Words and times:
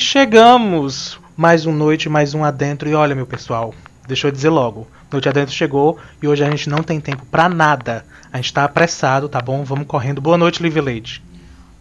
Chegamos! 0.00 1.18
Mais 1.36 1.66
um 1.66 1.72
noite, 1.72 2.08
mais 2.08 2.34
um 2.34 2.44
adentro. 2.44 2.88
E 2.88 2.94
olha, 2.94 3.14
meu 3.14 3.26
pessoal, 3.26 3.74
deixa 4.06 4.26
eu 4.26 4.32
dizer 4.32 4.48
logo. 4.48 4.86
Noite 5.10 5.28
adentro 5.28 5.54
chegou 5.54 5.98
e 6.22 6.28
hoje 6.28 6.44
a 6.44 6.50
gente 6.50 6.68
não 6.68 6.82
tem 6.82 7.00
tempo 7.00 7.24
pra 7.30 7.48
nada. 7.48 8.04
A 8.32 8.36
gente 8.36 8.52
tá 8.52 8.64
apressado, 8.64 9.28
tá 9.28 9.40
bom? 9.40 9.64
Vamos 9.64 9.86
correndo. 9.86 10.20
Boa 10.20 10.36
noite, 10.36 10.62
Liv 10.62 10.76
Leite. 10.76 11.22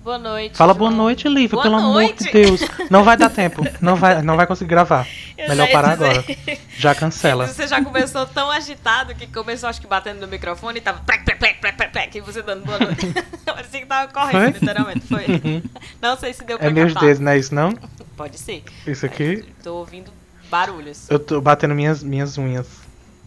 Boa 0.07 0.17
noite. 0.17 0.55
Fala 0.55 0.73
João. 0.73 0.79
boa 0.79 0.91
noite, 0.91 1.27
Liv, 1.27 1.51
Boa 1.51 1.63
pelo 1.63 1.81
noite. 1.81 1.89
amor 1.89 2.15
de 2.15 2.31
Deus. 2.31 2.61
Não 2.89 3.03
vai 3.03 3.17
dar 3.17 3.29
tempo. 3.29 3.61
Não 3.81 3.97
vai, 3.97 4.21
não 4.21 4.37
vai 4.37 4.47
conseguir 4.47 4.69
gravar. 4.69 5.05
Eu 5.37 5.49
Melhor 5.49 5.69
parar 5.69 5.97
dizer. 5.97 6.19
agora. 6.19 6.57
Já 6.77 6.95
cancela. 6.95 7.45
Você 7.45 7.67
já 7.67 7.83
começou 7.83 8.25
tão 8.25 8.49
agitado 8.49 9.13
que 9.13 9.27
começou, 9.27 9.67
acho 9.67 9.81
que, 9.81 9.87
batendo 9.87 10.21
no 10.21 10.27
microfone 10.27 10.77
e 10.77 10.81
tava 10.81 11.01
plec, 11.01 11.25
plec, 11.25 11.37
plec, 11.37 11.59
plec, 11.59 11.75
plec, 11.75 11.91
plec, 11.91 12.17
e 12.17 12.21
você 12.21 12.41
dando 12.41 12.63
boa 12.63 12.79
noite. 12.79 13.05
Parecia 13.45 13.81
que 13.81 13.85
tava 13.85 14.09
correndo, 14.09 14.53
Foi? 14.53 14.59
literalmente. 14.61 15.01
Foi. 15.01 15.63
Não 16.01 16.17
sei 16.17 16.31
se 16.31 16.45
deu 16.45 16.57
pra 16.57 16.67
É 16.67 16.69
meus 16.69 16.93
dedos, 16.93 17.19
não 17.19 17.31
é 17.33 17.37
isso 17.37 17.53
não? 17.53 17.73
Pode 18.15 18.39
ser. 18.39 18.63
Isso 18.87 19.05
aqui. 19.05 19.43
Tô 19.61 19.75
ouvindo 19.75 20.09
barulhos. 20.49 21.09
Eu 21.09 21.19
tô 21.19 21.41
batendo 21.41 21.75
minhas, 21.75 22.01
minhas 22.01 22.37
unhas. 22.37 22.65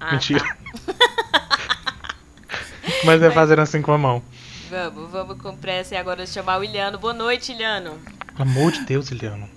Ah, 0.00 0.12
Mentira. 0.12 0.42
tá. 0.86 0.94
Mas 3.04 3.22
é 3.22 3.30
fazendo 3.30 3.60
assim 3.60 3.82
com 3.82 3.92
a 3.92 3.98
mão. 3.98 4.22
Vamos, 4.70 5.10
vamos 5.10 5.36
com 5.38 5.56
pressa 5.56 5.94
e 5.94 5.98
agora 5.98 6.24
chamar 6.26 6.60
o 6.60 6.64
Iliano. 6.64 6.98
Boa 6.98 7.12
noite, 7.12 7.52
Iliano. 7.52 7.92
Pelo 8.36 8.48
amor 8.48 8.70
de 8.72 8.84
Deus, 8.84 9.10
Iliano. 9.10 9.48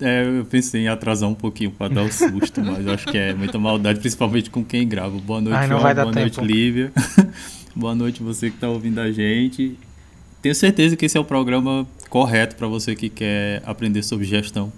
É, 0.00 0.24
eu 0.38 0.44
pensei 0.44 0.82
em 0.82 0.88
atrasar 0.88 1.28
um 1.28 1.34
pouquinho 1.34 1.70
pra 1.72 1.88
dar 1.88 2.02
o 2.02 2.12
susto, 2.12 2.60
mas 2.62 2.86
eu 2.86 2.92
acho 2.94 3.06
que 3.06 3.18
é 3.18 3.34
muita 3.34 3.58
maldade, 3.58 3.98
principalmente 4.00 4.48
com 4.48 4.64
quem 4.64 4.86
grava. 4.86 5.18
Boa 5.18 5.40
noite, 5.40 5.56
Ai, 5.56 5.62
não 5.66 5.70
João. 5.72 5.82
vai 5.82 5.94
dar 5.94 6.02
Boa 6.04 6.14
tempo. 6.14 6.40
noite, 6.40 6.52
Lívia. 6.52 6.92
Boa 7.74 7.94
noite 7.94 8.22
você 8.22 8.50
que 8.50 8.56
tá 8.58 8.68
ouvindo 8.68 9.00
a 9.00 9.10
gente. 9.10 9.76
Tenho 10.40 10.54
certeza 10.54 10.96
que 10.96 11.06
esse 11.06 11.16
é 11.18 11.20
o 11.20 11.24
programa 11.24 11.86
correto 12.08 12.56
pra 12.56 12.66
você 12.66 12.94
que 12.94 13.08
quer 13.08 13.62
aprender 13.66 14.02
sobre 14.02 14.24
gestão 14.24 14.72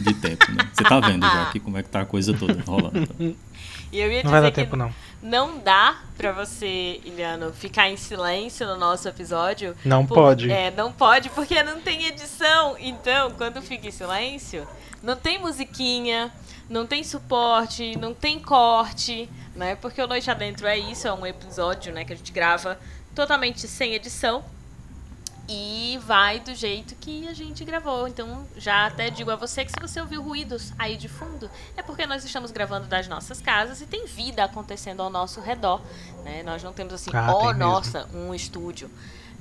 de 0.00 0.12
tempo, 0.14 0.50
né? 0.52 0.68
Você 0.74 0.82
tá 0.84 1.00
vendo 1.00 1.22
já 1.26 1.44
aqui 1.44 1.58
como 1.58 1.78
é 1.78 1.82
que 1.82 1.88
tá 1.88 2.00
a 2.02 2.04
coisa 2.04 2.34
toda 2.34 2.60
rolando. 2.66 3.06
tá? 3.06 3.14
E 3.92 3.98
eu 3.98 4.12
ia 4.12 4.22
Não 4.22 4.30
vai 4.30 4.42
dar 4.42 4.50
que 4.50 4.56
tempo, 4.56 4.76
não. 4.76 4.92
Não 5.22 5.58
dá 5.58 5.98
pra 6.16 6.32
você, 6.32 7.00
Iliano, 7.04 7.52
ficar 7.52 7.88
em 7.88 7.96
silêncio 7.96 8.66
no 8.66 8.76
nosso 8.76 9.08
episódio. 9.08 9.76
Não 9.84 10.06
Por- 10.06 10.14
pode. 10.14 10.50
É, 10.50 10.70
não 10.70 10.92
pode 10.92 11.28
porque 11.30 11.62
não 11.62 11.80
tem 11.80 12.06
edição. 12.06 12.76
Então, 12.78 13.30
quando 13.32 13.60
fica 13.60 13.88
em 13.88 13.90
silêncio, 13.90 14.66
não 15.02 15.16
tem 15.16 15.38
musiquinha, 15.38 16.32
não 16.68 16.86
tem 16.86 17.02
suporte, 17.04 17.96
não 17.98 18.14
tem 18.14 18.38
corte, 18.38 19.28
né? 19.54 19.74
Porque 19.76 20.00
o 20.00 20.06
Noite 20.06 20.30
Adentro 20.30 20.66
é 20.66 20.78
isso, 20.78 21.06
é 21.06 21.12
um 21.12 21.26
episódio, 21.26 21.92
né, 21.92 22.04
que 22.04 22.12
a 22.12 22.16
gente 22.16 22.32
grava 22.32 22.78
totalmente 23.14 23.66
sem 23.66 23.94
edição. 23.94 24.44
E 25.52 25.98
vai 26.06 26.38
do 26.38 26.54
jeito 26.54 26.94
que 26.94 27.26
a 27.26 27.34
gente 27.34 27.64
gravou. 27.64 28.06
Então, 28.06 28.46
já 28.56 28.86
até 28.86 29.10
digo 29.10 29.32
a 29.32 29.36
você 29.36 29.64
que 29.64 29.72
se 29.72 29.80
você 29.80 30.00
ouviu 30.00 30.22
ruídos 30.22 30.72
aí 30.78 30.96
de 30.96 31.08
fundo, 31.08 31.50
é 31.76 31.82
porque 31.82 32.06
nós 32.06 32.24
estamos 32.24 32.52
gravando 32.52 32.86
das 32.86 33.08
nossas 33.08 33.40
casas 33.40 33.80
e 33.80 33.86
tem 33.86 34.06
vida 34.06 34.44
acontecendo 34.44 35.02
ao 35.02 35.10
nosso 35.10 35.40
redor. 35.40 35.82
Né? 36.22 36.44
Nós 36.44 36.62
não 36.62 36.72
temos 36.72 36.94
assim, 36.94 37.10
Ah, 37.12 37.34
ó, 37.34 37.38
tem 37.38 37.46
mesmo. 37.48 37.58
nossa, 37.58 38.08
um 38.14 38.32
estúdio. 38.32 38.88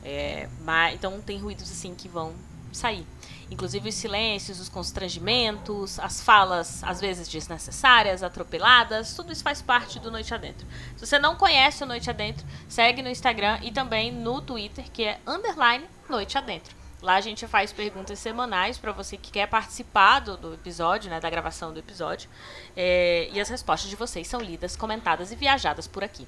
É, 0.03 0.49
mas, 0.65 0.95
então 0.95 1.21
tem 1.21 1.37
ruídos 1.37 1.69
assim 1.71 1.93
que 1.93 2.07
vão 2.07 2.33
sair. 2.71 3.05
Inclusive 3.51 3.89
os 3.89 3.95
silêncios, 3.95 4.59
os 4.59 4.69
constrangimentos, 4.69 5.99
as 5.99 6.21
falas 6.21 6.83
às 6.83 7.01
vezes 7.01 7.27
desnecessárias, 7.27 8.21
atropeladas, 8.21 9.15
tudo 9.15 9.31
isso 9.31 9.43
faz 9.43 9.61
parte 9.61 9.99
do 9.99 10.11
Noite 10.11 10.33
Adentro. 10.33 10.67
Se 10.95 11.05
você 11.05 11.17
não 11.17 11.35
conhece 11.35 11.83
o 11.83 11.87
Noite 11.87 12.09
Adentro, 12.09 12.45
segue 12.67 13.01
no 13.01 13.09
Instagram 13.09 13.59
e 13.63 13.71
também 13.71 14.11
no 14.11 14.39
Twitter, 14.39 14.85
que 14.91 15.03
é 15.03 15.19
underline 15.25 15.85
Noite 16.07 16.37
Adentro. 16.37 16.79
Lá 17.01 17.15
a 17.15 17.21
gente 17.21 17.47
faz 17.47 17.71
perguntas 17.71 18.19
semanais 18.19 18.77
para 18.77 18.91
você 18.91 19.15
que 19.15 19.31
quer 19.31 19.47
participar 19.47 20.19
do, 20.19 20.35
do 20.35 20.53
episódio, 20.53 21.09
né, 21.09 21.19
da 21.19 21.29
gravação 21.29 21.73
do 21.73 21.79
episódio. 21.79 22.29
É, 22.75 23.29
e 23.31 23.39
as 23.39 23.47
respostas 23.47 23.89
de 23.89 23.95
vocês 23.95 24.27
são 24.27 24.41
lidas, 24.41 24.75
comentadas 24.75 25.31
e 25.31 25.35
viajadas 25.35 25.87
por 25.87 26.03
aqui. 26.03 26.27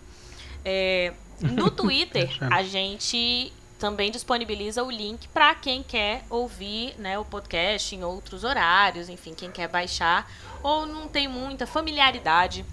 É, 0.64 1.14
no 1.42 1.70
Twitter, 1.72 2.38
a 2.50 2.64
gente 2.64 3.52
também 3.82 4.12
disponibiliza 4.12 4.84
o 4.84 4.92
link 4.92 5.28
para 5.30 5.56
quem 5.56 5.82
quer 5.82 6.24
ouvir 6.30 6.94
né, 7.00 7.18
o 7.18 7.26
podcast 7.26 7.96
em 7.96 8.04
outros 8.04 8.44
horários, 8.44 9.10
enfim, 9.10 9.34
quem 9.34 9.50
quer 9.50 9.68
baixar 9.68 10.32
ou 10.62 10.86
não 10.86 11.08
tem 11.08 11.28
muita 11.28 11.66
familiaridade 11.66 12.64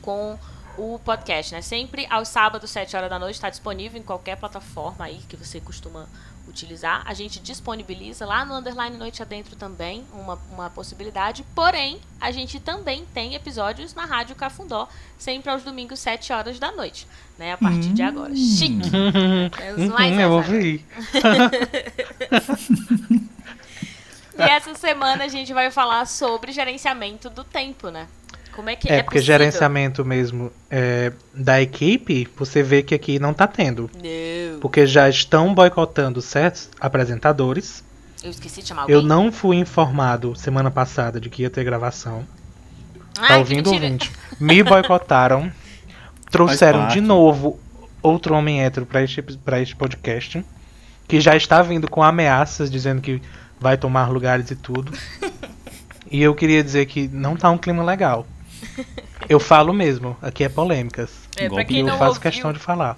com 0.00 0.38
o 0.78 1.00
podcast, 1.00 1.52
né? 1.52 1.60
Sempre 1.60 2.06
aos 2.08 2.28
sábados, 2.28 2.70
7 2.70 2.96
horas 2.96 3.10
da 3.10 3.18
noite, 3.18 3.34
está 3.34 3.50
disponível 3.50 4.00
em 4.00 4.04
qualquer 4.04 4.36
plataforma 4.36 5.04
aí 5.04 5.18
que 5.28 5.36
você 5.36 5.60
costuma 5.60 6.08
utilizar. 6.50 7.02
A 7.06 7.14
gente 7.14 7.40
disponibiliza 7.40 8.26
lá 8.26 8.44
no 8.44 8.54
Underline 8.54 8.96
Noite 8.96 9.22
Adentro 9.22 9.56
também 9.56 10.04
uma, 10.12 10.38
uma 10.52 10.68
possibilidade. 10.68 11.44
Porém, 11.54 11.98
a 12.20 12.30
gente 12.30 12.60
também 12.60 13.06
tem 13.14 13.34
episódios 13.34 13.94
na 13.94 14.04
Rádio 14.04 14.36
Cafundó, 14.36 14.88
sempre 15.18 15.50
aos 15.50 15.62
domingos, 15.62 15.98
7 16.00 16.32
horas 16.32 16.58
da 16.58 16.70
noite, 16.72 17.06
né? 17.38 17.52
A 17.52 17.56
partir 17.56 17.92
de 17.92 18.02
agora. 18.02 18.34
Chique! 18.34 18.90
Temos 19.56 19.88
mais 19.92 20.14
Hum, 20.14 20.20
eu 20.20 20.32
ouvi. 20.32 20.84
E 24.38 24.42
essa 24.42 24.74
semana 24.74 25.24
a 25.24 25.28
gente 25.28 25.52
vai 25.52 25.70
falar 25.70 26.06
sobre 26.06 26.50
gerenciamento 26.50 27.28
do 27.28 27.44
tempo, 27.44 27.90
né? 27.90 28.08
Como 28.54 28.68
é 28.68 28.76
que 28.76 28.88
é, 28.88 28.96
É, 28.96 29.02
porque 29.02 29.18
possível? 29.18 29.38
gerenciamento 29.38 30.04
mesmo 30.04 30.52
é, 30.70 31.12
da 31.34 31.60
equipe, 31.60 32.28
você 32.36 32.62
vê 32.62 32.82
que 32.82 32.94
aqui 32.94 33.18
não 33.18 33.32
tá 33.32 33.46
tendo. 33.46 33.90
Não. 33.94 34.60
Porque 34.60 34.86
já 34.86 35.08
estão 35.08 35.54
boicotando 35.54 36.20
certos 36.20 36.68
apresentadores. 36.80 37.82
Eu 38.22 38.30
esqueci 38.30 38.60
de 38.62 38.68
chamar 38.68 38.82
alguém. 38.82 38.94
Eu 38.94 39.02
não 39.02 39.32
fui 39.32 39.56
informado 39.56 40.34
semana 40.34 40.70
passada 40.70 41.20
de 41.20 41.30
que 41.30 41.42
ia 41.42 41.50
ter 41.50 41.64
gravação. 41.64 42.26
Ai, 43.18 43.28
tá 43.28 43.34
que 43.34 43.40
ouvindo, 43.40 43.72
ouvinte? 43.72 44.10
Me 44.38 44.62
boicotaram. 44.62 45.50
Trouxeram 46.30 46.88
de 46.88 47.00
novo 47.00 47.58
outro 48.02 48.34
homem 48.34 48.62
hétero 48.62 48.86
pra 48.86 49.02
este, 49.02 49.22
pra 49.22 49.60
este 49.60 49.74
podcast. 49.74 50.44
Que 51.08 51.20
já 51.20 51.34
está 51.34 51.60
vindo 51.60 51.90
com 51.90 52.02
ameaças, 52.02 52.70
dizendo 52.70 53.02
que 53.02 53.20
vai 53.58 53.76
tomar 53.76 54.08
lugares 54.10 54.50
e 54.50 54.56
tudo. 54.56 54.92
e 56.10 56.22
eu 56.22 56.34
queria 56.34 56.62
dizer 56.62 56.86
que 56.86 57.08
não 57.08 57.36
tá 57.36 57.50
um 57.50 57.58
clima 57.58 57.82
legal. 57.82 58.26
Eu 59.28 59.38
falo 59.40 59.72
mesmo, 59.72 60.16
aqui 60.20 60.44
é 60.44 60.48
polêmicas. 60.48 61.10
É, 61.36 61.48
pra 61.48 61.62
E 61.62 61.64
quem 61.64 61.80
eu 61.80 61.86
não 61.86 61.98
faço 61.98 62.14
ouviu, 62.14 62.22
questão 62.22 62.52
de 62.52 62.58
falar. 62.58 62.96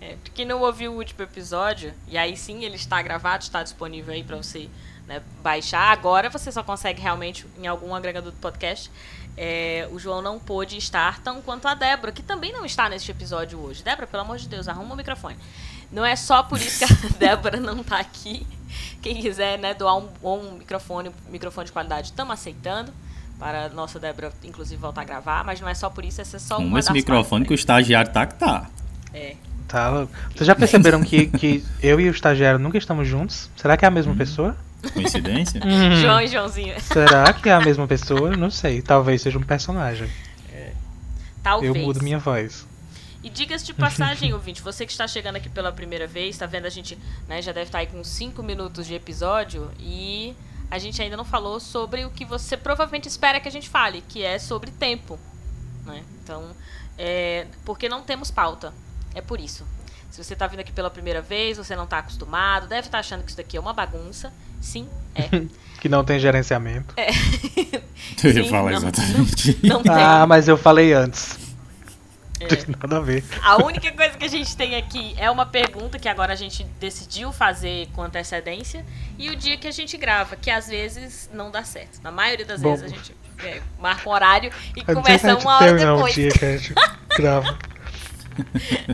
é, 0.00 0.16
pra 0.22 0.32
quem 0.34 0.44
não 0.46 0.60
ouviu 0.60 0.92
o 0.92 0.96
último 0.96 1.22
episódio, 1.22 1.92
e 2.08 2.16
aí 2.16 2.36
sim 2.36 2.64
ele 2.64 2.76
está 2.76 3.00
gravado, 3.02 3.42
está 3.44 3.62
disponível 3.62 4.14
aí 4.14 4.22
pra 4.22 4.36
você 4.36 4.68
né, 5.06 5.22
baixar. 5.42 5.92
Agora 5.92 6.30
você 6.30 6.50
só 6.50 6.62
consegue 6.62 7.00
realmente 7.00 7.46
em 7.58 7.66
algum 7.66 7.94
agregador 7.94 8.32
do 8.32 8.38
podcast. 8.38 8.90
É, 9.36 9.86
o 9.92 9.98
João 9.98 10.22
não 10.22 10.38
pôde 10.38 10.78
estar 10.78 11.20
tão 11.20 11.42
quanto 11.42 11.68
a 11.68 11.74
Débora, 11.74 12.10
que 12.10 12.22
também 12.22 12.52
não 12.52 12.64
está 12.64 12.88
neste 12.88 13.10
episódio 13.10 13.58
hoje. 13.60 13.82
Débora, 13.82 14.06
pelo 14.06 14.22
amor 14.22 14.38
de 14.38 14.48
Deus, 14.48 14.66
arruma 14.68 14.94
o 14.94 14.96
microfone. 14.96 15.36
Não 15.92 16.04
é 16.04 16.16
só 16.16 16.42
por 16.42 16.58
isso 16.58 16.78
que 16.78 16.84
a 16.84 17.08
Débora 17.18 17.60
não 17.60 17.84
tá 17.84 17.98
aqui. 17.98 18.46
Quem 19.02 19.20
quiser 19.20 19.58
né, 19.58 19.74
doar 19.74 19.96
um 19.98 20.08
bom 20.22 20.52
microfone, 20.52 21.10
microfone 21.28 21.66
de 21.66 21.72
qualidade, 21.72 22.08
estamos 22.08 22.32
aceitando. 22.32 22.92
Para 23.38 23.66
a 23.66 23.68
nossa 23.68 23.98
Débora, 23.98 24.32
inclusive, 24.44 24.80
voltar 24.80 25.02
a 25.02 25.04
gravar. 25.04 25.44
Mas 25.44 25.60
não 25.60 25.68
é 25.68 25.74
só 25.74 25.90
por 25.90 26.04
isso, 26.04 26.20
essa 26.20 26.36
é 26.36 26.40
só 26.40 26.56
uma 26.56 26.64
Arruma 26.64 26.78
esse 26.78 26.88
das 26.88 26.94
microfone 26.94 27.44
que 27.44 27.48
o 27.48 27.50
partes, 27.50 27.62
estagiário 27.62 28.12
tá 28.12 28.26
que 28.26 28.34
tá. 28.34 28.70
É. 29.12 29.36
Tá 29.68 29.90
louco. 29.90 30.12
Vocês 30.34 30.46
já 30.46 30.54
perceberam 30.54 31.02
que, 31.02 31.26
que 31.26 31.64
eu 31.82 32.00
e 32.00 32.08
o 32.08 32.12
estagiário 32.12 32.58
nunca 32.58 32.78
estamos 32.78 33.06
juntos? 33.06 33.50
Será 33.56 33.76
que 33.76 33.84
é 33.84 33.88
a 33.88 33.90
mesma 33.90 34.14
pessoa? 34.14 34.56
Coincidência? 34.92 35.60
Hum. 35.66 35.96
João 35.96 36.20
e 36.20 36.28
Joãozinho. 36.28 36.80
Será 36.80 37.32
que 37.32 37.48
é 37.48 37.52
a 37.52 37.60
mesma 37.60 37.86
pessoa? 37.86 38.36
Não 38.36 38.50
sei. 38.50 38.80
Talvez 38.80 39.22
seja 39.22 39.38
um 39.38 39.42
personagem. 39.42 40.08
Talvez. 41.46 41.76
Eu 41.76 41.80
mudo 41.80 42.02
minha 42.02 42.18
voz. 42.18 42.66
E 43.22 43.30
diga-se 43.30 43.64
de 43.64 43.72
passagem, 43.72 44.32
ouvinte, 44.34 44.60
você 44.60 44.84
que 44.84 44.90
está 44.90 45.06
chegando 45.06 45.36
aqui 45.36 45.48
pela 45.48 45.70
primeira 45.70 46.04
vez, 46.04 46.36
tá 46.36 46.44
vendo 46.44 46.66
a 46.66 46.68
gente, 46.68 46.98
né, 47.28 47.40
já 47.40 47.52
deve 47.52 47.66
estar 47.66 47.78
aí 47.78 47.86
com 47.86 48.02
5 48.02 48.42
minutos 48.42 48.84
de 48.84 48.94
episódio 48.94 49.70
e 49.78 50.34
a 50.70 50.78
gente 50.78 51.00
ainda 51.00 51.16
não 51.16 51.24
falou 51.24 51.60
sobre 51.60 52.04
o 52.04 52.10
que 52.10 52.24
você 52.24 52.56
provavelmente 52.56 53.08
espera 53.08 53.40
que 53.40 53.48
a 53.48 53.52
gente 53.52 53.68
fale, 53.68 54.02
que 54.08 54.22
é 54.22 54.38
sobre 54.38 54.70
tempo, 54.70 55.18
né? 55.84 56.02
Então, 56.22 56.50
é, 56.98 57.46
porque 57.64 57.88
não 57.88 58.02
temos 58.02 58.30
pauta. 58.30 58.72
É 59.14 59.20
por 59.20 59.40
isso. 59.40 59.64
Se 60.10 60.22
você 60.22 60.32
está 60.32 60.46
vindo 60.46 60.60
aqui 60.60 60.72
pela 60.72 60.90
primeira 60.90 61.20
vez, 61.20 61.58
você 61.58 61.76
não 61.76 61.84
está 61.84 61.98
acostumado, 61.98 62.66
deve 62.66 62.88
estar 62.88 62.98
achando 62.98 63.22
que 63.22 63.28
isso 63.28 63.36
daqui 63.36 63.56
é 63.56 63.60
uma 63.60 63.72
bagunça. 63.72 64.32
Sim, 64.60 64.88
é. 65.14 65.28
Que 65.78 65.90
não 65.90 66.02
tem 66.02 66.18
gerenciamento. 66.18 66.94
Eu 68.24 68.32
ia 68.32 68.48
falar 68.48 68.70
não, 68.70 68.78
exatamente. 68.78 69.58
Não 69.62 69.82
tem. 69.82 69.92
Ah, 69.92 70.26
mas 70.26 70.48
eu 70.48 70.56
falei 70.56 70.94
antes. 70.94 71.38
É. 72.40 72.46
Tem 72.46 72.74
nada 72.80 72.96
a 72.98 73.00
ver. 73.00 73.24
A 73.42 73.64
única 73.64 73.90
coisa 73.92 74.16
que 74.16 74.24
a 74.24 74.28
gente 74.28 74.56
tem 74.56 74.76
aqui 74.76 75.14
é 75.16 75.30
uma 75.30 75.46
pergunta 75.46 75.98
que 75.98 76.08
agora 76.08 76.32
a 76.32 76.36
gente 76.36 76.64
decidiu 76.78 77.32
fazer 77.32 77.88
com 77.94 78.02
antecedência 78.02 78.84
e 79.18 79.30
o 79.30 79.36
dia 79.36 79.56
que 79.56 79.66
a 79.66 79.70
gente 79.70 79.96
grava, 79.96 80.36
que 80.36 80.50
às 80.50 80.68
vezes 80.68 81.30
não 81.32 81.50
dá 81.50 81.64
certo. 81.64 82.00
Na 82.02 82.10
maioria 82.10 82.44
das 82.44 82.60
Bom. 82.60 82.70
vezes 82.76 82.92
a 82.92 82.94
gente 82.94 83.14
é, 83.42 83.60
marca 83.80 84.08
um 84.08 84.12
horário 84.12 84.50
e 84.76 84.82
começa 84.84 85.34
uma 85.36 85.56
hora 85.56 85.72
não, 85.72 85.94
o 85.94 85.96
depois. 85.96 86.14
dia 86.14 86.28
que 86.30 86.44
a 86.44 86.56
gente 86.56 86.74
grava. 87.16 87.58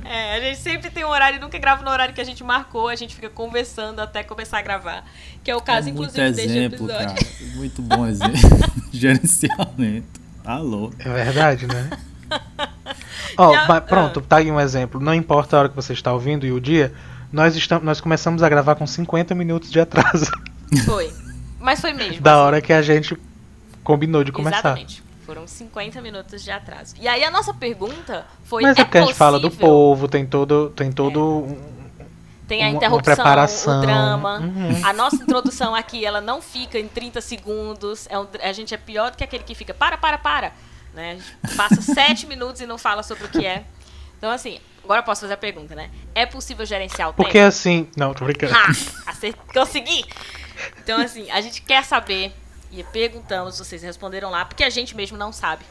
É, 0.04 0.36
a 0.36 0.40
gente 0.40 0.58
sempre 0.60 0.88
tem 0.88 1.04
um 1.04 1.08
horário, 1.08 1.40
nunca 1.40 1.58
grava 1.58 1.82
no 1.82 1.90
horário 1.90 2.14
que 2.14 2.20
a 2.20 2.24
gente 2.24 2.44
marcou, 2.44 2.88
a 2.88 2.94
gente 2.94 3.12
fica 3.12 3.28
conversando 3.28 3.98
até 4.00 4.22
começar 4.22 4.58
a 4.60 4.62
gravar. 4.62 5.04
Que 5.42 5.50
é 5.50 5.56
o 5.56 5.60
caso, 5.60 5.88
É 5.88 5.92
muito 5.92 6.10
inclusive, 6.16 6.30
deste 6.36 6.58
exemplo, 6.58 6.86
episódio. 6.86 7.08
cara. 7.08 7.56
Muito 7.56 7.82
bom 7.82 8.06
exemplo. 8.06 8.38
Gerenciamento. 8.92 10.20
Alô. 10.44 10.92
É 10.96 11.08
verdade, 11.08 11.66
né? 11.66 11.90
Ó, 13.36 13.52
Já- 13.52 13.80
pronto, 13.80 14.20
tá 14.20 14.36
aí 14.36 14.50
um 14.50 14.60
exemplo. 14.60 15.00
Não 15.00 15.14
importa 15.14 15.56
a 15.56 15.60
hora 15.60 15.68
que 15.68 15.76
você 15.76 15.92
está 15.92 16.12
ouvindo 16.12 16.46
e 16.46 16.52
o 16.52 16.60
dia, 16.60 16.92
nós, 17.32 17.56
estamos, 17.56 17.84
nós 17.84 18.00
começamos 18.00 18.42
a 18.42 18.48
gravar 18.48 18.74
com 18.74 18.86
50 18.86 19.34
minutos 19.34 19.70
de 19.70 19.80
atraso 19.80 20.30
Foi. 20.84 21.12
Mas 21.60 21.80
foi 21.80 21.92
mesmo. 21.92 22.20
da 22.20 22.32
assim. 22.34 22.40
hora 22.42 22.60
que 22.60 22.72
a 22.72 22.82
gente 22.82 23.16
combinou 23.84 24.24
de 24.24 24.32
começar. 24.32 24.58
Exatamente. 24.58 25.02
Foram 25.24 25.46
50 25.46 26.00
minutos 26.02 26.42
de 26.42 26.50
atraso. 26.50 26.94
E 27.00 27.06
aí 27.06 27.22
a 27.24 27.30
nossa 27.30 27.54
pergunta 27.54 28.26
foi. 28.44 28.62
Mas 28.62 28.76
é 28.76 28.84
porque 28.84 28.98
a 28.98 29.02
gente 29.02 29.14
fala 29.14 29.38
do 29.38 29.46
É. 29.46 29.50
povo, 29.50 30.08
tem 30.08 30.26
todo, 30.26 30.70
tem 30.70 30.90
todo 30.90 31.20
um- 31.22 31.58
Tem 32.48 32.64
a 32.64 32.68
interrupção, 32.68 33.14
preparação. 33.14 33.78
o 33.78 33.82
drama. 33.82 34.38
Uhum. 34.40 34.80
A 34.84 34.92
nossa 34.92 35.16
introdução 35.16 35.74
aqui, 35.74 36.04
ela 36.04 36.20
não 36.20 36.42
fica 36.42 36.78
em 36.78 36.88
30 36.88 37.20
segundos. 37.20 38.06
É 38.10 38.18
um- 38.18 38.26
a 38.42 38.52
gente 38.52 38.74
é 38.74 38.76
pior 38.76 39.10
do 39.12 39.16
que 39.16 39.24
aquele 39.24 39.44
que 39.44 39.54
fica 39.54 39.72
para, 39.72 39.96
para, 39.96 40.18
para. 40.18 40.52
Né? 40.94 41.12
A 41.12 41.14
gente 41.46 41.56
passa 41.56 41.80
7 41.82 42.26
minutos 42.26 42.60
e 42.60 42.66
não 42.66 42.78
fala 42.78 43.02
sobre 43.02 43.24
o 43.24 43.28
que 43.28 43.44
é. 43.46 43.64
Então, 44.18 44.30
assim, 44.30 44.60
agora 44.84 45.00
eu 45.00 45.04
posso 45.04 45.22
fazer 45.22 45.34
a 45.34 45.36
pergunta, 45.38 45.74
né? 45.74 45.90
É 46.14 46.24
possível 46.26 46.64
gerenciar 46.64 47.08
o 47.10 47.14
Porque 47.14 47.32
tempo? 47.32 47.46
assim. 47.46 47.88
Não, 47.96 48.14
tô 48.14 48.24
brincando. 48.24 48.52
Ha! 48.54 48.68
Acert... 49.10 49.36
Consegui! 49.52 50.04
Então, 50.78 51.00
assim, 51.00 51.30
a 51.30 51.40
gente 51.40 51.62
quer 51.62 51.84
saber 51.84 52.32
e 52.70 52.84
perguntamos, 52.84 53.58
vocês 53.58 53.82
responderam 53.82 54.30
lá, 54.30 54.44
porque 54.44 54.62
a 54.64 54.70
gente 54.70 54.94
mesmo 54.94 55.16
não 55.16 55.32
sabe, 55.32 55.64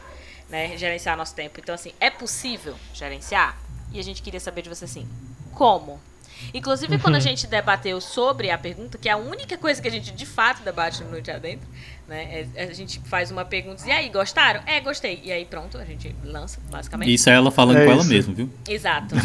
né, 0.50 0.76
gerenciar 0.76 1.16
nosso 1.16 1.34
tempo. 1.34 1.58
Então, 1.60 1.74
assim, 1.74 1.92
é 1.98 2.10
possível 2.10 2.76
gerenciar? 2.92 3.56
E 3.90 3.98
a 3.98 4.02
gente 4.04 4.22
queria 4.22 4.40
saber 4.40 4.62
de 4.62 4.68
você, 4.68 4.84
assim, 4.84 5.08
como? 5.54 6.00
Inclusive, 6.52 6.98
quando 6.98 7.14
a 7.14 7.18
Uhum. 7.18 7.22
gente 7.22 7.46
debateu 7.46 8.00
sobre 8.00 8.50
a 8.50 8.58
pergunta, 8.58 8.98
que 8.98 9.08
é 9.08 9.12
a 9.12 9.16
única 9.16 9.56
coisa 9.56 9.80
que 9.80 9.86
a 9.88 9.90
gente 9.90 10.10
de 10.12 10.26
fato 10.26 10.62
debate 10.62 11.02
no 11.04 11.10
Noite 11.10 11.30
Adentro, 11.30 11.66
né, 12.12 12.46
é- 12.54 12.64
a 12.64 12.72
gente 12.72 13.00
faz 13.06 13.30
uma 13.30 13.44
pergunta 13.44 13.82
e 13.86 13.90
aí, 13.90 14.08
gostaram? 14.10 14.60
É, 14.66 14.78
gostei. 14.80 15.20
E 15.24 15.32
aí, 15.32 15.44
pronto, 15.44 15.78
a 15.78 15.84
gente 15.84 16.14
lança, 16.22 16.60
basicamente. 16.70 17.12
Isso 17.12 17.28
é 17.30 17.34
ela 17.34 17.50
falando 17.50 17.78
É 17.78 17.84
com 17.86 17.90
ela 17.92 18.00
isso. 18.02 18.10
mesma, 18.10 18.34
viu? 18.34 18.50
Exato. 18.68 19.14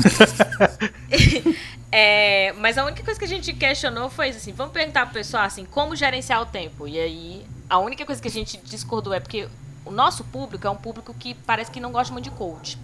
É, 1.90 2.52
mas 2.58 2.78
a 2.78 2.84
única 2.86 3.02
coisa 3.02 3.18
que 3.18 3.26
a 3.26 3.30
gente 3.30 3.54
questionou 3.54 4.10
foi 4.10 4.30
assim, 4.30 4.52
vamos 4.52 4.74
perguntar 4.74 5.06
pro 5.06 5.14
pessoal 5.14 5.44
assim, 5.44 5.64
como 5.64 5.96
gerenciar 5.96 6.42
o 6.42 6.46
tempo. 6.46 6.86
E 6.88 7.00
aí, 7.00 7.46
a 7.70 7.80
única 7.80 8.06
coisa 8.06 8.22
que 8.22 8.28
a 8.28 8.32
gente 8.32 8.58
discordou 8.66 9.14
é 9.14 9.20
porque 9.22 9.48
o 9.86 9.92
nosso 9.92 10.24
público 10.26 10.68
é 10.68 10.70
um 10.70 10.76
público 10.76 11.14
que 11.18 11.34
parece 11.34 11.72
que 11.72 11.80
não 11.80 11.92
gosta 11.92 12.12
muito 12.12 12.26
de 12.26 12.32
coach. 12.32 12.78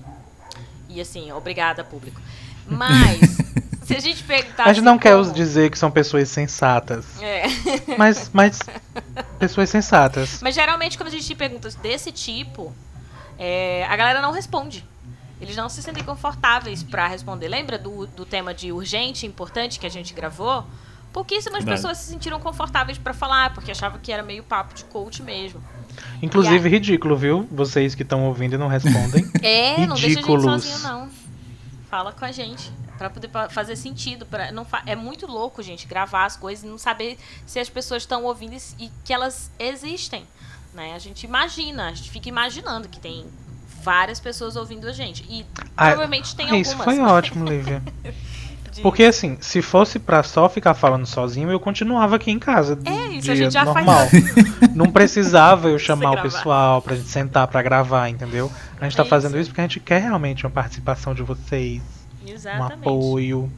E 0.87 1.01
assim, 1.01 1.31
obrigada, 1.33 1.83
público. 1.83 2.21
Mas, 2.65 3.19
se 3.87 3.95
a 3.95 3.99
gente 3.99 4.23
perguntar. 4.23 4.63
a 4.67 4.73
gente 4.73 4.83
não 4.83 4.93
assim, 4.93 5.01
quer 5.01 5.15
como- 5.17 5.31
dizer 5.33 5.69
que 5.71 5.77
são 5.77 5.91
pessoas 5.91 6.29
sensatas. 6.29 7.05
É. 7.21 7.43
Mas, 7.97 8.29
mas 8.33 8.59
pessoas 9.39 9.69
sensatas. 9.69 10.39
Mas 10.41 10.55
geralmente 10.55 10.97
quando 10.97 11.07
a 11.09 11.11
gente 11.11 11.27
tem 11.27 11.35
perguntas 11.35 11.75
desse 11.75 12.11
tipo, 12.11 12.73
é, 13.37 13.85
a 13.89 13.95
galera 13.95 14.21
não 14.21 14.31
responde. 14.31 14.85
Eles 15.41 15.55
não 15.57 15.67
se 15.67 15.81
sentem 15.83 16.03
confortáveis 16.03 16.81
pra 16.83 17.05
responder. 17.07 17.49
Lembra 17.49 17.77
do, 17.77 18.07
do 18.07 18.25
tema 18.25 18.53
de 18.53 18.71
urgente, 18.71 19.25
importante 19.25 19.77
que 19.79 19.85
a 19.85 19.89
gente 19.89 20.13
gravou? 20.13 20.65
Pouquíssimas 21.11 21.59
Verdade. 21.63 21.77
pessoas 21.81 21.97
se 21.97 22.09
sentiram 22.11 22.39
confortáveis 22.39 22.97
pra 22.97 23.13
falar, 23.13 23.53
porque 23.53 23.69
achavam 23.71 23.99
que 24.01 24.11
era 24.11 24.23
meio 24.23 24.41
papo 24.43 24.73
de 24.73 24.83
coach 24.85 25.21
mesmo. 25.21 25.61
Inclusive, 26.21 26.67
ridículo, 26.69 27.15
viu? 27.17 27.47
Vocês 27.51 27.93
que 27.93 28.01
estão 28.03 28.23
ouvindo 28.25 28.53
e 28.55 28.57
não 28.57 28.67
respondem. 28.67 29.29
É, 29.43 29.85
não 29.85 29.89
deixa 29.89 29.93
a 29.93 29.97
gente 29.97 30.15
Ridículos. 30.15 30.43
sozinho, 30.63 30.79
não. 30.79 31.09
Fala 31.89 32.11
com 32.13 32.25
a 32.25 32.31
gente. 32.31 32.71
Pra 33.09 33.09
poder 33.21 33.29
fazer 33.49 33.75
sentido. 33.75 34.25
Pra, 34.25 34.51
não 34.51 34.63
fa- 34.65 34.83
é 34.85 34.95
muito 34.95 35.27
louco, 35.27 35.61
gente, 35.61 35.85
gravar 35.87 36.25
as 36.25 36.35
coisas 36.37 36.63
e 36.63 36.67
não 36.67 36.77
saber 36.77 37.17
se 37.45 37.59
as 37.59 37.69
pessoas 37.69 38.03
estão 38.03 38.23
ouvindo 38.23 38.53
e 38.53 38.85
e 38.85 38.91
que 39.03 39.13
elas 39.13 39.51
existem. 39.59 40.25
Né? 40.73 40.93
A 40.95 40.99
gente 40.99 41.23
imagina, 41.25 41.87
a 41.89 41.93
gente 41.93 42.09
fica 42.09 42.27
imaginando 42.29 42.87
que 42.87 42.99
tem 42.99 43.25
várias 43.83 44.19
pessoas 44.19 44.55
ouvindo 44.55 44.87
a 44.87 44.91
gente. 44.93 45.23
E 45.29 45.45
Ah, 45.75 45.87
provavelmente 45.87 46.35
tem 46.35 46.45
Isso 46.59 46.71
algumas. 46.71 46.95
foi 46.95 47.03
ótimo, 47.05 47.45
Lívia. 47.45 47.83
de- 48.71 48.81
Porque 48.81 49.03
assim, 49.03 49.37
se 49.39 49.61
fosse 49.61 49.99
pra 49.99 50.23
só 50.23 50.49
ficar 50.49 50.73
falando 50.73 51.05
sozinho, 51.05 51.51
eu 51.51 51.59
continuava 51.59 52.15
aqui 52.15 52.31
em 52.31 52.39
casa. 52.39 52.79
É, 52.85 53.07
isso 53.17 53.31
a 53.31 53.35
gente 53.35 53.51
já 53.53 53.65
faz 53.65 53.85
normal. 53.85 54.07
Não 54.73 54.89
precisava 54.91 55.69
eu 55.69 55.77
chamar 55.77 56.11
o 56.13 56.21
pessoal 56.23 56.81
pra 56.81 56.95
gente 56.95 57.07
sentar 57.09 57.47
pra 57.47 57.61
gravar, 57.61 58.09
entendeu? 58.09 58.51
A 58.81 58.85
gente 58.85 58.97
tá 58.97 59.03
É 59.03 59.05
fazendo 59.05 59.31
isso. 59.33 59.41
isso 59.41 59.49
porque 59.51 59.61
a 59.61 59.65
gente 59.65 59.79
quer 59.79 60.01
realmente 60.01 60.43
uma 60.43 60.51
participação 60.51 61.13
de 61.13 61.21
vocês, 61.21 61.81
um 62.31 62.33
Exatamente. 62.35 62.79
apoio, 62.87 63.51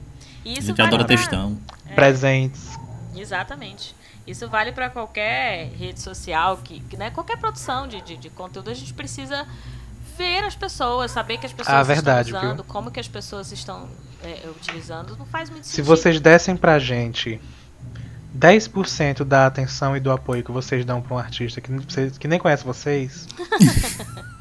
E 0.44 0.50
A 0.50 0.54
isso 0.54 0.68
gente 0.68 0.78
vale 0.78 0.88
adora 0.90 1.06
pra- 1.06 1.16
textão. 1.18 1.58
presentes. 1.96 2.70
Exatamente. 3.16 3.96
Isso 4.28 4.48
vale 4.50 4.72
para 4.72 4.90
qualquer 4.90 5.70
rede 5.78 6.00
social, 6.00 6.58
que, 6.64 6.80
que, 6.82 6.98
né, 6.98 7.12
qualquer 7.12 7.38
produção 7.38 7.88
de, 7.88 8.02
de, 8.02 8.18
de 8.18 8.30
conteúdo, 8.30 8.70
a 8.72 8.74
gente 8.74 8.94
precisa 8.94 9.46
ver 10.18 10.44
as 10.44 10.56
pessoas, 10.56 11.12
saber 11.12 11.38
que 11.38 11.46
as 11.46 11.54
pessoas 11.54 11.78
Ah, 11.78 11.84
verdade, 11.84 12.30
estão 12.30 12.42
usando, 12.44 12.64
viu? 12.64 12.72
como 12.74 12.90
que 12.90 13.00
as 13.00 13.08
pessoas 13.08 13.52
estão 13.52 13.88
é, 14.24 14.48
utilizando, 14.50 15.16
não 15.18 15.26
faz 15.26 15.50
muito 15.50 15.66
Se 15.66 15.72
sentido. 15.76 15.86
vocês 15.86 16.20
dessem 16.20 16.56
pra 16.58 16.80
gente 16.80 17.40
10% 18.36 19.24
da 19.24 19.46
atenção 19.46 19.96
e 19.96 20.00
do 20.00 20.12
apoio 20.12 20.44
que 20.44 20.52
vocês 20.52 20.84
dão 20.84 21.02
pra 21.02 21.16
um 21.16 21.20
artista 21.20 21.62
que, 21.62 21.72
que 22.20 22.28
nem 22.28 22.40
conhece 22.40 22.64
vocês. 22.66 23.28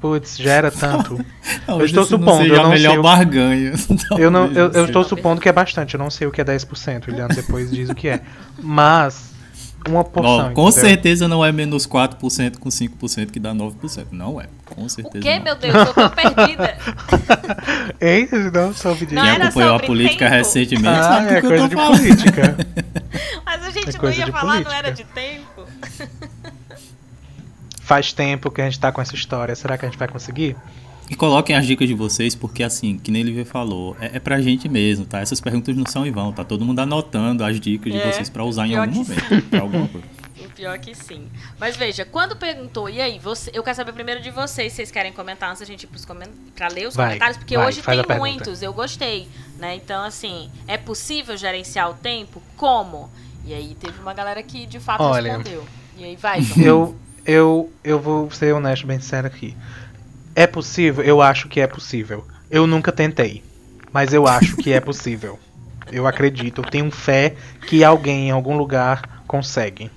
Putz, 0.00 0.38
já 0.38 0.52
era 0.54 0.70
tanto. 0.70 1.24
Talvez 1.66 1.90
estou 1.90 2.04
esse 2.04 2.12
não 2.12 2.18
supondo, 2.20 2.42
seja 2.42 2.54
eu 2.54 2.62
não 2.62 2.70
melhor 2.70 2.90
sei 2.92 2.98
o- 2.98 3.02
barganha. 3.02 3.72
Eu, 4.18 4.30
não, 4.30 4.46
eu, 4.46 4.52
eu 4.52 4.70
Talvez 4.70 4.86
estou 4.88 5.04
supondo 5.04 5.40
que 5.40 5.48
é 5.48 5.52
bastante, 5.52 5.94
eu 5.94 5.98
não 5.98 6.10
sei 6.10 6.26
o 6.26 6.30
que 6.30 6.40
é 6.40 6.44
10%, 6.44 7.08
o 7.08 7.14
Leandro 7.14 7.36
depois 7.36 7.70
diz 7.70 7.90
o 7.90 7.94
que 7.94 8.08
é. 8.08 8.20
Mas, 8.62 9.30
uma 9.88 10.02
porção. 10.02 10.32
Ó, 10.32 10.42
com 10.54 10.68
entendeu? 10.68 10.72
certeza 10.72 11.28
não 11.28 11.44
é 11.44 11.52
menos 11.52 11.86
4% 11.86 12.58
com 12.58 12.68
5% 12.70 13.30
que 13.30 13.38
dá 13.38 13.52
9%. 13.54 14.06
Não 14.10 14.40
é. 14.40 14.46
Com 14.64 14.84
O 14.84 14.88
certeza 14.90 15.20
que, 15.22 15.36
não. 15.36 15.44
meu 15.44 15.54
Deus? 15.56 15.74
Eu 15.74 15.94
tô 15.94 16.10
perdida. 16.10 16.76
Ei, 18.00 18.28
não 18.52 18.72
soube 18.74 19.00
disso. 19.06 19.14
Não 19.14 19.22
Quem 19.22 19.32
acompanhou 19.32 19.74
a 19.76 19.80
política 19.80 20.24
tempo? 20.24 20.36
recentemente 20.36 20.88
Ah, 20.98 21.26
é 21.28 21.38
eu 21.38 21.42
coisa 21.42 21.68
de 21.68 21.74
falando. 21.74 21.98
política. 21.98 22.56
Mas 23.44 23.64
a 23.66 23.70
gente 23.70 23.96
É 23.96 24.02
não 24.02 24.10
ia 24.12 24.26
falar, 24.28 24.44
não 24.44 24.62
política. 24.64 24.74
era 24.76 24.90
de 24.92 25.04
tempo. 25.04 25.66
Faz 27.90 28.12
tempo 28.12 28.52
que 28.52 28.60
a 28.60 28.64
gente 28.66 28.78
tá 28.78 28.92
com 28.92 29.02
essa 29.02 29.16
história. 29.16 29.52
Será 29.56 29.76
que 29.76 29.84
a 29.84 29.88
gente 29.88 29.98
vai 29.98 30.06
conseguir? 30.06 30.56
E 31.10 31.16
coloquem 31.16 31.56
as 31.56 31.66
dicas 31.66 31.88
de 31.88 31.94
vocês, 31.94 32.36
porque 32.36 32.62
assim, 32.62 32.96
que 32.96 33.10
nem 33.10 33.22
ele 33.22 33.44
falou, 33.44 33.96
é, 34.00 34.12
é 34.14 34.20
pra 34.20 34.40
gente 34.40 34.68
mesmo, 34.68 35.04
tá? 35.04 35.18
Essas 35.18 35.40
perguntas 35.40 35.76
não 35.76 35.84
são 35.84 36.06
em 36.06 36.12
vão, 36.12 36.32
tá 36.32 36.44
todo 36.44 36.64
mundo 36.64 36.78
anotando 36.78 37.44
as 37.44 37.58
dicas 37.58 37.92
de 37.92 37.98
É, 37.98 38.12
vocês 38.12 38.30
pra 38.30 38.44
usar 38.44 38.68
em 38.68 38.76
algum 38.76 38.94
momento. 38.94 39.48
Pra 39.50 39.60
alguma 39.62 39.88
coisa. 39.88 40.06
O 40.38 40.48
pior 40.50 40.78
que 40.78 40.94
sim. 40.94 41.26
Mas 41.58 41.76
veja, 41.76 42.04
quando 42.04 42.36
perguntou, 42.36 42.88
e 42.88 43.00
aí, 43.00 43.18
você, 43.18 43.50
eu 43.52 43.60
quero 43.64 43.74
saber 43.74 43.92
primeiro 43.92 44.22
de 44.22 44.30
vocês, 44.30 44.70
se 44.72 44.76
vocês 44.76 44.92
querem 44.92 45.12
comentar 45.12 45.50
antes 45.50 45.58
da 45.58 45.66
gente 45.66 45.82
ir 45.82 45.88
pros 45.88 46.06
pra 46.54 46.68
ler 46.68 46.86
os 46.86 46.94
Vai, 46.94 47.06
comentários, 47.06 47.38
porque 47.38 47.56
vai, 47.56 47.66
hoje 47.66 47.82
tem 47.82 48.04
a 48.08 48.16
muitos, 48.16 48.62
eu 48.62 48.72
gostei, 48.72 49.26
né? 49.58 49.74
Então, 49.74 50.04
assim, 50.04 50.48
é 50.68 50.76
possível 50.76 51.36
gerenciar 51.36 51.90
o 51.90 51.94
tempo? 51.94 52.40
Como? 52.56 53.10
E 53.44 53.52
aí 53.52 53.74
teve 53.80 53.98
uma 53.98 54.14
galera 54.14 54.40
que 54.44 54.64
de 54.64 54.78
fato 54.78 55.02
Olha, 55.02 55.38
respondeu. 55.38 55.66
E 55.98 56.04
aí 56.04 56.14
vai, 56.14 56.40
João. 56.40 56.64
Eu, 56.64 56.96
eu, 57.24 57.70
eu 57.84 57.98
vou 58.00 58.30
ser 58.30 58.54
honesto, 58.54 58.86
bem 58.86 59.00
sério 59.00 59.26
aqui. 59.28 59.56
É 60.34 60.46
possível? 60.46 61.04
Eu 61.04 61.20
acho 61.20 61.48
que 61.48 61.60
é 61.60 61.66
possível. 61.66 62.24
Eu 62.50 62.66
nunca 62.66 62.90
tentei, 62.92 63.42
mas 63.92 64.12
eu 64.12 64.26
acho 64.26 64.56
que 64.56 64.72
é 64.72 64.80
possível. 64.80 65.38
Eu 65.92 66.06
acredito, 66.06 66.60
eu 66.60 66.64
tenho 66.64 66.90
fé 66.90 67.34
que 67.66 67.82
alguém 67.82 68.28
em 68.28 68.30
algum 68.30 68.56
lugar 68.56 69.22
consegue. 69.26 69.90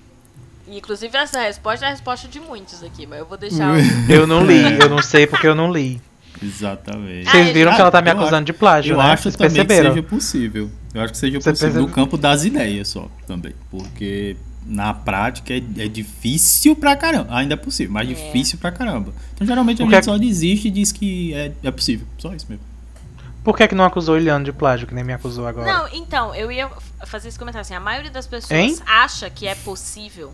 Inclusive, 0.67 1.15
essa 1.15 1.41
resposta 1.41 1.85
é 1.85 1.89
a 1.89 1.91
resposta 1.91 2.27
de 2.27 2.39
muitos 2.39 2.83
aqui, 2.83 3.05
mas 3.05 3.19
eu 3.19 3.25
vou 3.25 3.37
deixar. 3.37 3.73
o- 3.73 3.77
Eu 4.11 4.25
não 4.25 4.43
li, 4.45 4.79
eu 4.79 4.89
não 4.89 5.01
sei 5.01 5.27
porque 5.27 5.47
eu 5.47 5.53
não 5.53 5.71
li. 5.71 6.01
Exatamente. 6.41 7.27
Ah, 7.27 7.31
Vocês 7.31 7.49
viram 7.51 7.71
Ah, 7.71 7.75
que 7.75 7.81
ela 7.81 7.91
tá 7.91 8.01
me 8.01 8.09
eu 8.09 8.13
acusando 8.13 8.35
acho- 8.37 8.45
de 8.45 8.53
plágio, 8.53 8.93
Eu 8.93 8.97
né? 8.97 9.03
acho 9.11 9.23
Vocês 9.23 9.35
também 9.35 9.53
perceberam? 9.65 9.89
que 9.89 9.95
seja 10.01 10.07
possível. 10.07 10.71
Eu 10.93 11.01
acho 11.01 11.11
que 11.13 11.17
seja 11.19 11.39
Você 11.39 11.49
possível 11.51 11.73
percebe- 11.73 11.87
no 11.87 11.93
campo 11.93 12.17
das 12.17 12.43
ideias 12.43 12.87
só 12.87 13.07
também. 13.27 13.53
Porque 13.69 14.35
na 14.65 14.93
prática 14.93 15.53
é, 15.53 15.57
é 15.77 15.87
difícil 15.87 16.75
pra 16.75 16.95
caramba. 16.95 17.35
Ainda 17.35 17.53
é 17.53 17.57
possível, 17.57 17.93
mas 17.93 18.09
É. 18.09 18.13
difícil 18.13 18.57
pra 18.57 18.71
caramba. 18.71 19.13
Então 19.33 19.45
geralmente 19.47 19.81
a 19.81 19.85
Porque- 19.85 19.95
gente 19.95 20.05
só 20.05 20.17
desiste 20.17 20.67
e 20.67 20.71
diz 20.71 20.91
que 20.91 21.33
é, 21.33 21.51
é 21.63 21.71
possível. 21.71 22.07
Só 22.17 22.33
isso 22.33 22.45
mesmo. 22.49 22.63
Por 23.43 23.57
que, 23.57 23.67
que 23.67 23.75
não 23.75 23.83
acusou 23.83 24.15
o 24.15 24.17
Iliano 24.17 24.45
de 24.45 24.53
plágio, 24.53 24.87
que 24.87 24.93
nem 24.95 25.03
me 25.03 25.11
acusou 25.11 25.45
agora? 25.45 25.71
Não, 25.71 25.87
então, 25.93 26.33
eu 26.33 26.49
ia 26.49 26.69
fazer 27.05 27.27
esse 27.27 27.37
comentário 27.37 27.61
assim, 27.61 27.73
a 27.73 27.79
maioria 27.79 28.09
das 28.09 28.25
pessoas 28.25 28.51
Hein? 28.57 28.77
acha 28.85 29.29
que 29.29 29.45
é 29.45 29.53
possível, 29.53 30.31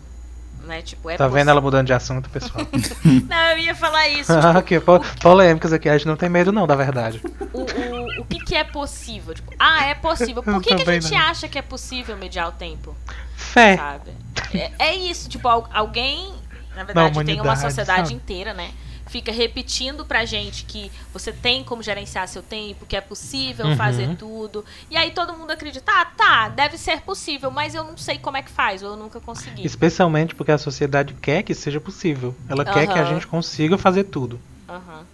né? 0.66 0.82
Tipo, 0.82 1.10
é 1.10 1.16
tá 1.16 1.24
vendo 1.24 1.32
possível. 1.34 1.50
ela 1.52 1.60
mudando 1.60 1.86
de 1.86 1.92
assunto, 1.92 2.28
pessoal? 2.30 2.66
Não, 3.28 3.36
eu 3.52 3.58
ia 3.58 3.74
falar 3.74 4.08
isso. 4.08 4.30
Ah, 4.40 4.62
tipo, 4.62 4.80
po- 4.84 5.00
polêmicas 5.20 5.72
aqui, 5.72 5.88
a 5.88 5.96
gente 5.96 6.06
não 6.06 6.16
tem 6.16 6.28
medo 6.28 6.52
não, 6.52 6.66
da 6.66 6.74
verdade. 6.74 7.20
o, 7.52 7.60
o, 7.60 8.20
o 8.22 8.24
que, 8.24 8.38
que 8.40 8.54
é 8.54 8.64
possível? 8.64 9.34
Tipo, 9.34 9.52
ah, 9.58 9.84
é 9.86 9.94
possível. 9.94 10.42
Por 10.42 10.62
que, 10.62 10.74
que 10.74 10.82
a 10.88 11.00
gente 11.00 11.10
não. 11.12 11.18
acha 11.20 11.48
que 11.48 11.58
é 11.58 11.62
possível 11.62 12.16
mediar 12.16 12.48
o 12.48 12.52
tempo? 12.52 12.94
Fé. 13.36 13.76
Sabe? 13.76 14.10
É, 14.54 14.70
é 14.78 14.94
isso, 14.94 15.28
tipo, 15.28 15.46
al- 15.48 15.68
alguém, 15.72 16.32
na 16.76 16.84
verdade, 16.84 17.24
tem 17.24 17.40
uma 17.40 17.56
sociedade 17.56 18.08
sabe? 18.08 18.14
inteira, 18.14 18.52
né? 18.54 18.70
Fica 19.10 19.32
repetindo 19.32 20.04
pra 20.06 20.24
gente 20.24 20.64
que 20.64 20.90
você 21.12 21.32
tem 21.32 21.64
como 21.64 21.82
gerenciar 21.82 22.28
seu 22.28 22.42
tempo, 22.42 22.86
que 22.86 22.96
é 22.96 23.00
possível 23.00 23.66
Uhum. 23.66 23.76
fazer 23.76 24.16
tudo. 24.16 24.64
E 24.88 24.96
aí 24.96 25.10
todo 25.10 25.32
mundo 25.36 25.50
acredita, 25.50 25.90
ah, 25.92 26.04
tá, 26.06 26.48
deve 26.48 26.78
ser 26.78 27.00
possível, 27.00 27.50
mas 27.50 27.74
eu 27.74 27.82
não 27.82 27.96
sei 27.96 28.18
como 28.18 28.36
é 28.36 28.42
que 28.42 28.50
faz, 28.50 28.82
ou 28.84 28.90
eu 28.90 28.96
nunca 28.96 29.18
consegui. 29.20 29.66
Especialmente 29.66 30.34
porque 30.34 30.52
a 30.52 30.58
sociedade 30.58 31.12
quer 31.14 31.42
que 31.42 31.54
seja 31.54 31.80
possível. 31.80 32.34
Ela 32.48 32.64
quer 32.64 32.86
que 32.86 32.98
a 32.98 33.04
gente 33.04 33.26
consiga 33.26 33.76
fazer 33.76 34.04
tudo. 34.04 34.40
Aham. 34.68 35.04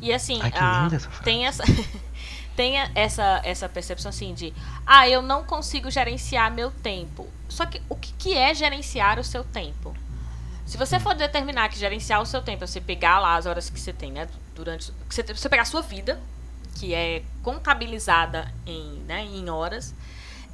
E 0.00 0.12
assim, 0.12 0.40
Ai, 0.42 0.50
que 0.50 0.58
a- 0.58 0.90
essa 0.92 1.08
tem 1.22 1.46
essa 1.46 1.62
tem 2.56 2.76
essa 2.94 3.40
essa 3.44 3.68
percepção 3.68 4.08
assim 4.10 4.34
de, 4.34 4.52
ah, 4.86 5.08
eu 5.08 5.22
não 5.22 5.44
consigo 5.44 5.90
gerenciar 5.90 6.50
meu 6.52 6.70
tempo. 6.70 7.26
Só 7.48 7.64
que 7.64 7.80
o 7.88 7.94
que, 7.94 8.12
que 8.18 8.34
é 8.36 8.52
gerenciar 8.54 9.18
o 9.20 9.24
seu 9.24 9.44
tempo? 9.44 9.94
Se 10.66 10.76
você 10.76 10.98
for 10.98 11.14
determinar 11.14 11.68
que 11.68 11.78
gerenciar 11.78 12.20
o 12.20 12.26
seu 12.26 12.42
tempo 12.42 12.64
é 12.64 12.66
você 12.66 12.80
pegar 12.80 13.20
lá 13.20 13.36
as 13.36 13.46
horas 13.46 13.70
que 13.70 13.78
você 13.78 13.92
tem, 13.92 14.10
né, 14.10 14.28
durante 14.54 14.92
você, 15.08 15.22
você 15.22 15.48
pegar 15.48 15.62
a 15.62 15.66
sua 15.66 15.80
vida, 15.80 16.20
que 16.74 16.92
é 16.92 17.22
contabilizada 17.42 18.52
em, 18.66 18.98
né, 19.06 19.24
em 19.24 19.48
horas, 19.48 19.94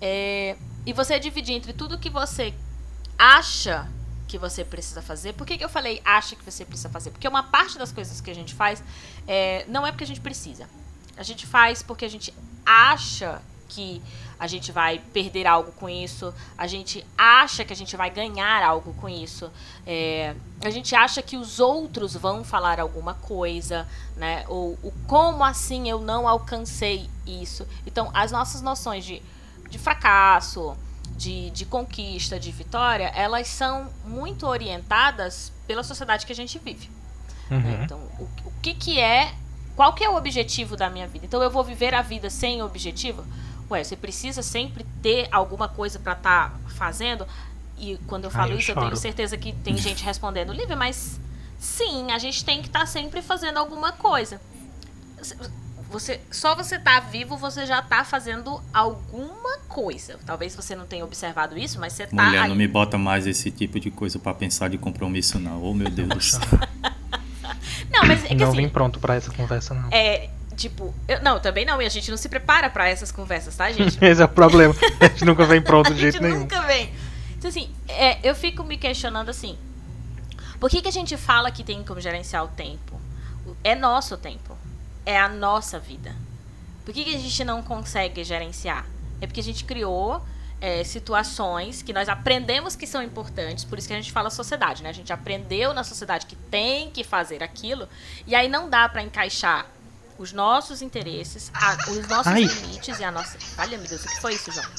é, 0.01 0.57
e 0.85 0.93
você 0.93 1.19
dividir 1.19 1.55
entre 1.55 1.73
tudo 1.73 1.99
que 1.99 2.11
você 2.11 2.53
acha 3.19 3.89
que 4.29 4.37
você 4.37 4.65
precisa 4.65 5.01
fazer. 5.01 5.33
Por 5.33 5.47
que, 5.47 5.57
que 5.57 5.65
eu 5.65 5.69
falei 5.69 6.01
acha 6.05 6.37
que 6.37 6.45
você 6.45 6.65
precisa 6.65 6.89
fazer? 6.91 7.11
Porque 7.11 7.27
uma 7.27 7.43
parte 7.43 7.79
das 7.79 7.91
coisas 7.91 8.21
que 8.21 8.31
a 8.31 8.35
gente 8.35 8.55
faz 8.55 8.83
é, 9.27 9.65
não 9.69 9.87
é 9.87 9.93
porque 9.93 10.05
a 10.05 10.07
gente 10.07 10.21
precisa. 10.21 10.69
A 11.17 11.23
gente 11.23 11.47
faz 11.47 11.83
porque 11.83 12.05
a 12.05 12.09
gente 12.09 12.35
acha 12.65 13.41
que 13.69 14.03
a 14.43 14.49
gente 14.49 14.73
vai 14.73 14.99
perder 14.99 15.47
algo 15.47 15.71
com 15.71 15.89
isso, 15.89 16.35
a 16.59 16.67
gente 16.67 17.07
acha 17.17 17.65
que 17.65 17.73
a 17.73 17.77
gente 17.77 17.97
vai 17.97 18.11
ganhar 18.11 18.61
algo 18.65 18.93
com 18.95 19.09
isso, 19.09 19.49
é, 19.87 20.35
a 20.65 20.69
gente 20.69 20.97
acha 20.97 21.23
que 21.23 21.37
os 21.37 21.61
outros 21.61 22.17
vão 22.17 22.43
falar 22.43 22.81
alguma 22.81 23.15
coisa, 23.15 23.87
né? 24.17 24.45
Ou 24.49 24.77
o 24.83 24.93
como 25.07 25.45
assim 25.45 25.89
eu 25.89 26.01
não 26.01 26.27
alcancei 26.27 27.09
isso. 27.25 27.65
Então, 27.87 28.11
as 28.13 28.33
nossas 28.33 28.61
noções 28.61 29.05
de, 29.05 29.23
de 29.71 29.79
fracasso, 29.79 30.77
de, 31.17 31.49
de 31.51 31.65
conquista, 31.65 32.37
de 32.37 32.51
vitória, 32.51 33.13
elas 33.15 33.47
são 33.47 33.91
muito 34.05 34.45
orientadas 34.45 35.53
pela 35.69 35.85
sociedade 35.85 36.27
que 36.27 36.33
a 36.33 36.37
gente 36.37 36.59
vive. 36.59 36.91
né? 37.49 37.59
Uhum. 37.59 37.85
Então, 37.85 37.99
o, 38.19 38.25
o 38.49 38.53
que 38.61 38.75
que 38.75 38.99
é, 38.99 39.33
qual 39.77 39.93
que 39.93 40.03
é 40.03 40.11
o 40.11 40.17
objetivo 40.17 40.77
da 40.77 40.91
minha 40.91 41.07
vida? 41.07 41.25
Então, 41.25 41.41
eu 41.41 41.51
vou 41.51 41.63
viver 41.63 41.95
a 41.95 42.03
vida 42.03 42.29
sem 42.29 42.61
objetivo? 42.61 43.25
Ué, 43.71 43.83
você 43.85 43.97
precisa 43.97 44.43
sempre 44.43 44.85
ter 45.03 45.29
alguma 45.33 45.69
coisa 45.69 45.99
para 45.99 46.13
estar 46.13 46.61
fazendo? 46.77 47.27
E 47.79 47.99
quando 48.07 48.25
eu 48.25 48.31
Ai, 48.31 48.37
falo 48.37 48.53
eu 48.53 48.59
isso, 48.59 48.71
eu 48.71 48.75
choro. 48.75 48.87
tenho 48.87 48.97
certeza 48.97 49.37
que 49.37 49.53
tem 49.53 49.77
gente 49.79 50.05
respondendo, 50.05 50.53
Lívia, 50.53 50.77
mas 50.77 51.19
sim, 51.59 52.11
a 52.13 52.19
gente 52.19 52.45
tem 52.45 52.61
que 52.61 52.69
estar 52.69 52.87
sempre 52.87 53.23
fazendo 53.23 53.57
alguma 53.59 53.93
coisa. 53.93 54.41
Você, 55.91 56.21
só 56.31 56.55
você 56.55 56.79
tá 56.79 57.01
vivo, 57.01 57.37
você 57.37 57.67
já 57.67 57.83
tá 57.83 58.03
fazendo 58.03 58.63
alguma 58.73 59.59
coisa. 59.69 60.19
Talvez 60.25 60.55
você 60.57 60.75
não 60.75 60.87
tenha 60.87 61.05
observado 61.05 61.59
isso, 61.59 61.79
mas 61.79 61.93
você 61.93 62.07
tá 62.07 62.25
Mulher, 62.25 62.43
aí. 62.43 62.49
não 62.49 62.57
me 62.57 62.67
bota 62.67 62.97
mais 62.97 63.27
esse 63.27 63.51
tipo 63.51 63.79
de 63.79 63.91
coisa 63.91 64.19
pra 64.19 64.33
pensar 64.33 64.69
de 64.69 64.79
compromisso, 64.79 65.39
não. 65.39 65.63
Oh, 65.63 65.75
meu 65.75 65.89
Deus 65.93 66.09
do 66.09 66.21
céu. 66.21 66.41
Não, 67.91 68.07
mas 68.07 68.25
é 68.25 68.29
que 68.29 68.35
não 68.37 68.49
assim, 68.49 68.57
vim 68.57 68.69
pronto 68.71 68.99
pra 68.99 69.17
essa 69.17 69.31
conversa, 69.33 69.75
não. 69.75 69.89
É, 69.91 70.31
tipo, 70.63 70.95
eu, 71.09 71.21
não, 71.23 71.41
também 71.41 71.65
não, 71.65 71.81
e 71.83 71.87
a 71.87 71.89
gente 71.89 72.11
não 72.11 72.17
se 72.17 72.29
prepara 72.29 72.71
pra 72.71 72.89
essas 72.89 73.11
conversas, 73.11 73.57
tá, 73.57 73.71
gente? 73.71 73.99
Esse 74.05 74.23
é 74.23 74.25
o 74.25 74.29
problema. 74.29 74.75
A 75.01 75.09
gente 75.09 75.25
nunca 75.25 75.45
vem 75.45 75.61
pronto 75.61 75.89
a 75.93 75.95
de 75.95 76.01
gente 76.01 76.13
jeito 76.13 76.23
nenhum. 76.23 76.41
nunca 76.41 76.61
vem. 76.63 76.93
Então, 77.37 77.49
assim, 77.49 77.71
é, 77.89 78.19
eu 78.23 78.35
fico 78.35 78.63
me 78.63 78.77
questionando 78.79 79.29
assim, 79.29 79.59
por 80.61 80.71
que, 80.71 80.81
que 80.81 80.89
a 80.89 80.93
gente 80.93 81.17
fala 81.17 81.51
que 81.51 81.65
tem 81.65 81.83
como 81.83 82.01
gerenciar 82.01 82.45
o 82.45 82.49
tempo? 82.49 83.01
É 83.65 83.75
nosso 83.75 84.17
tempo. 84.17 84.57
É 85.05 85.19
a 85.19 85.29
nossa 85.29 85.79
vida. 85.79 86.15
Por 86.85 86.95
que, 86.95 87.05
que 87.05 87.15
a 87.15 87.19
gente 87.19 87.45
não 87.45 87.63
consegue 87.63 88.23
gerenciar? 88.23 88.87
É 89.21 89.27
porque 89.27 89.41
a 89.41 89.43
gente 89.45 89.65
criou 89.65 90.25
é, 90.61 90.85
situações 90.85 91.83
que 91.83 91.93
nós 91.93 92.09
aprendemos 92.09 92.77
que 92.77 92.87
são 92.87 93.03
importantes, 93.03 93.65
por 93.65 93.77
isso 93.77 93.89
que 93.89 93.95
a 93.95 93.97
gente 93.97 94.13
fala 94.13 94.31
sociedade, 94.31 94.85
né? 94.85 94.91
A 94.91 94.93
gente 94.93 95.13
aprendeu 95.13 95.75
na 95.75 95.83
sociedade 95.83 96.27
que 96.27 96.37
tem 96.37 96.91
que 96.91 97.03
fazer 97.03 97.43
aquilo, 97.43 97.89
e 98.25 98.35
aí 98.35 98.49
não 98.49 98.71
dá 98.71 98.89
pra 98.89 99.03
encaixar 99.03 99.67
os 100.23 100.33
nossos 100.33 100.81
interesses, 100.83 101.51
a- 101.53 101.77
os 101.91 102.07
nossos 102.07 102.29
Ai. 102.33 102.45
limites 102.45 103.01
e 103.01 103.05
a 103.05 103.11
nossa. 103.11 103.37
Olha, 103.59 103.77
meu 103.77 103.89
Deus, 103.89 104.05
o 104.05 104.09
que 104.09 104.21
foi 104.21 104.35
isso, 104.35 104.53
João? 104.53 104.67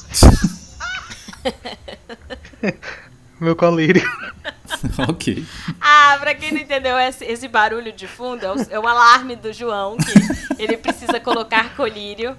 Meu 3.40 3.56
colírio. 3.56 4.02
ok. 5.10 5.46
Ah, 5.82 6.18
pra 6.20 6.34
quem 6.34 6.52
não 6.54 6.62
entendeu, 6.62 6.98
esse, 6.98 7.26
esse 7.26 7.48
barulho 7.48 7.92
de 7.92 8.08
fundo 8.08 8.46
é 8.46 8.52
o, 8.54 8.56
é 8.72 8.80
o 8.80 8.88
alarme 8.88 9.36
do 9.36 9.52
João, 9.52 9.98
que 9.98 10.62
ele 10.64 10.78
precisa 10.78 11.20
colocar 11.20 11.76
colírio. 11.76 12.38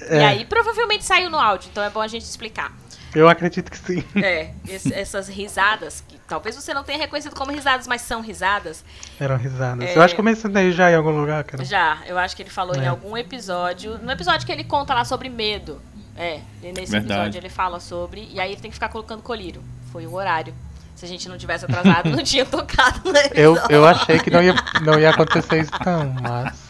E 0.00 0.14
É. 0.14 0.26
aí 0.26 0.44
provavelmente 0.46 1.04
saiu 1.04 1.28
no 1.28 1.38
áudio, 1.38 1.68
então 1.70 1.82
é 1.82 1.90
bom 1.90 2.00
a 2.00 2.08
gente 2.08 2.22
explicar. 2.24 2.72
Eu 3.14 3.28
acredito 3.28 3.70
que 3.70 3.76
sim. 3.78 4.04
É, 4.16 4.50
esse- 4.68 4.92
essas 4.92 5.28
risadas, 5.28 6.02
que 6.06 6.18
talvez 6.28 6.54
você 6.56 6.74
não 6.74 6.84
tenha 6.84 6.98
reconhecido 6.98 7.34
como 7.34 7.50
risadas, 7.52 7.86
mas 7.86 8.02
são 8.02 8.20
risadas. 8.20 8.84
Eram 9.18 9.36
risadas. 9.36 9.88
É. 9.88 9.96
Eu 9.96 10.02
acho 10.02 10.14
que 10.14 10.20
eu 10.20 10.24
mencionei 10.24 10.72
já 10.72 10.90
em 10.90 10.94
algum 10.94 11.10
lugar, 11.10 11.42
cara. 11.44 11.64
Já, 11.64 11.98
eu 12.06 12.18
acho 12.18 12.36
que 12.36 12.42
ele 12.42 12.50
falou 12.50 12.76
em 12.76 12.84
É. 12.84 12.88
algum 12.88 13.16
episódio. 13.16 13.98
No 13.98 14.12
episódio 14.12 14.44
que 14.46 14.52
ele 14.52 14.64
conta 14.64 14.92
lá 14.94 15.04
sobre 15.04 15.28
medo. 15.28 15.80
É, 16.16 16.40
e 16.62 16.72
nesse 16.72 16.92
Verdade. 16.92 17.12
episódio 17.14 17.38
ele 17.38 17.48
fala 17.48 17.80
sobre. 17.80 18.28
E 18.32 18.40
aí 18.40 18.52
ele 18.52 18.60
tem 18.60 18.70
que 18.70 18.74
ficar 18.76 18.88
colocando 18.88 19.22
colírio. 19.22 19.62
Foi 19.92 20.06
o 20.06 20.14
horário. 20.14 20.52
Se 20.96 21.04
a 21.04 21.08
gente 21.08 21.28
não 21.28 21.38
tivesse 21.38 21.64
atrasado, 21.64 22.10
não 22.10 22.22
tinha 22.24 22.44
tocado 22.44 23.00
no 23.12 23.16
Eu, 23.32 23.56
eu 23.70 23.86
achei 23.86 24.18
que 24.18 24.30
não 24.30 24.42
ia, 24.42 24.54
não 24.82 24.98
ia 24.98 25.10
acontecer 25.10 25.60
isso 25.60 25.70
não, 25.86 26.12
mas 26.20 26.68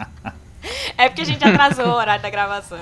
É 0.98 1.08
porque 1.08 1.22
a 1.22 1.24
gente 1.24 1.42
atrasou 1.42 1.86
o 1.86 1.94
horário 1.94 2.22
da 2.22 2.28
gravação. 2.30 2.78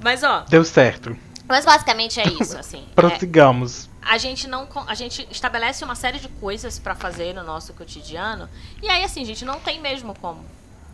Mas 0.00 0.22
ó, 0.22 0.44
deu 0.48 0.64
certo. 0.64 1.14
Mas 1.48 1.64
basicamente 1.64 2.20
é 2.20 2.28
isso, 2.28 2.56
assim. 2.58 2.84
É, 2.90 2.94
Prossigamos. 2.94 3.88
a 4.02 4.18
gente 4.18 4.46
não 4.46 4.68
a 4.86 4.94
gente 4.94 5.26
estabelece 5.30 5.82
uma 5.84 5.94
série 5.94 6.18
de 6.18 6.28
coisas 6.28 6.78
pra 6.78 6.94
fazer 6.94 7.34
no 7.34 7.42
nosso 7.42 7.72
cotidiano 7.72 8.48
e 8.82 8.88
aí 8.88 9.02
assim, 9.02 9.24
gente, 9.24 9.44
não 9.44 9.58
tem 9.58 9.80
mesmo 9.80 10.14
como. 10.20 10.44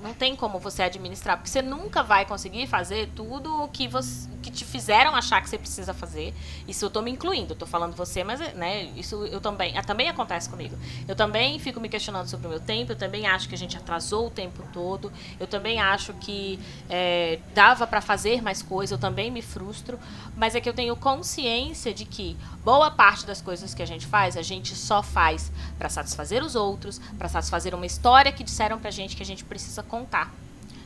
Não 0.04 0.12
tem 0.12 0.36
como 0.36 0.58
você 0.58 0.82
administrar, 0.82 1.38
porque 1.38 1.48
você 1.48 1.62
nunca 1.62 2.02
vai 2.02 2.26
conseguir 2.26 2.66
fazer 2.66 3.08
tudo 3.16 3.62
o 3.62 3.68
que 3.68 3.88
você 3.88 4.28
que 4.44 4.50
te 4.50 4.64
fizeram 4.64 5.14
achar 5.14 5.40
que 5.40 5.48
você 5.48 5.56
precisa 5.56 5.94
fazer. 5.94 6.34
Isso 6.68 6.84
eu 6.84 6.90
tô 6.90 7.00
me 7.00 7.10
incluindo, 7.10 7.54
tô 7.54 7.64
falando 7.64 7.96
você, 7.96 8.22
mas 8.22 8.38
né, 8.54 8.84
isso 8.94 9.24
eu 9.24 9.40
também, 9.40 9.76
ah, 9.76 9.82
também 9.82 10.06
acontece 10.06 10.50
comigo. 10.50 10.76
Eu 11.08 11.16
também 11.16 11.58
fico 11.58 11.80
me 11.80 11.88
questionando 11.88 12.28
sobre 12.28 12.46
o 12.46 12.50
meu 12.50 12.60
tempo, 12.60 12.92
eu 12.92 12.96
também 12.96 13.26
acho 13.26 13.48
que 13.48 13.54
a 13.54 13.58
gente 13.58 13.76
atrasou 13.76 14.26
o 14.26 14.30
tempo 14.30 14.62
todo. 14.70 15.10
Eu 15.40 15.46
também 15.46 15.80
acho 15.80 16.12
que 16.14 16.60
é, 16.90 17.38
dava 17.54 17.86
pra 17.86 18.02
fazer 18.02 18.42
mais 18.42 18.60
coisas, 18.60 18.92
eu 18.92 18.98
também 18.98 19.30
me 19.30 19.40
frustro, 19.40 19.98
mas 20.36 20.54
é 20.54 20.60
que 20.60 20.68
eu 20.68 20.74
tenho 20.74 20.94
consciência 20.94 21.94
de 21.94 22.04
que 22.04 22.36
boa 22.62 22.90
parte 22.90 23.24
das 23.24 23.40
coisas 23.40 23.72
que 23.72 23.82
a 23.82 23.86
gente 23.86 24.06
faz, 24.06 24.36
a 24.36 24.42
gente 24.42 24.74
só 24.74 25.02
faz 25.02 25.50
pra 25.78 25.88
satisfazer 25.88 26.42
os 26.42 26.54
outros, 26.54 27.00
pra 27.16 27.28
satisfazer 27.28 27.74
uma 27.74 27.86
história 27.86 28.30
que 28.30 28.44
disseram 28.44 28.78
pra 28.78 28.90
gente 28.90 29.16
que 29.16 29.22
a 29.22 29.26
gente 29.26 29.42
precisa 29.42 29.82
contar. 29.94 30.32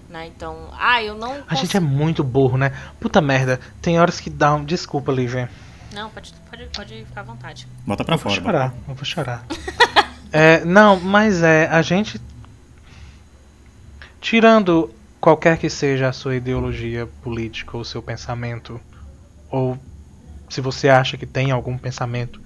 Né? 0.08 0.26
Então, 0.26 0.70
ah, 0.78 1.02
eu 1.02 1.14
não 1.14 1.42
A 1.46 1.54
gente 1.54 1.76
é 1.76 1.80
muito 1.80 2.22
burro, 2.24 2.56
né? 2.56 2.72
Puta 3.00 3.20
merda. 3.20 3.60
Tem 3.80 3.98
horas 4.00 4.20
que 4.20 4.30
dá 4.30 4.54
um. 4.54 4.64
Desculpa, 4.64 5.12
Lívia. 5.12 5.50
Não, 5.92 6.10
pode, 6.10 6.34
pode, 6.50 6.64
pode 6.66 7.04
ficar 7.04 7.20
à 7.22 7.24
vontade. 7.24 7.66
Bota 7.86 8.04
pra 8.04 8.14
Eu 8.14 8.18
vou 8.18 8.30
fora. 8.32 8.42
chorar, 8.42 8.74
eu 8.88 8.94
vou 8.94 9.04
chorar. 9.04 9.44
É, 10.30 10.62
não, 10.62 11.00
mas 11.00 11.42
é, 11.42 11.66
a 11.68 11.80
gente. 11.80 12.20
Tirando 14.20 14.94
qualquer 15.18 15.56
que 15.56 15.70
seja 15.70 16.06
a 16.06 16.12
sua 16.12 16.36
ideologia 16.36 17.08
política 17.22 17.74
ou 17.78 17.82
seu 17.82 18.02
pensamento, 18.02 18.78
ou 19.50 19.78
se 20.50 20.60
você 20.60 20.90
acha 20.90 21.16
que 21.16 21.24
tem 21.24 21.50
algum 21.50 21.78
pensamento, 21.78 22.42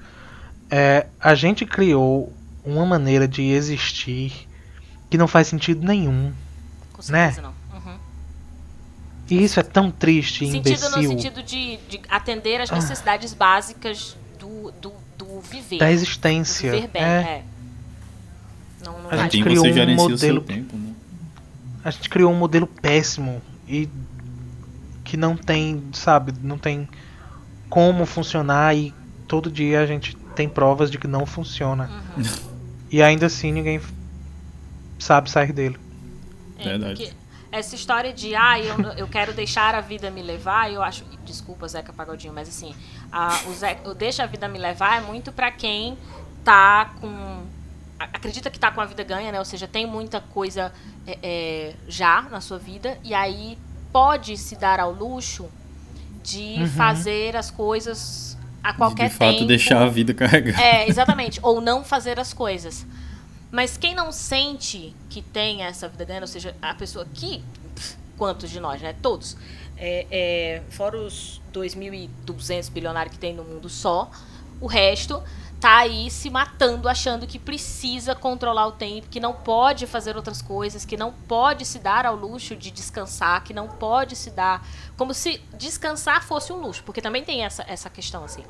é, 0.70 1.08
a 1.20 1.34
gente 1.34 1.66
criou 1.66 2.32
uma 2.64 2.86
maneira 2.86 3.26
de 3.26 3.42
existir 3.50 4.46
que 5.10 5.18
não 5.18 5.26
faz 5.26 5.48
sentido 5.48 5.84
nenhum. 5.84 6.32
Com 7.06 7.12
Né? 7.12 7.26
certeza 7.32 7.42
não. 7.42 7.78
Uhum. 7.78 7.96
E 9.30 9.42
isso 9.44 9.58
é 9.60 9.62
tão 9.62 9.90
triste 9.90 10.44
e 10.44 10.50
Sentido 10.50 10.80
no 10.90 10.98
imbecil 10.98 11.08
sentido 11.10 11.42
de, 11.42 11.76
de 11.88 12.00
atender 12.08 12.60
Ah. 12.60 12.64
às 12.64 12.70
necessidades 12.70 13.32
básicas 13.34 14.16
do, 14.38 14.72
do, 14.80 14.92
do 15.16 15.40
viver. 15.40 15.78
da 15.78 15.86
do 15.86 15.92
existência. 15.92 16.72
viver 16.72 16.88
bem, 16.88 17.02
é. 17.02 17.06
é. 17.06 17.44
Não, 18.84 19.00
não 19.00 19.10
A 19.10 19.16
gente 19.16 19.42
criou 19.42 19.64
um 19.66 19.72
gerencia 19.72 20.08
modelo- 20.08 20.40
tempo, 20.42 20.76
né? 20.76 20.92
A 21.84 21.90
gente 21.90 22.08
criou 22.08 22.32
um 22.32 22.36
modelo 22.36 22.66
péssimo 22.66 23.40
e 23.66 23.88
que 25.04 25.16
não 25.16 25.36
tem, 25.36 25.82
sabe, 25.92 26.32
não 26.42 26.56
tem 26.58 26.88
como 27.68 28.04
funcionar 28.06 28.76
e 28.76 28.92
todo 29.26 29.50
dia 29.50 29.80
a 29.80 29.86
gente 29.86 30.16
tem 30.36 30.48
provas 30.48 30.90
de 30.90 30.98
que 30.98 31.06
não 31.08 31.24
funciona. 31.26 31.90
Uhum. 32.16 32.22
E 32.90 33.02
ainda 33.02 33.26
assim 33.26 33.50
ninguém 33.52 33.80
sabe 34.98 35.30
sair 35.30 35.52
dele. 35.52 35.76
É, 36.62 36.78
Verdade. 36.78 37.16
essa 37.50 37.74
história 37.74 38.12
de, 38.12 38.34
ah, 38.34 38.58
eu, 38.58 38.76
eu 38.96 39.08
quero 39.08 39.32
deixar 39.32 39.74
a 39.74 39.80
vida 39.80 40.10
me 40.10 40.22
levar, 40.22 40.72
eu 40.72 40.82
acho. 40.82 41.04
Desculpa, 41.24 41.66
Zeca 41.68 41.92
Pagodinho, 41.92 42.32
mas 42.32 42.48
assim, 42.48 42.74
a, 43.10 43.28
o, 43.46 43.52
Ze- 43.54 43.78
o 43.84 43.94
Deixa 43.94 44.24
a 44.24 44.26
Vida 44.26 44.48
Me 44.48 44.58
Levar 44.58 44.98
é 44.98 45.00
muito 45.00 45.32
pra 45.32 45.50
quem 45.50 45.96
tá 46.44 46.92
com 47.00 47.42
acredita 47.98 48.50
que 48.50 48.56
está 48.56 48.70
com 48.70 48.80
a 48.80 48.84
vida 48.84 49.04
ganha, 49.04 49.30
né? 49.30 49.38
Ou 49.38 49.44
seja, 49.44 49.68
tem 49.68 49.86
muita 49.86 50.20
coisa 50.20 50.72
é, 51.06 51.18
é, 51.22 51.74
já 51.86 52.22
na 52.22 52.40
sua 52.40 52.58
vida 52.58 52.98
e 53.04 53.14
aí 53.14 53.56
pode 53.92 54.36
se 54.36 54.56
dar 54.56 54.80
ao 54.80 54.92
luxo 54.92 55.48
de 56.22 56.56
uhum. 56.58 56.66
fazer 56.68 57.36
as 57.36 57.50
coisas 57.50 58.36
a 58.62 58.72
qualquer 58.72 59.06
de, 59.06 59.12
de 59.12 59.18
fato, 59.18 59.32
tempo. 59.34 59.46
deixar 59.46 59.82
a 59.82 59.88
vida 59.88 60.14
carregar. 60.14 60.60
É, 60.60 60.88
exatamente. 60.88 61.38
ou 61.42 61.60
não 61.60 61.84
fazer 61.84 62.18
as 62.18 62.32
coisas. 62.32 62.86
Mas 63.52 63.76
quem 63.76 63.94
não 63.94 64.10
sente 64.10 64.96
que 65.10 65.20
tem 65.20 65.62
essa 65.62 65.86
vida 65.86 66.06
ganha, 66.06 66.22
ou 66.22 66.26
seja, 66.26 66.56
a 66.62 66.74
pessoa 66.74 67.06
que, 67.12 67.44
quantos 68.16 68.48
de 68.48 68.58
nós, 68.58 68.80
né? 68.80 68.94
Todos. 69.02 69.36
É, 69.76 70.06
é, 70.10 70.62
fora 70.70 70.96
os 70.96 71.38
2.200 71.52 72.70
bilionários 72.70 73.14
que 73.14 73.20
tem 73.20 73.34
no 73.34 73.44
mundo 73.44 73.68
só, 73.68 74.10
o 74.58 74.66
resto 74.66 75.22
tá 75.60 75.78
aí 75.78 76.10
se 76.10 76.30
matando, 76.30 76.88
achando 76.88 77.26
que 77.26 77.38
precisa 77.38 78.14
controlar 78.14 78.66
o 78.66 78.72
tempo, 78.72 79.08
que 79.08 79.20
não 79.20 79.34
pode 79.34 79.86
fazer 79.86 80.16
outras 80.16 80.40
coisas, 80.40 80.84
que 80.84 80.96
não 80.96 81.12
pode 81.12 81.66
se 81.66 81.78
dar 81.78 82.06
ao 82.06 82.16
luxo 82.16 82.56
de 82.56 82.70
descansar, 82.70 83.44
que 83.44 83.52
não 83.52 83.68
pode 83.68 84.16
se 84.16 84.30
dar. 84.30 84.66
Como 84.96 85.12
se 85.12 85.38
descansar 85.54 86.24
fosse 86.24 86.52
um 86.52 86.56
luxo, 86.56 86.82
porque 86.84 87.02
também 87.02 87.22
tem 87.22 87.44
essa, 87.44 87.64
essa 87.68 87.90
questão 87.90 88.24
assim. 88.24 88.42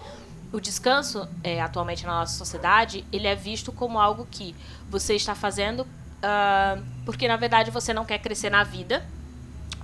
O 0.52 0.60
descanso, 0.60 1.26
é, 1.42 1.60
atualmente 1.60 2.04
na 2.04 2.20
nossa 2.20 2.36
sociedade, 2.36 3.04
ele 3.10 3.26
é 3.26 3.34
visto 3.34 3.72
como 3.72 3.98
algo 3.98 4.26
que 4.30 4.54
você 4.90 5.14
está 5.14 5.34
fazendo 5.34 5.86
uh, 6.22 6.82
porque, 7.04 7.26
na 7.26 7.36
verdade, 7.36 7.70
você 7.70 7.92
não 7.92 8.04
quer 8.04 8.18
crescer 8.18 8.50
na 8.50 8.62
vida, 8.62 9.04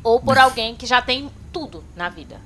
ou 0.02 0.20
por 0.20 0.38
alguém 0.38 0.76
que 0.76 0.87
já 0.87 1.02
tem 1.02 1.30
tudo 1.52 1.84
na 1.96 2.08
vida. 2.08 2.40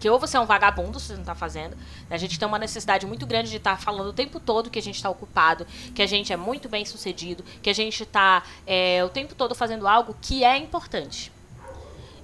Que 0.00 0.08
ou 0.08 0.18
você 0.18 0.36
é 0.36 0.40
um 0.40 0.46
vagabundo, 0.46 0.98
se 0.98 1.06
você 1.06 1.12
não 1.14 1.20
está 1.20 1.34
fazendo. 1.34 1.76
A 2.10 2.16
gente 2.16 2.38
tem 2.38 2.46
uma 2.46 2.58
necessidade 2.58 3.06
muito 3.06 3.26
grande 3.26 3.50
de 3.50 3.56
estar 3.56 3.76
tá 3.76 3.82
falando 3.82 4.08
o 4.08 4.12
tempo 4.12 4.40
todo 4.40 4.70
que 4.70 4.78
a 4.78 4.82
gente 4.82 4.96
está 4.96 5.08
ocupado, 5.08 5.66
que 5.94 6.02
a 6.02 6.06
gente 6.06 6.32
é 6.32 6.36
muito 6.36 6.68
bem 6.68 6.84
sucedido, 6.84 7.44
que 7.62 7.70
a 7.70 7.74
gente 7.74 8.02
está 8.02 8.42
é, 8.66 9.02
o 9.04 9.08
tempo 9.08 9.34
todo 9.34 9.54
fazendo 9.54 9.86
algo 9.86 10.16
que 10.20 10.44
é 10.44 10.56
importante. 10.56 11.32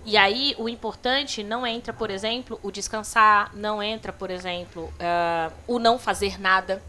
E 0.05 0.17
aí, 0.17 0.55
o 0.59 0.69
importante 0.69 1.43
não 1.43 1.67
entra, 1.67 1.93
por 1.93 2.11
exemplo, 2.11 2.59
o 2.63 2.71
descansar, 2.71 3.51
não 3.55 3.83
entra, 3.83 4.13
por 4.13 4.31
exemplo, 4.31 4.85
uh, 4.85 5.53
o 5.67 5.79
não 5.79 5.99
fazer 5.99 6.41
nada. 6.41 6.83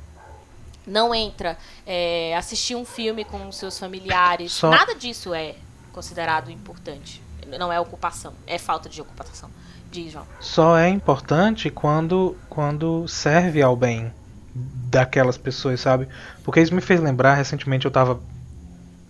Não 0.88 1.14
entra 1.14 1.58
é, 1.86 2.36
assistir 2.36 2.76
um 2.76 2.84
filme 2.84 3.24
com 3.24 3.52
seus 3.52 3.78
familiares. 3.78 4.52
Só... 4.52 4.72
Nada 4.72 4.96
disso 4.96 5.34
é 5.34 5.56
considerado 5.94 6.50
importante. 6.50 7.22
Não 7.60 7.72
é 7.72 7.80
ocupação, 7.80 8.34
é 8.48 8.58
falta 8.58 8.90
de 8.90 9.02
ocupação. 9.02 9.50
Diz, 9.92 10.14
João. 10.14 10.26
Só 10.40 10.78
é 10.78 10.88
importante 10.88 11.70
quando, 11.70 12.36
quando 12.50 13.08
serve 13.08 13.62
ao 13.62 13.76
bem 13.76 14.12
daquelas 14.56 15.38
pessoas, 15.38 15.80
sabe? 15.82 16.08
Porque 16.44 16.62
isso 16.62 16.74
me 16.74 16.82
fez 16.82 17.00
lembrar, 17.00 17.36
recentemente 17.36 17.86
eu 17.86 17.90
estava 17.90 18.20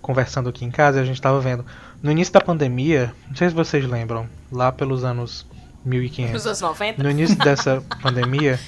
conversando 0.01 0.49
aqui 0.49 0.65
em 0.65 0.71
casa 0.71 0.97
e 0.97 1.01
a 1.01 1.05
gente 1.05 1.15
estava 1.15 1.39
vendo. 1.39 1.65
No 2.01 2.11
início 2.11 2.33
da 2.33 2.41
pandemia, 2.41 3.13
não 3.27 3.35
sei 3.35 3.49
se 3.49 3.55
vocês 3.55 3.85
lembram, 3.85 4.27
lá 4.51 4.71
pelos 4.71 5.03
anos 5.03 5.45
1500. 5.85 6.33
Nos 6.33 6.45
anos 6.47 6.61
90? 6.61 7.03
No 7.03 7.09
início 7.09 7.37
dessa 7.37 7.83
pandemia, 8.01 8.59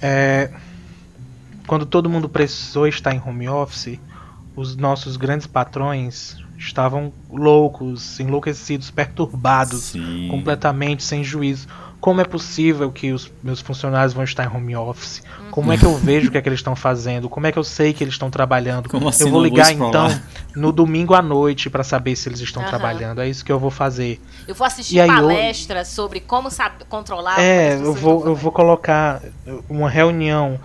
é, 0.00 0.50
quando 1.66 1.86
todo 1.86 2.10
mundo 2.10 2.28
precisou 2.28 2.88
estar 2.88 3.14
em 3.14 3.22
home 3.24 3.48
office, 3.48 4.00
os 4.56 4.76
nossos 4.76 5.16
grandes 5.16 5.46
patrões 5.46 6.36
estavam 6.58 7.12
loucos, 7.30 8.18
enlouquecidos, 8.20 8.90
perturbados, 8.90 9.82
Sim. 9.84 10.28
completamente 10.30 11.02
sem 11.02 11.24
juízo. 11.24 11.68
Como 12.02 12.20
é 12.20 12.24
possível 12.24 12.90
que 12.90 13.12
os 13.12 13.30
meus 13.44 13.60
funcionários 13.60 14.12
vão 14.12 14.24
estar 14.24 14.44
em 14.44 14.48
home 14.48 14.74
office? 14.74 15.22
Como 15.52 15.72
é 15.72 15.78
que 15.78 15.84
eu 15.84 15.96
vejo 15.96 16.28
o 16.28 16.32
que 16.32 16.36
é 16.36 16.42
que 16.42 16.48
eles 16.48 16.58
estão 16.58 16.74
fazendo? 16.74 17.28
Como 17.28 17.46
é 17.46 17.52
que 17.52 17.58
eu 17.60 17.62
sei 17.62 17.92
que 17.92 18.02
eles 18.02 18.14
estão 18.14 18.28
trabalhando? 18.28 18.88
Como 18.88 19.08
assim 19.08 19.26
eu 19.26 19.30
vou 19.30 19.40
ligar 19.40 19.72
vou 19.72 19.88
então 19.88 20.08
no 20.56 20.72
domingo 20.72 21.14
à 21.14 21.22
noite 21.22 21.70
para 21.70 21.84
saber 21.84 22.16
se 22.16 22.28
eles 22.28 22.40
estão 22.40 22.60
uhum. 22.60 22.68
trabalhando. 22.68 23.20
É 23.20 23.28
isso 23.28 23.44
que 23.44 23.52
eu 23.52 23.58
vou 23.60 23.70
fazer. 23.70 24.20
Eu 24.48 24.54
vou 24.56 24.66
assistir 24.66 25.06
palestras 25.06 25.90
eu... 25.90 25.94
sobre 25.94 26.18
como 26.18 26.50
sabe, 26.50 26.84
controlar. 26.88 27.40
É, 27.40 27.76
eu 27.76 27.94
vou, 27.94 28.26
eu 28.26 28.34
vou 28.34 28.50
colocar 28.50 29.22
uma 29.68 29.88
reunião 29.88 30.58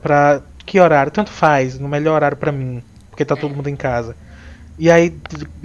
para 0.00 0.40
que 0.64 0.78
horário? 0.78 1.10
Tanto 1.10 1.30
faz, 1.30 1.80
no 1.80 1.88
melhor 1.88 2.14
horário 2.14 2.36
para 2.36 2.52
mim, 2.52 2.80
porque 3.10 3.24
tá 3.24 3.34
é. 3.34 3.36
todo 3.36 3.52
mundo 3.52 3.68
em 3.68 3.74
casa. 3.74 4.14
E 4.78 4.88
aí, 4.88 5.12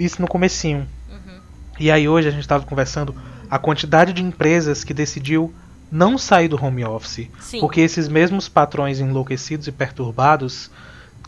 isso 0.00 0.20
no 0.20 0.26
comecinho. 0.26 0.84
Uhum. 1.08 1.40
E 1.78 1.92
aí 1.92 2.08
hoje 2.08 2.26
a 2.26 2.32
gente 2.32 2.40
estava 2.40 2.64
conversando 2.64 3.14
a 3.52 3.58
quantidade 3.58 4.14
de 4.14 4.22
empresas 4.22 4.82
que 4.82 4.94
decidiu 4.94 5.52
não 5.90 6.16
sair 6.16 6.48
do 6.48 6.56
home 6.56 6.82
office. 6.86 7.28
Sim. 7.38 7.60
Porque 7.60 7.82
esses 7.82 8.08
mesmos 8.08 8.48
patrões 8.48 8.98
enlouquecidos 8.98 9.66
e 9.66 9.72
perturbados 9.72 10.70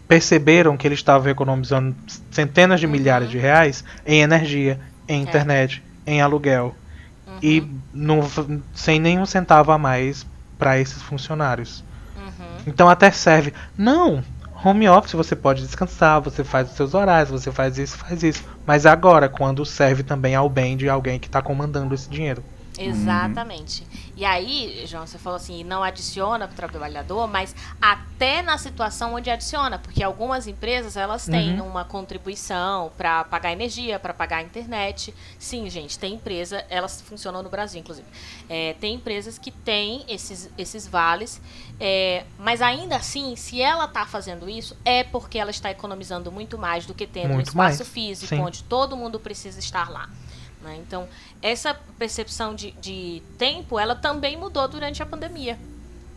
perceberam 0.08 0.74
que 0.74 0.88
eles 0.88 1.00
estavam 1.00 1.30
economizando 1.30 1.94
centenas 2.30 2.80
de 2.80 2.86
uhum. 2.86 2.92
milhares 2.92 3.28
de 3.28 3.36
reais 3.36 3.84
em 4.06 4.22
energia, 4.22 4.80
em 5.06 5.20
é. 5.20 5.22
internet, 5.22 5.82
em 6.06 6.22
aluguel. 6.22 6.74
Uhum. 7.26 7.38
E 7.42 7.70
não, 7.92 8.20
sem 8.72 8.98
nenhum 8.98 9.26
centavo 9.26 9.70
a 9.70 9.76
mais 9.76 10.26
para 10.58 10.80
esses 10.80 11.02
funcionários. 11.02 11.84
Uhum. 12.16 12.56
Então 12.66 12.88
até 12.88 13.10
serve. 13.10 13.52
Não, 13.76 14.24
home 14.64 14.88
office 14.88 15.12
você 15.12 15.36
pode 15.36 15.62
descansar, 15.62 16.20
você 16.20 16.42
faz 16.42 16.70
os 16.70 16.76
seus 16.76 16.94
horários, 16.94 17.30
você 17.30 17.52
faz 17.52 17.78
isso, 17.78 17.96
faz 17.98 18.22
isso. 18.22 18.42
Mas 18.66 18.86
agora, 18.86 19.28
quando 19.28 19.64
serve 19.64 20.02
também 20.02 20.34
ao 20.34 20.48
bem 20.48 20.76
de 20.76 20.88
alguém 20.88 21.18
que 21.18 21.26
está 21.26 21.42
comandando 21.42 21.94
esse 21.94 22.08
dinheiro. 22.08 22.42
Exatamente. 22.78 23.82
Uhum. 23.82 23.93
E 24.16 24.24
aí, 24.24 24.84
João, 24.86 25.06
você 25.06 25.18
falou 25.18 25.36
assim, 25.36 25.64
não 25.64 25.82
adiciona 25.82 26.46
para 26.46 26.66
o 26.66 26.70
trabalhador, 26.70 27.26
mas 27.26 27.54
até 27.80 28.42
na 28.42 28.56
situação 28.56 29.14
onde 29.14 29.28
adiciona, 29.28 29.78
porque 29.78 30.02
algumas 30.02 30.46
empresas 30.46 30.96
elas 30.96 31.26
têm 31.26 31.60
uhum. 31.60 31.66
uma 31.66 31.84
contribuição 31.84 32.92
para 32.96 33.24
pagar 33.24 33.52
energia, 33.52 33.98
para 33.98 34.14
pagar 34.14 34.36
a 34.36 34.42
internet. 34.42 35.12
Sim, 35.38 35.68
gente, 35.68 35.98
tem 35.98 36.14
empresa, 36.14 36.64
elas 36.68 37.00
funcionam 37.00 37.42
no 37.42 37.48
Brasil, 37.48 37.80
inclusive. 37.80 38.06
É, 38.48 38.74
tem 38.74 38.94
empresas 38.94 39.36
que 39.36 39.50
têm 39.50 40.04
esses, 40.08 40.48
esses 40.56 40.86
vales, 40.86 41.40
é, 41.80 42.24
mas 42.38 42.62
ainda 42.62 42.96
assim, 42.96 43.34
se 43.34 43.60
ela 43.60 43.84
está 43.84 44.06
fazendo 44.06 44.48
isso, 44.48 44.76
é 44.84 45.02
porque 45.02 45.38
ela 45.38 45.50
está 45.50 45.70
economizando 45.70 46.30
muito 46.30 46.56
mais 46.56 46.86
do 46.86 46.94
que 46.94 47.06
tendo 47.06 47.34
muito 47.34 47.38
um 47.38 47.50
espaço 47.50 47.78
mais. 47.78 47.88
físico, 47.88 48.28
Sim. 48.28 48.40
onde 48.40 48.62
todo 48.62 48.96
mundo 48.96 49.18
precisa 49.18 49.58
estar 49.58 49.90
lá. 49.90 50.08
Né? 50.64 50.78
Então, 50.78 51.06
essa 51.42 51.74
percepção 51.98 52.54
de, 52.54 52.72
de 52.72 53.22
tempo, 53.38 53.78
ela 53.78 53.94
também 53.94 54.36
mudou 54.36 54.66
durante 54.66 55.02
a 55.02 55.06
pandemia. 55.06 55.58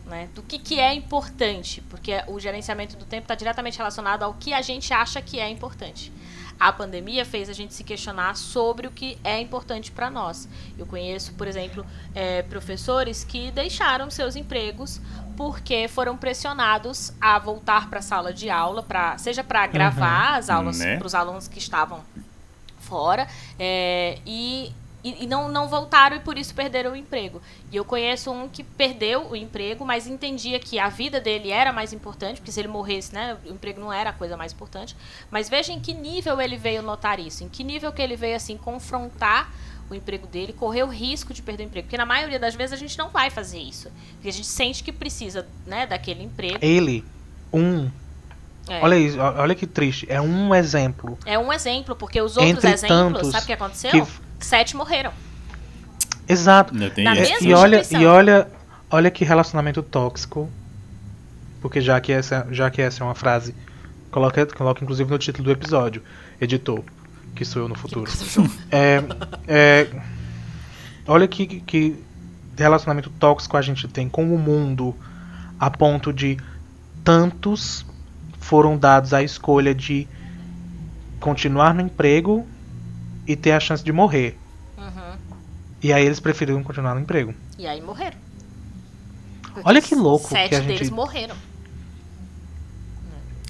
Né? 0.06 0.28
Do 0.34 0.42
que, 0.42 0.58
que 0.58 0.80
é 0.80 0.94
importante, 0.94 1.82
porque 1.82 2.12
o 2.26 2.40
gerenciamento 2.40 2.96
do 2.96 3.04
tempo 3.04 3.24
está 3.24 3.34
diretamente 3.34 3.76
relacionado 3.76 4.22
ao 4.22 4.32
que 4.32 4.54
a 4.54 4.62
gente 4.62 4.92
acha 4.94 5.20
que 5.20 5.38
é 5.38 5.50
importante. 5.50 6.10
A 6.58 6.72
pandemia 6.72 7.24
fez 7.24 7.48
a 7.48 7.52
gente 7.52 7.72
se 7.72 7.84
questionar 7.84 8.34
sobre 8.34 8.86
o 8.86 8.90
que 8.90 9.16
é 9.22 9.38
importante 9.38 9.92
para 9.92 10.10
nós. 10.10 10.48
Eu 10.76 10.86
conheço, 10.86 11.34
por 11.34 11.46
exemplo, 11.46 11.86
é, 12.14 12.42
professores 12.42 13.22
que 13.22 13.52
deixaram 13.52 14.10
seus 14.10 14.34
empregos 14.34 15.00
porque 15.36 15.86
foram 15.86 16.16
pressionados 16.16 17.12
a 17.20 17.38
voltar 17.38 17.88
para 17.88 18.00
a 18.00 18.02
sala 18.02 18.32
de 18.32 18.50
aula, 18.50 18.82
pra, 18.82 19.16
seja 19.18 19.44
para 19.44 19.64
gravar 19.68 20.32
uhum, 20.32 20.38
as 20.38 20.50
aulas 20.50 20.78
né? 20.80 20.96
para 20.96 21.06
os 21.06 21.14
alunos 21.14 21.46
que 21.46 21.58
estavam 21.58 22.02
fora 22.88 23.28
é, 23.58 24.18
e, 24.26 24.72
e, 25.04 25.26
não, 25.26 25.48
não 25.48 25.68
voltaram 25.68 26.16
e 26.16 26.20
por 26.20 26.38
isso 26.38 26.54
perderam 26.54 26.92
o 26.92 26.96
emprego. 26.96 27.40
E 27.70 27.76
eu 27.76 27.84
conheço 27.84 28.30
um 28.30 28.48
que 28.48 28.64
perdeu 28.64 29.30
o 29.30 29.36
emprego, 29.36 29.84
mas 29.84 30.06
entendia 30.06 30.58
que 30.58 30.78
a 30.78 30.88
vida 30.88 31.20
dele 31.20 31.50
era 31.50 31.72
mais 31.72 31.92
importante, 31.92 32.40
porque 32.40 32.50
se 32.50 32.60
ele 32.60 32.68
morresse, 32.68 33.14
né, 33.14 33.36
o 33.44 33.52
emprego 33.52 33.80
não 33.80 33.92
era 33.92 34.10
a 34.10 34.12
coisa 34.12 34.36
mais 34.36 34.52
importante. 34.52 34.96
Mas 35.30 35.48
veja 35.48 35.72
em 35.72 35.80
que 35.80 35.92
nível 35.92 36.40
ele 36.40 36.56
veio 36.56 36.82
notar 36.82 37.20
isso, 37.20 37.44
em 37.44 37.48
que 37.48 37.62
nível 37.62 37.92
que 37.92 38.02
ele 38.02 38.16
veio 38.16 38.36
assim 38.36 38.56
confrontar 38.56 39.52
o 39.90 39.94
emprego 39.94 40.26
dele, 40.26 40.52
correr 40.52 40.82
o 40.82 40.88
risco 40.88 41.32
de 41.32 41.42
perder 41.42 41.64
o 41.64 41.66
emprego. 41.66 41.86
Porque 41.86 41.96
na 41.96 42.04
maioria 42.06 42.38
das 42.38 42.54
vezes 42.54 42.72
a 42.72 42.76
gente 42.76 42.98
não 42.98 43.08
vai 43.08 43.30
fazer 43.30 43.58
isso. 43.58 43.90
Porque 44.14 44.28
a 44.28 44.32
gente 44.32 44.46
sente 44.46 44.82
que 44.82 44.92
precisa, 44.92 45.46
né, 45.66 45.86
daquele 45.86 46.22
emprego. 46.22 46.58
Ele, 46.60 47.04
um 47.52 47.90
é. 48.68 48.80
Olha 48.82 48.96
isso, 48.96 49.18
olha 49.18 49.54
que 49.54 49.66
triste. 49.66 50.06
É 50.08 50.20
um 50.20 50.54
exemplo. 50.54 51.18
É 51.24 51.38
um 51.38 51.52
exemplo, 51.52 51.96
porque 51.96 52.20
os 52.20 52.36
outros 52.36 52.64
Entre 52.64 52.70
exemplos, 52.70 53.28
sabe 53.28 53.44
o 53.44 53.46
que 53.46 53.52
aconteceu? 53.52 53.90
Que... 53.90 54.04
Sete 54.40 54.76
morreram. 54.76 55.12
Exato. 56.28 56.74
e 57.40 57.54
olha, 57.54 57.82
e 57.90 58.06
olha, 58.06 58.48
olha 58.90 59.10
que 59.10 59.24
relacionamento 59.24 59.82
tóxico. 59.82 60.48
Porque 61.60 61.80
já 61.80 62.00
que 62.00 62.12
essa, 62.12 62.46
já 62.50 62.70
que 62.70 62.80
essa 62.80 63.02
é 63.02 63.04
uma 63.04 63.14
frase, 63.14 63.54
coloca, 64.10 64.46
coloca 64.46 64.82
inclusive 64.82 65.10
no 65.10 65.18
título 65.18 65.44
do 65.44 65.50
episódio, 65.50 66.02
editor, 66.40 66.84
que 67.34 67.44
sou 67.44 67.62
eu 67.62 67.68
no 67.68 67.74
futuro. 67.74 68.10
É, 68.70 69.02
é, 69.48 69.88
olha 71.06 71.26
que, 71.26 71.60
que 71.60 72.04
relacionamento 72.56 73.10
tóxico 73.10 73.56
a 73.56 73.62
gente 73.62 73.88
tem 73.88 74.08
com 74.08 74.32
o 74.32 74.38
mundo 74.38 74.94
a 75.58 75.70
ponto 75.70 76.12
de 76.12 76.36
tantos 77.02 77.84
foram 78.40 78.76
dados 78.78 79.12
a 79.12 79.22
escolha 79.22 79.74
de 79.74 80.06
continuar 81.20 81.74
no 81.74 81.80
emprego 81.82 82.46
e 83.26 83.36
ter 83.36 83.52
a 83.52 83.60
chance 83.60 83.82
de 83.84 83.92
morrer. 83.92 84.38
Uhum. 84.76 85.16
E 85.82 85.92
aí 85.92 86.04
eles 86.04 86.20
preferiram 86.20 86.62
continuar 86.62 86.94
no 86.94 87.00
emprego. 87.00 87.34
E 87.58 87.66
aí 87.66 87.80
morreram. 87.80 88.16
Porque 89.42 89.60
Olha 89.64 89.82
que 89.82 89.94
louco 89.94 90.28
sete 90.28 90.48
que 90.50 90.54
a 90.54 90.60
gente... 90.60 90.68
deles 90.68 90.90
morreram. 90.90 91.34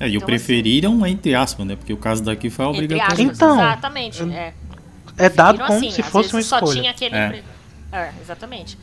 É, 0.00 0.08
e 0.08 0.12
o 0.12 0.16
Então, 0.18 0.26
preferiram 0.26 1.04
entre 1.06 1.34
aspas, 1.34 1.66
né? 1.66 1.74
Porque 1.76 1.92
o 1.92 1.96
caso 1.96 2.22
daqui 2.22 2.48
foi 2.50 2.66
aspas, 2.66 3.18
Então, 3.18 3.56
exatamente. 3.56 4.22
É. 4.32 4.54
É 5.16 5.28
dado 5.28 5.58
como 5.58 5.72
assim, 5.72 5.90
se 5.90 6.02
fosse 6.04 6.28
uma 6.28 6.36
vezes 6.36 6.46
Só 6.48 6.58
escolha. 6.58 6.80
tinha 6.80 6.90
aquele. 6.92 7.14
É. 7.16 7.28
pre- 7.28 7.42
É, 7.90 8.12
exatamente. 8.22 8.78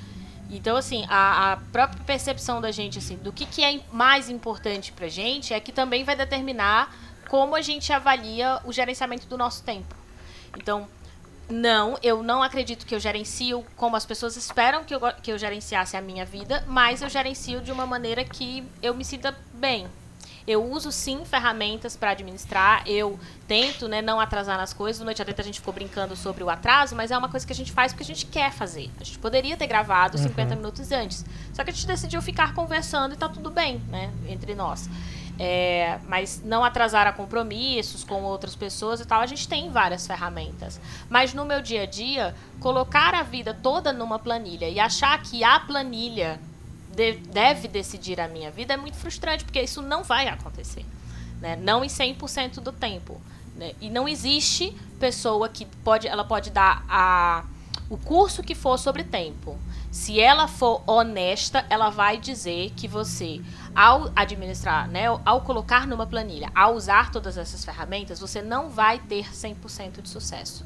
Então, 0.58 0.78
assim, 0.78 1.06
a, 1.10 1.54
a 1.54 1.58
própria 1.58 2.04
percepção 2.04 2.62
da 2.62 2.72
gente, 2.72 2.98
assim, 2.98 3.18
do 3.18 3.32
que, 3.32 3.46
que 3.46 3.64
é 3.64 3.80
mais 3.92 4.30
importante 4.30 4.92
pra 4.92 5.08
gente 5.08 5.54
é 5.54 5.60
que 5.60 5.72
também 5.72 6.04
vai 6.04 6.16
determinar 6.16 6.96
como 7.30 7.56
a 7.56 7.62
gente 7.62 7.92
avalia 7.92 8.60
o 8.64 8.72
gerenciamento 8.72 9.28
do 9.28 9.38
nosso 9.38 9.64
tempo. 9.64 9.96
Então, 10.58 10.88
não, 11.50 11.98
eu 12.02 12.24
não 12.24 12.42
acredito 12.42 12.86
que 12.86 12.96
eu 12.96 13.00
gerencio 13.00 13.66
como 13.76 13.96
as 13.96 14.06
pessoas 14.06 14.36
esperam 14.36 14.84
que 14.84 14.96
eu, 14.96 15.00
que 15.22 15.32
eu 15.32 15.38
gerenciasse 15.38 15.96
a 15.96 16.02
minha 16.02 16.26
vida, 16.26 16.64
mas 16.68 17.02
eu 17.02 17.10
gerencio 17.10 17.62
de 17.62 17.72
uma 17.72 17.86
maneira 17.86 18.24
que 18.24 18.64
eu 18.82 18.96
me 18.96 19.06
sinta 19.06 19.36
bem. 19.54 19.88
Eu 20.48 20.64
uso 20.64 20.92
sim 20.92 21.26
ferramentas 21.26 21.96
para 21.96 22.12
administrar, 22.12 22.84
eu 22.88 23.20
tento 23.48 23.88
né, 23.88 24.02
não 24.02 24.20
atrasar 24.20 24.58
nas 24.58 24.74
coisas. 24.74 25.00
No 25.00 25.06
Noite 25.06 25.22
Adentro 25.22 25.42
a 25.42 25.46
gente 25.46 25.60
ficou 25.60 25.74
brincando 25.74 26.16
sobre 26.16 26.44
o 26.44 26.50
atraso, 26.50 26.96
mas 26.96 27.10
é 27.10 27.18
uma 27.18 27.30
coisa 27.30 27.46
que 27.46 27.54
a 27.54 27.56
gente 27.56 27.72
faz 27.72 27.92
porque 27.92 28.04
a 28.04 28.06
gente 28.06 28.28
quer 28.28 28.52
fazer. 28.52 28.92
A 29.00 29.04
gente 29.04 29.18
poderia 29.18 29.58
ter 29.58 29.66
gravado 29.66 30.18
50 30.18 30.56
minutos 30.56 30.92
antes. 30.92 31.26
Só 31.52 31.64
que 31.64 31.72
a 31.72 31.74
gente 31.74 31.88
decidiu 31.88 32.22
ficar 32.22 32.54
conversando 32.54 33.14
e 33.14 33.18
tá 33.18 33.28
tudo 33.28 33.50
bem, 33.50 33.82
né? 33.90 34.12
Entre 34.28 34.54
nós. 34.54 34.88
É, 35.38 36.00
mas 36.08 36.42
não 36.46 36.64
atrasar 36.64 37.08
a 37.08 37.12
compromissos 37.12 38.04
com 38.04 38.24
outras 38.24 38.56
pessoas 38.56 39.02
e 39.02 39.06
tal, 39.06 39.22
a 39.22 39.26
gente 39.26 39.48
tem 39.48 39.70
várias 39.70 40.08
ferramentas. 40.08 40.80
Mas 41.10 41.34
no 41.34 41.44
meu 41.44 41.62
dia 41.62 41.84
a 41.84 41.86
dia, 41.86 42.36
colocar 42.60 43.14
a 43.14 43.24
vida 43.24 43.54
toda 43.54 43.92
numa 43.92 44.18
planilha 44.18 44.70
e 44.70 44.80
achar 44.80 45.22
que 45.22 45.44
a 45.44 45.60
planilha 45.60 46.40
deve 46.96 47.68
decidir 47.68 48.20
a 48.20 48.28
minha 48.28 48.50
vida 48.50 48.74
é 48.74 48.78
muito 48.78 48.98
frustrante, 48.98 49.44
porque 49.44 49.62
isso 49.62 49.82
não 49.82 50.04
vai 50.04 50.28
acontecer. 50.28 50.86
Né? 51.42 51.56
Não 51.56 51.84
em 51.84 51.88
100% 51.88 52.56
do 52.56 52.72
tempo. 52.72 53.20
né? 53.56 53.74
E 53.82 53.90
não 53.90 54.08
existe 54.08 54.76
pessoa 55.00 55.50
que 55.50 55.66
pode, 55.84 56.08
ela 56.08 56.24
pode 56.24 56.50
dar 56.50 56.86
a, 56.88 57.44
o 57.90 57.98
curso 57.98 58.42
que 58.42 58.56
for 58.56 58.78
sobre 58.78 59.04
tempo. 59.04 59.58
Se 59.92 60.20
ela 60.20 60.48
for 60.48 60.84
honesta, 60.86 61.66
ela 61.70 61.90
vai 61.90 62.18
dizer 62.18 62.72
que 62.76 62.88
você, 62.88 63.42
ao 63.74 64.12
administrar, 64.16 64.90
né, 64.90 65.06
ao 65.24 65.42
colocar 65.42 65.88
numa 65.88 66.06
planilha, 66.06 66.52
ao 66.54 66.76
usar 66.76 67.12
todas 67.12 67.38
essas 67.38 67.64
ferramentas, 67.64 68.20
você 68.20 68.42
não 68.42 68.70
vai 68.70 69.00
ter 69.00 69.32
100% 69.34 70.02
de 70.02 70.10
sucesso. 70.10 70.66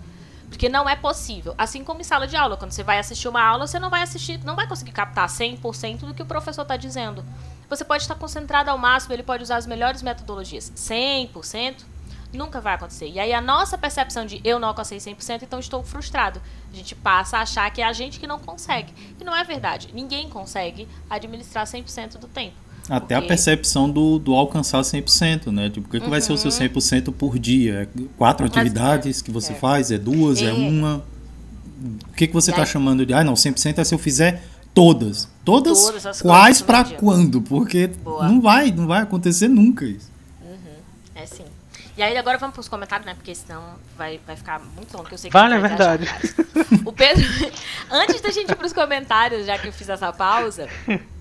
Porque 0.50 0.68
não 0.68 0.90
é 0.90 0.96
possível. 0.96 1.54
Assim 1.58 1.84
como 1.84 2.02
em 2.02 2.04
sala 2.04 2.28
de 2.28 2.36
aula, 2.36 2.58
quando 2.58 2.72
você 2.72 2.84
vai 2.84 3.00
assistir 3.00 3.28
uma 3.28 3.42
aula, 3.42 3.68
você 3.68 3.80
não 3.80 3.90
vai 3.90 4.02
assistir, 4.02 4.44
não 4.44 4.56
vai 4.56 4.68
conseguir 4.68 4.92
captar 4.92 5.28
100% 5.28 6.00
do 6.00 6.14
que 6.14 6.24
o 6.24 6.26
professor 6.26 6.64
está 6.64 6.76
dizendo. 6.76 7.24
Você 7.70 7.86
pode 7.86 8.04
estar 8.04 8.16
concentrado 8.16 8.70
ao 8.70 8.78
máximo, 8.78 9.14
ele 9.14 9.24
pode 9.24 9.44
usar 9.44 9.58
as 9.58 9.68
melhores 9.68 10.02
metodologias. 10.02 10.72
100% 10.76 11.86
nunca 12.34 12.62
vai 12.62 12.76
acontecer. 12.76 13.08
E 13.08 13.20
aí 13.20 13.34
a 13.34 13.42
nossa 13.42 13.78
percepção 13.78 14.26
de 14.26 14.42
eu 14.44 14.60
não 14.60 14.68
alcancei 14.68 14.98
100%, 14.98 15.44
então 15.44 15.60
estou 15.60 15.84
frustrado. 15.84 16.42
A 16.72 16.76
gente 16.76 16.96
passa 16.96 17.38
a 17.38 17.42
achar 17.42 17.70
que 17.72 17.82
é 17.82 17.86
a 17.86 17.94
gente 17.94 18.20
que 18.20 18.28
não 18.28 18.40
consegue. 18.40 18.94
E 19.20 19.24
não 19.24 19.36
é 19.36 19.44
verdade. 19.44 19.90
Ninguém 19.94 20.30
consegue 20.30 20.88
administrar 21.10 21.66
100% 21.66 22.18
do 22.18 22.28
tempo. 22.28 22.56
Até 22.89 23.15
a 23.15 23.21
percepção 23.21 23.89
do, 23.89 24.17
do 24.17 24.34
alcançar 24.34 24.82
100%, 24.82 25.52
né? 25.52 25.69
Tipo, 25.69 25.88
o 25.88 25.91
que, 25.91 25.99
que 25.99 26.10
vai 26.10 26.19
ser 26.21 26.34
o 26.34 26.38
seu 26.38 26.49
100% 26.49 27.13
por 27.13 27.38
dia? 27.38 27.84
É 27.95 28.02
quatro 28.17 28.45
Uhum. 28.45 28.52
Mas- 28.54 28.62
atividades 28.62 29.21
que 29.21 29.32
você 29.32 29.52
é. 29.54 29.56
faz? 29.56 29.91
É 29.91 29.97
duas? 29.97 30.41
É, 30.41 30.45
É. 30.49 30.54
uma? 30.54 31.04
O 32.10 32.13
que, 32.13 32.28
que 32.28 32.34
você 32.34 32.52
está 32.52 32.65
chamando 32.65 33.06
de. 33.06 33.13
Ah, 33.13 33.23
não, 33.23 33.36
100% 33.36 33.78
é 33.78 33.84
se 33.84 33.93
eu 33.93 33.99
fizer 33.99 34.43
todas. 34.73 35.30
Todas, 35.45 35.86
Todas 35.86 36.06
as 36.06 36.21
quais 36.21 36.62
para 36.62 36.84
quando? 36.84 37.41
Porque 37.41 37.88
Boa. 37.88 38.28
não 38.28 38.41
vai, 38.41 38.71
não 38.71 38.86
vai 38.88 39.02
acontecer 39.04 39.47
nunca 39.47 39.86
isso. 39.86 40.10
É 41.15 41.25
sim. 41.25 41.43
E 41.97 42.02
aí 42.02 42.17
agora 42.17 42.38
vamos 42.38 42.54
para 42.54 42.62
os 42.62 42.67
comentários, 42.69 43.06
né? 43.06 43.13
Porque 43.13 43.34
senão 43.36 43.62
vai, 43.97 44.19
vai 44.25 44.36
ficar 44.36 44.60
muito 44.75 44.95
longo, 44.95 45.08
que 45.10 45.13
eu 45.15 45.17
sei 45.17 45.30
que 45.30 45.34
Vale, 45.38 45.56
é 45.56 45.60
verdade. 45.60 46.08
O 46.86 46.91
Pedro, 46.93 47.23
antes 47.91 48.21
da 48.21 48.30
gente 48.32 48.52
ir 48.52 48.56
para 48.56 48.65
os 48.67 48.73
comentários, 48.73 49.45
já 49.45 49.58
que 49.58 49.67
eu 49.67 49.73
fiz 49.73 49.89
essa 49.89 50.12
pausa, 50.13 50.67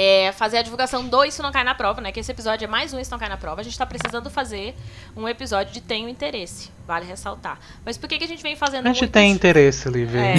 é 0.00 0.30
fazer 0.30 0.58
a 0.58 0.62
divulgação 0.62 1.08
do 1.08 1.24
Isso 1.24 1.42
Não 1.42 1.50
Cai 1.50 1.64
na 1.64 1.74
Prova, 1.74 2.00
né? 2.00 2.12
Que 2.12 2.20
esse 2.20 2.30
episódio 2.30 2.64
é 2.64 2.68
mais 2.68 2.94
um 2.94 3.00
Isso 3.00 3.10
Não 3.10 3.18
Cai 3.18 3.28
na 3.28 3.36
Prova. 3.36 3.60
A 3.60 3.64
gente 3.64 3.72
está 3.72 3.84
precisando 3.84 4.30
fazer 4.30 4.76
um 5.16 5.26
episódio 5.28 5.72
de 5.72 5.80
Tenho 5.80 6.08
Interesse, 6.08 6.70
vale 6.86 7.04
ressaltar. 7.04 7.58
Mas 7.84 7.98
por 7.98 8.08
que, 8.08 8.16
que 8.16 8.24
a 8.24 8.28
gente 8.28 8.42
vem 8.42 8.54
fazendo 8.54 8.86
A 8.86 8.90
gente 8.90 9.00
muitos- 9.00 9.12
tem 9.12 9.32
interesse, 9.32 9.88
Lívia, 9.88 10.20
É. 10.20 10.36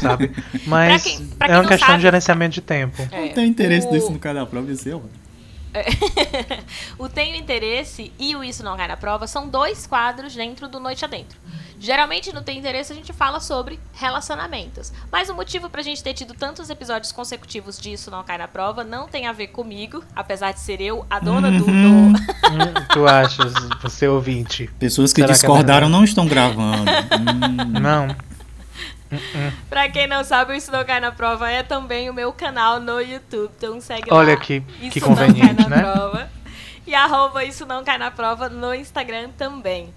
sabe? 0.00 0.32
Mas 0.66 1.02
Pra 1.04 1.10
quem- 1.12 1.26
pra 1.28 1.46
é 1.46 1.48
quem 1.50 1.56
uma 1.56 1.62
não 1.62 1.68
questão 1.68 1.86
sabe- 1.86 1.98
de 1.98 2.02
gerenciamento 2.02 2.54
de 2.54 2.60
tempo. 2.60 3.08
É, 3.12 3.20
não 3.26 3.28
tem 3.28 3.46
interesse 3.46 3.86
o- 3.86 3.90
desse 3.92 4.10
no 4.10 4.18
cara 4.18 4.40
da 4.40 4.46
prova, 4.46 4.74
ser 4.74 4.94
ótimo. 4.94 5.10
o 6.98 7.08
Tenho 7.08 7.36
Interesse 7.36 8.10
e 8.18 8.34
o 8.34 8.42
Isso 8.42 8.62
Não 8.64 8.76
Cai 8.76 8.88
na 8.88 8.96
Prova 8.96 9.26
são 9.26 9.46
dois 9.48 9.86
quadros 9.86 10.34
dentro 10.34 10.68
do 10.68 10.80
Noite 10.80 11.04
Adentro. 11.04 11.38
Geralmente 11.78 12.32
no 12.32 12.40
Tem 12.42 12.58
Interesse 12.58 12.92
a 12.92 12.96
gente 12.96 13.12
fala 13.12 13.38
sobre 13.38 13.78
relacionamentos. 13.92 14.92
Mas 15.12 15.28
o 15.28 15.34
motivo 15.34 15.68
pra 15.68 15.82
gente 15.82 16.02
ter 16.02 16.14
tido 16.14 16.32
tantos 16.34 16.70
episódios 16.70 17.12
consecutivos 17.12 17.78
de 17.78 17.92
Isso 17.92 18.10
Não 18.10 18.22
Cai 18.24 18.38
na 18.38 18.48
Prova 18.48 18.82
não 18.82 19.06
tem 19.06 19.26
a 19.26 19.32
ver 19.32 19.48
comigo, 19.48 20.02
apesar 20.14 20.52
de 20.52 20.60
ser 20.60 20.80
eu 20.80 21.04
a 21.10 21.18
dona 21.18 21.50
do- 21.50 21.66
Hum, 21.68 22.12
do, 22.12 22.86
tu 22.92 23.06
achas, 23.06 23.52
você 23.82 24.08
ouvinte? 24.08 24.70
Pessoas 24.78 25.12
que 25.12 25.20
Será 25.20 25.28
que 25.28 25.32
é 25.32 25.36
discordaram 25.38 25.88
não 25.88 26.02
estão 26.04 26.26
gravando. 26.26 26.90
Hum, 26.90 27.80
Não. 27.80 28.16
Pra 29.70 29.88
quem 29.88 30.06
não 30.06 30.24
sabe, 30.24 30.52
o 30.52 30.56
Isso 30.56 30.72
Não 30.72 30.84
Cai 30.84 30.98
na 31.00 31.12
Prova 31.12 31.48
é 31.50 31.62
também 31.62 32.10
o 32.10 32.14
meu 32.14 32.32
canal 32.32 32.80
no 32.80 33.00
YouTube. 33.00 33.50
Então 33.56 33.80
segue 33.80 34.08
Olha 34.12 34.34
lá. 34.34 34.40
que- 34.40 34.62
Isso 34.80 34.90
que 34.92 35.00
Não 35.00 35.14
Cai 35.14 35.26
conveniente, 35.28 35.62
na 35.62 35.68
né? 35.68 35.78
Prova. 35.82 36.28
E 36.86 36.94
arroba 36.94 37.44
Isso 37.44 37.66
Não 37.66 37.84
Cai 37.84 37.98
na 37.98 38.10
Prova 38.10 38.48
no 38.48 38.74
Instagram 38.74 39.30
também. 39.36 39.92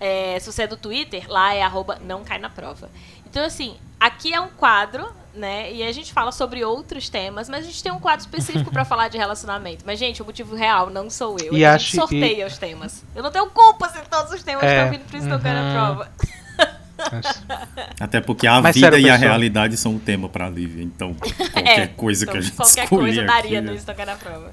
É, 0.00 0.38
se 0.40 0.50
você 0.50 0.62
é 0.62 0.66
do 0.66 0.76
Twitter, 0.78 1.26
lá 1.28 1.54
é 1.54 1.62
arroba 1.62 1.98
Não 2.02 2.24
Cai 2.24 2.38
na 2.38 2.48
Prova. 2.48 2.90
Então, 3.28 3.44
assim, 3.44 3.76
aqui 4.00 4.32
é 4.32 4.40
um 4.40 4.48
quadro, 4.48 5.08
né? 5.34 5.72
E 5.72 5.82
a 5.82 5.92
gente 5.92 6.12
fala 6.12 6.32
sobre 6.32 6.64
outros 6.64 7.08
temas, 7.08 7.48
mas 7.48 7.64
a 7.64 7.66
gente 7.66 7.82
tem 7.82 7.92
um 7.92 8.00
quadro 8.00 8.20
específico 8.24 8.72
pra 8.72 8.84
falar 8.86 9.08
de 9.08 9.18
relacionamento. 9.18 9.84
Mas, 9.86 9.98
gente, 9.98 10.22
o 10.22 10.24
motivo 10.24 10.56
real 10.56 10.88
não 10.90 11.10
sou 11.10 11.36
eu. 11.38 11.52
E 11.52 11.64
a 11.64 11.76
gente 11.76 11.96
sorteia 11.96 12.46
os 12.46 12.56
temas. 12.58 13.04
Eu 13.14 13.22
não 13.22 13.30
tenho 13.30 13.46
culpa 13.50 13.88
se 13.90 14.00
todos 14.08 14.32
os 14.32 14.42
temas 14.42 14.64
É, 14.64 14.78
estão 14.78 14.90
vindo 14.90 15.06
pro 15.06 15.18
Isso 15.18 15.28
Não 15.28 15.38
Cai 15.38 15.52
na 15.52 15.62
uhum. 15.62 15.72
Prova. 15.72 16.10
Até 18.00 18.20
porque 18.20 18.46
a 18.46 18.60
Mas 18.60 18.74
vida 18.74 18.90
sério, 18.90 19.06
e 19.06 19.10
a 19.10 19.16
realidade 19.16 19.76
são 19.76 19.96
o 19.96 20.00
tema 20.00 20.28
pra 20.28 20.48
Lívia. 20.48 20.82
Então, 20.82 21.14
qualquer 21.52 21.80
É, 21.80 21.86
coisa 21.86 22.26
que 22.26 22.30
então, 22.30 22.40
a 22.40 22.42
gente 22.42 22.56
Qualquer 22.56 22.84
escolher 22.84 23.02
coisa 23.02 23.24
daria 23.24 23.60
aqui, 23.60 23.70
no 23.70 23.94
Cai 23.94 24.06
na 24.06 24.16
Prova. 24.16 24.52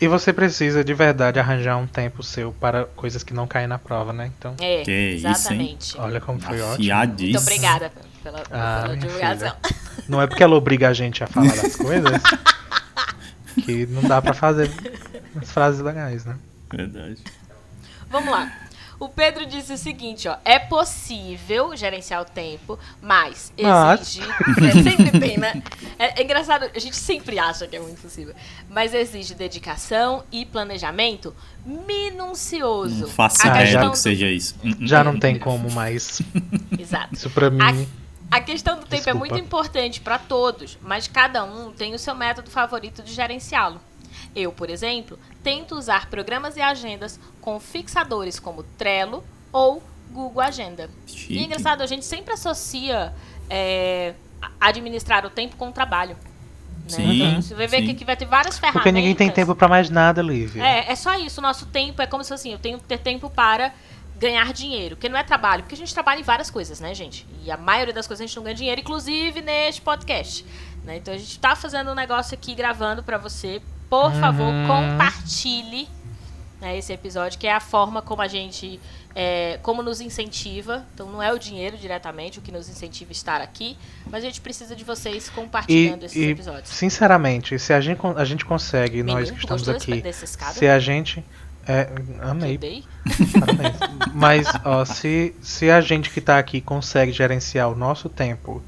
E 0.00 0.06
você 0.06 0.32
precisa 0.32 0.84
de 0.84 0.94
verdade 0.94 1.40
arranjar 1.40 1.76
um 1.76 1.86
tempo 1.86 2.22
seu 2.22 2.52
para 2.52 2.84
coisas 2.84 3.24
que 3.24 3.34
não 3.34 3.46
caem 3.48 3.66
na 3.66 3.78
prova, 3.78 4.12
né? 4.12 4.30
Então, 4.38 4.54
É, 4.60 4.82
Que 4.82 4.92
isso, 4.92 5.26
hein? 5.26 5.30
exatamente. 5.32 5.98
olha 5.98 6.20
como 6.20 6.40
foi 6.40 6.60
ótimo. 6.60 6.94
Muito 6.94 7.38
obrigada 7.38 7.92
pela, 8.22 8.42
Ah, 8.50 8.82
pela 8.82 8.96
divulgação. 8.96 9.56
Não 10.08 10.22
é 10.22 10.26
porque 10.28 10.42
ela 10.42 10.54
obriga 10.54 10.88
a 10.88 10.92
gente 10.92 11.24
a 11.24 11.26
falar 11.26 11.48
das 11.54 11.74
coisas 11.76 12.22
que 13.64 13.86
não 13.86 14.02
dá 14.02 14.22
pra 14.22 14.32
fazer 14.34 14.70
as 15.40 15.50
frases 15.50 15.80
legais, 15.80 16.24
né? 16.24 16.36
Verdade. 16.72 17.18
Vamos 18.10 18.30
lá. 18.30 18.52
O 19.00 19.08
Pedro 19.08 19.46
disse 19.46 19.72
o 19.72 19.78
seguinte, 19.78 20.26
ó. 20.28 20.36
É 20.44 20.58
possível 20.58 21.76
gerenciar 21.76 22.20
o 22.22 22.24
tempo, 22.24 22.76
mas 23.00 23.52
Mas. 23.60 24.00
exige. 24.00 24.22
É, 24.22 24.82
sempre 24.82 25.20
tem, 25.20 25.38
né? 25.38 25.62
É, 25.98 26.20
é 26.20 26.24
engraçado, 26.24 26.68
a 26.74 26.78
gente 26.80 26.96
sempre 26.96 27.38
acha 27.38 27.66
que 27.68 27.76
é 27.76 27.80
muito 27.80 28.00
possível. 28.02 28.34
Mas 28.68 28.92
exige 28.94 29.34
dedicação 29.34 30.24
e 30.32 30.44
planejamento 30.44 31.32
minucioso. 31.64 33.02
Não 33.02 33.08
faço 33.08 33.42
A 33.46 33.50
ideia 33.50 33.66
já- 33.66 33.82
do 33.84 33.90
que 33.92 33.98
seja 33.98 34.26
isso. 34.26 34.54
Hum, 34.64 34.70
hum. 34.80 34.86
Já 34.86 35.04
não 35.04 35.18
tem 35.18 35.38
como 35.38 35.70
mais. 35.70 36.20
Exato. 36.78 37.14
Isso 37.14 37.30
pra 37.30 37.50
mim. 37.50 37.88
A 38.30 38.40
questão 38.40 38.74
do 38.78 38.82
tempo 38.82 38.94
é 38.94 39.12
Desculpa. 39.12 39.18
muito 39.18 39.38
importante 39.38 40.00
para 40.00 40.18
todos, 40.18 40.76
mas 40.82 41.08
cada 41.08 41.44
um 41.44 41.72
tem 41.72 41.94
o 41.94 41.98
seu 41.98 42.14
método 42.14 42.50
favorito 42.50 43.02
de 43.02 43.12
gerenciá-lo. 43.14 43.80
Eu, 44.34 44.52
por 44.52 44.70
exemplo, 44.70 45.18
tento 45.42 45.74
usar 45.74 46.08
programas 46.08 46.56
e 46.56 46.60
agendas 46.60 47.18
com 47.40 47.58
fixadores 47.58 48.38
como 48.38 48.62
Trello 48.62 49.24
ou 49.52 49.82
Google 50.10 50.40
Agenda. 50.42 50.90
Chique. 51.06 51.34
E 51.34 51.38
é 51.38 51.42
engraçado, 51.42 51.82
a 51.82 51.86
gente 51.86 52.04
sempre 52.04 52.32
associa 52.32 53.12
é, 53.50 54.14
administrar 54.60 55.26
o 55.26 55.30
tempo 55.30 55.56
com 55.56 55.68
o 55.68 55.72
trabalho. 55.72 56.16
Né? 56.84 56.88
Sim, 56.88 57.22
então, 57.22 57.42
você 57.42 57.54
vai 57.54 57.66
ver 57.66 57.80
sim. 57.80 57.86
que 57.86 57.92
aqui 57.92 58.04
vai 58.04 58.16
ter 58.16 58.24
várias 58.24 58.58
ferramentas. 58.58 58.82
Porque 58.82 58.92
ninguém 58.92 59.14
tem 59.14 59.30
tempo 59.30 59.54
pra 59.54 59.68
mais 59.68 59.90
nada, 59.90 60.22
Lívia. 60.22 60.62
É, 60.62 60.90
é 60.90 60.96
só 60.96 61.14
isso. 61.18 61.40
O 61.40 61.42
nosso 61.42 61.66
tempo 61.66 62.00
é 62.00 62.06
como 62.06 62.24
se 62.24 62.32
assim, 62.32 62.52
eu 62.52 62.58
tenho 62.58 62.78
que 62.78 62.84
ter 62.84 62.98
tempo 62.98 63.28
para 63.28 63.72
ganhar 64.18 64.52
dinheiro. 64.52 64.96
Porque 64.96 65.08
não 65.08 65.18
é 65.18 65.22
trabalho, 65.22 65.62
porque 65.62 65.74
a 65.74 65.78
gente 65.78 65.92
trabalha 65.92 66.20
em 66.20 66.22
várias 66.22 66.50
coisas, 66.50 66.80
né, 66.80 66.94
gente? 66.94 67.26
E 67.44 67.50
a 67.50 67.56
maioria 67.56 67.92
das 67.92 68.06
coisas 68.06 68.24
a 68.24 68.26
gente 68.26 68.36
não 68.36 68.42
ganha 68.42 68.54
dinheiro, 68.54 68.80
inclusive 68.80 69.42
neste 69.42 69.80
podcast. 69.80 70.44
né? 70.84 70.96
Então 70.96 71.12
a 71.12 71.18
gente 71.18 71.38
tá 71.38 71.54
fazendo 71.54 71.90
um 71.90 71.94
negócio 71.94 72.34
aqui, 72.34 72.54
gravando 72.54 73.02
pra 73.02 73.18
você. 73.18 73.60
Por 73.88 74.12
favor, 74.14 74.46
Uhum. 74.52 74.66
compartilhe 74.66 75.88
né, 76.60 76.76
esse 76.76 76.92
episódio, 76.92 77.38
que 77.38 77.46
é 77.46 77.52
a 77.54 77.60
forma 77.60 78.02
como 78.02 78.20
a 78.22 78.28
gente. 78.28 78.80
é, 79.14 79.58
como 79.62 79.82
nos 79.82 80.00
incentiva. 80.00 80.84
Então 80.94 81.10
não 81.10 81.20
é 81.20 81.32
o 81.32 81.38
dinheiro 81.40 81.76
diretamente 81.76 82.38
o 82.38 82.42
que 82.42 82.52
nos 82.52 82.68
incentiva 82.68 83.10
a 83.10 83.12
estar 83.12 83.40
aqui, 83.40 83.76
mas 84.06 84.22
a 84.22 84.26
gente 84.26 84.40
precisa 84.40 84.76
de 84.76 84.84
vocês 84.84 85.26
E, 85.26 85.30
compartilhando 85.32 86.04
esses 86.04 86.16
e, 86.16 86.30
episódios. 86.30 86.68
sinceramente, 86.68 87.58
se 87.58 87.72
a 87.72 87.80
gente, 87.80 88.00
a 88.16 88.24
gente 88.24 88.44
consegue, 88.44 89.02
nós 89.02 89.30
Menino, 89.30 89.34
que 89.36 89.40
estamos 89.44 89.68
aqui, 89.68 90.04
se 90.52 90.68
a 90.68 90.78
gente 90.78 91.24
É, 91.66 91.88
amei. 92.20 92.84
Mas, 94.14 94.46
ó, 94.64 94.84
se, 94.84 95.34
se 95.42 95.70
a 95.70 95.80
gente 95.80 96.10
que 96.10 96.20
tá 96.20 96.38
aqui 96.38 96.60
consegue 96.60 97.12
gerenciar 97.12 97.68
o 97.70 97.74
nosso 97.76 98.08
tempo 98.08 98.62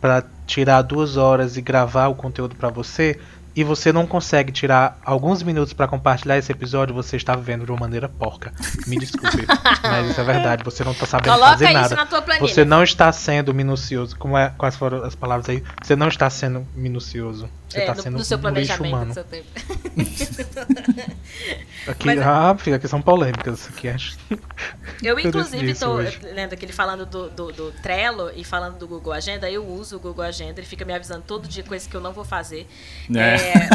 pra 0.00 0.22
tirar 0.46 0.82
duas 0.82 1.16
horas 1.16 1.56
e 1.56 1.60
gravar 1.60 2.08
o 2.08 2.14
conteúdo 2.14 2.54
pra 2.54 2.68
você, 2.68 3.18
e 3.54 3.64
você 3.64 3.92
não 3.92 4.06
consegue 4.06 4.52
tirar 4.52 4.98
alguns 5.04 5.42
minutos 5.42 5.72
pra 5.72 5.86
compartilhar 5.88 6.38
esse 6.38 6.50
episódio, 6.52 6.94
você 6.94 7.16
está 7.16 7.34
vivendo 7.34 7.64
de 7.64 7.70
uma 7.70 7.80
maneira 7.80 8.08
porca. 8.08 8.52
Me 8.86 8.98
desculpe, 8.98 9.46
mas 9.82 10.10
isso 10.10 10.20
é 10.20 10.24
verdade. 10.24 10.64
Você 10.64 10.84
não 10.84 10.94
tá 10.94 11.06
sabendo 11.06 11.32
Coloca 11.32 11.52
fazer 11.52 11.64
isso 11.66 11.74
nada. 11.74 11.96
na 11.96 12.06
tua 12.06 12.22
planilha. 12.22 12.48
Você 12.48 12.64
não 12.64 12.82
está 12.82 13.10
sendo 13.12 13.52
minucioso. 13.54 14.16
Como 14.16 14.36
é, 14.36 14.52
quais 14.56 14.76
foram 14.76 15.04
as 15.04 15.14
palavras 15.14 15.48
aí? 15.48 15.62
Você 15.82 15.96
não 15.96 16.08
está 16.08 16.28
sendo 16.30 16.66
minucioso. 16.74 17.48
Você 17.68 17.78
é, 17.78 17.80
está 17.82 17.94
no, 17.94 18.02
sendo 18.02 18.18
no 18.18 18.24
seu 18.24 18.38
um 18.38 18.48
lixo 18.50 18.76
planejamento 18.76 18.94
humano. 18.94 19.10
do 19.10 19.14
seu 19.14 19.24
tempo. 19.24 19.46
Aqui, 21.86 22.06
Mas- 22.06 22.18
ah, 22.20 22.56
filha, 22.58 22.76
aqui 22.76 22.88
são 22.88 23.00
polêmicas. 23.00 23.68
Aqui 23.68 23.88
é... 23.88 23.96
Eu, 25.02 25.18
Eu 25.18 25.20
inclusive, 25.20 25.84
hoje. 25.84 26.18
lendo 26.22 26.52
aquele 26.54 26.72
falando 26.72 27.06
do, 27.06 27.30
do, 27.30 27.52
do 27.52 27.72
Trello 27.82 28.30
e 28.34 28.42
falando 28.42 28.78
do 28.78 28.88
Google 28.88 29.12
Agenda. 29.12 29.50
Eu 29.50 29.66
uso 29.66 29.96
o 29.96 30.00
Google 30.00 30.24
Agenda, 30.24 30.58
ele 30.60 30.66
fica 30.66 30.84
me 30.84 30.92
avisando 30.92 31.22
todo 31.26 31.46
dia 31.46 31.62
coisas 31.62 31.86
que 31.86 31.94
eu 31.94 32.00
não 32.00 32.12
vou 32.12 32.24
fazer. 32.24 32.66
É. 33.14 33.34
É, 33.52 33.68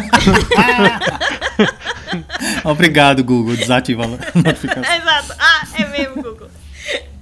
Obrigado, 2.69 3.23
Google. 3.23 3.55
Desativa 3.55 4.03
a 4.03 4.07
notificação. 4.07 4.83
Exato. 4.83 5.35
Ah, 5.39 5.67
é 5.79 5.85
mesmo, 5.85 6.21
Google. 6.21 6.49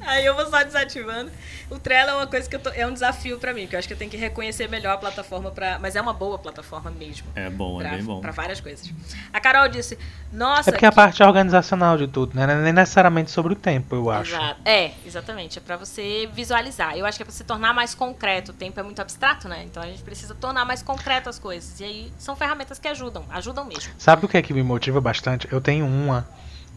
Aí 0.02 0.26
eu 0.26 0.36
vou 0.36 0.50
só 0.50 0.64
desativando. 0.64 1.32
O 1.72 1.80
Trello 1.80 2.10
é 2.10 2.14
uma 2.16 2.28
coisa 2.28 2.50
que 2.50 2.56
eu 2.56 2.60
tô, 2.60 2.70
é 2.72 2.86
um 2.86 2.92
desafio 2.92 3.40
pra 3.40 3.54
mim, 3.54 3.66
que 3.66 3.74
eu 3.76 3.80
acho 3.80 3.88
que 3.88 3.94
eu 3.94 3.98
tenho 3.98 4.12
que 4.12 4.18
reconhecer 4.18 4.68
melhor 4.68 4.94
a 4.94 4.98
plataforma 4.98 5.50
para, 5.52 5.80
mas 5.80 5.96
é 5.96 6.02
uma 6.02 6.12
boa 6.12 6.38
plataforma 6.38 6.92
mesmo. 6.92 7.26
É 7.34 7.50
bom, 7.50 7.80
é 7.82 7.86
Pra, 7.86 7.96
bem 7.96 8.04
bom. 8.04 8.20
pra 8.20 8.32
várias 8.32 8.60
coisas. 8.60 8.92
A 9.32 9.40
Carol 9.40 9.70
disse: 9.70 9.98
"Nossa, 10.34 10.70
É 10.70 10.74
porque 10.74 10.86
a 10.86 10.92
parte 10.92 11.24
organizacional 11.24 11.98
de 11.98 12.08
tudo, 12.10 12.36
né? 12.36 12.46
Não 12.46 12.56
é 12.56 12.62
nem 12.62 12.74
necessariamente 12.74 13.32
sobre 13.32 13.54
o 13.54 13.56
tempo, 13.56 13.96
eu 13.96 14.10
acho. 14.12 14.34
Exato. 14.36 14.60
É, 14.66 14.92
exatamente. 15.06 15.60
É 15.60 15.62
pra 15.62 15.78
você 15.78 16.30
visualizar. 16.34 16.98
Eu 16.98 17.06
acho 17.06 17.18
que 17.18 17.24
é 17.24 17.26
pra 17.26 17.34
você 17.34 17.44
tornar 17.46 17.74
mais 17.74 17.96
concreto. 17.96 18.52
O 18.52 18.54
tempo 18.54 18.78
é 18.78 18.84
muito 18.84 19.02
abstrato, 19.02 19.48
né? 19.48 19.64
Então 19.64 19.82
a 19.82 19.86
gente 19.86 20.04
precisa 20.04 20.36
tornar 20.36 20.66
mais 20.66 20.84
concreto 20.84 21.30
as 21.30 21.40
coisas. 21.40 21.80
E 21.80 21.86
aí 21.86 22.14
são 22.18 22.36
ferramentas 22.36 22.80
que 22.80 22.88
ajudam. 22.90 23.24
Ajudam 23.30 23.64
mesmo. 23.64 23.94
Sabe 23.98 24.26
o 24.26 24.28
que 24.28 24.36
é 24.38 24.42
que 24.42 24.54
me 24.54 24.62
motiva 24.62 25.00
bastante? 25.00 25.48
Eu 25.50 25.62
tenho 25.62 25.86
uma 25.86 26.28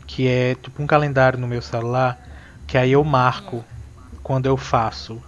que 0.06 0.28
é 0.28 0.54
tipo 0.54 0.80
um 0.80 0.86
calendário 0.86 1.36
no 1.36 1.48
meu 1.48 1.60
celular, 1.60 2.16
que 2.66 2.78
aí 2.78 2.92
eu 2.92 3.02
marco 3.02 3.64
quando 4.24 4.46
eu 4.46 4.56
faço. 4.56 5.22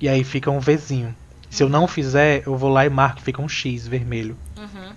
E 0.00 0.08
aí 0.08 0.24
fica 0.24 0.50
um 0.50 0.58
Vzinho. 0.60 1.14
Se 1.50 1.62
eu 1.62 1.68
não 1.68 1.86
fizer, 1.86 2.42
eu 2.46 2.56
vou 2.56 2.70
lá 2.70 2.86
e 2.86 2.88
marco, 2.88 3.20
fica 3.20 3.42
um 3.42 3.48
X 3.48 3.86
vermelho. 3.86 4.34
Uhum. 4.56 4.92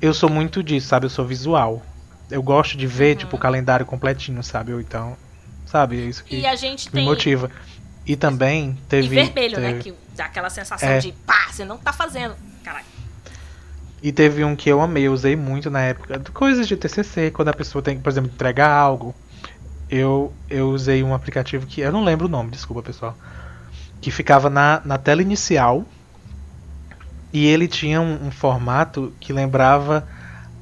Eu 0.00 0.12
sou 0.12 0.28
muito 0.28 0.60
disso, 0.64 0.88
sabe? 0.88 1.06
Eu 1.06 1.10
sou 1.10 1.24
visual. 1.24 1.80
Eu 2.28 2.42
gosto 2.42 2.76
de 2.76 2.86
ver, 2.88 3.14
tipo, 3.16 3.36
o 3.36 3.38
calendário 3.38 3.86
completinho, 3.86 4.42
sabe? 4.42 4.72
Ou 4.72 4.80
então, 4.80 5.16
sabe? 5.66 6.00
É 6.00 6.04
isso 6.06 6.24
que 6.24 6.40
E 6.40 6.46
a 6.46 6.56
gente 6.56 6.86
me 6.86 6.92
tem. 6.92 7.04
motiva. 7.04 7.48
E 8.04 8.16
também 8.16 8.70
E 8.70 8.86
teve. 8.88 9.08
vermelho, 9.08 9.60
né? 9.60 9.74
teve- 9.74 9.82
Que 9.92 9.94
dá 10.16 10.24
aquela 10.24 10.50
sensação 10.50 10.88
É. 10.88 10.98
de 10.98 11.12
pá, 11.12 11.46
você 11.52 11.64
não 11.64 11.78
tá 11.78 11.92
fazendo. 11.92 12.34
Caralho. 12.64 12.86
E 14.02 14.10
teve 14.10 14.42
um 14.44 14.56
que 14.56 14.68
eu 14.68 14.80
amei, 14.80 15.04
eu 15.06 15.12
usei 15.12 15.36
muito 15.36 15.70
na 15.70 15.80
época. 15.82 16.18
Coisas 16.32 16.66
de 16.66 16.76
TCC, 16.76 17.30
quando 17.30 17.48
a 17.50 17.54
pessoa 17.54 17.80
tem 17.80 17.96
que, 17.96 18.02
por 18.02 18.10
exemplo, 18.10 18.30
entregar 18.34 18.68
algo. 18.70 19.14
Eu, 19.94 20.32
eu 20.48 20.70
usei 20.70 21.02
um 21.02 21.14
aplicativo 21.14 21.66
que. 21.66 21.82
Eu 21.82 21.92
não 21.92 22.02
lembro 22.02 22.24
o 22.26 22.30
nome, 22.30 22.50
desculpa 22.50 22.82
pessoal. 22.82 23.14
Que 24.00 24.10
ficava 24.10 24.48
na, 24.48 24.80
na 24.86 24.96
tela 24.96 25.20
inicial. 25.20 25.84
E 27.30 27.46
ele 27.46 27.68
tinha 27.68 28.00
um, 28.00 28.26
um 28.26 28.30
formato 28.30 29.12
que 29.20 29.34
lembrava 29.34 30.08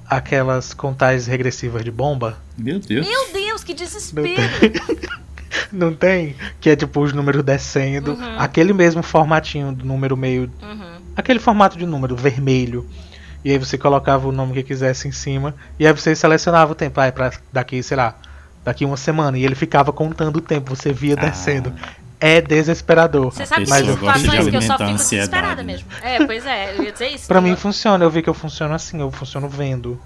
aquelas 0.05 0.75
contagens 0.75 1.29
regressivas 1.29 1.85
de 1.85 1.93
bomba. 1.93 2.39
Meu 2.59 2.81
Deus. 2.81 3.07
Meu 3.07 3.33
Deus, 3.33 3.63
que 3.63 3.73
Não 3.73 3.77
desespero! 3.79 4.27
tem? 4.27 5.09
não 5.71 5.95
tem? 5.95 6.35
Que 6.61 6.71
é 6.71 6.77
tipo 6.77 7.01
os 7.01 7.13
números 7.13 7.45
descendo. 7.45 8.15
Uhum. 8.15 8.39
Aquele 8.39 8.73
mesmo 8.73 9.01
formatinho 9.03 9.73
do 9.73 9.85
número 9.85 10.17
meio 10.17 10.51
Uhum. 10.61 11.01
aquele 11.15 11.39
formato 11.39 11.79
de 11.79 11.87
número 11.87 12.17
vermelho. 12.17 12.85
E 13.45 13.53
aí 13.53 13.59
você 13.59 13.79
colocava 13.79 14.27
o 14.29 14.33
nome 14.33 14.55
que 14.55 14.65
quisesse 14.65 15.07
em 15.07 15.13
cima. 15.13 15.55
E 15.79 15.87
aí 15.87 15.93
você 15.93 16.17
selecionava 16.17 16.73
o 16.73 16.75
tempo. 16.75 17.01
Ah, 17.01 17.07
é 17.07 17.11
pra 17.13 17.33
daqui, 17.53 17.81
sei 17.83 17.97
lá, 17.97 18.17
daqui 18.65 18.85
uma 18.85 18.97
semana. 18.97 19.39
E 19.39 19.45
ele 19.45 19.55
ficava 19.55 19.93
contando 19.93 20.37
o 20.37 20.41
tempo. 20.41 20.75
Você 20.75 20.93
via 20.93 21.15
Ah. 21.19 21.21
descendo. 21.27 21.73
É 22.23 22.41
desesperador. 22.41 23.33
Você 23.33 23.47
sabe 23.47 23.65
que 23.65 23.71
Mas 23.71 23.89
eu 23.89 23.97
gosto 23.97 24.15
de 24.15 24.21
situações 24.21 24.49
que 24.51 24.57
eu 24.57 24.61
só 24.63 24.73
alimentar 24.75 24.77
fico 24.79 24.83
a 24.83 24.93
ansiedade, 24.95 25.31
desesperada 25.31 25.63
né? 25.63 25.73
mesmo. 25.73 25.89
É, 26.03 26.27
pois 26.27 26.45
é, 26.45 26.75
eu 26.77 26.83
ia 26.85 26.93
dizer 26.93 27.09
isso. 27.09 27.27
Pra 27.27 27.41
Tem- 27.41 27.51
mim 27.51 27.57
funciona. 27.57 28.05
Eu 28.05 28.11
vi 28.11 28.23
que 28.23 28.29
eu 28.29 28.35
funciono 28.35 28.75
assim. 28.75 29.01
Eu 29.01 29.11
funciono 29.11 29.49
vendo. 29.49 29.99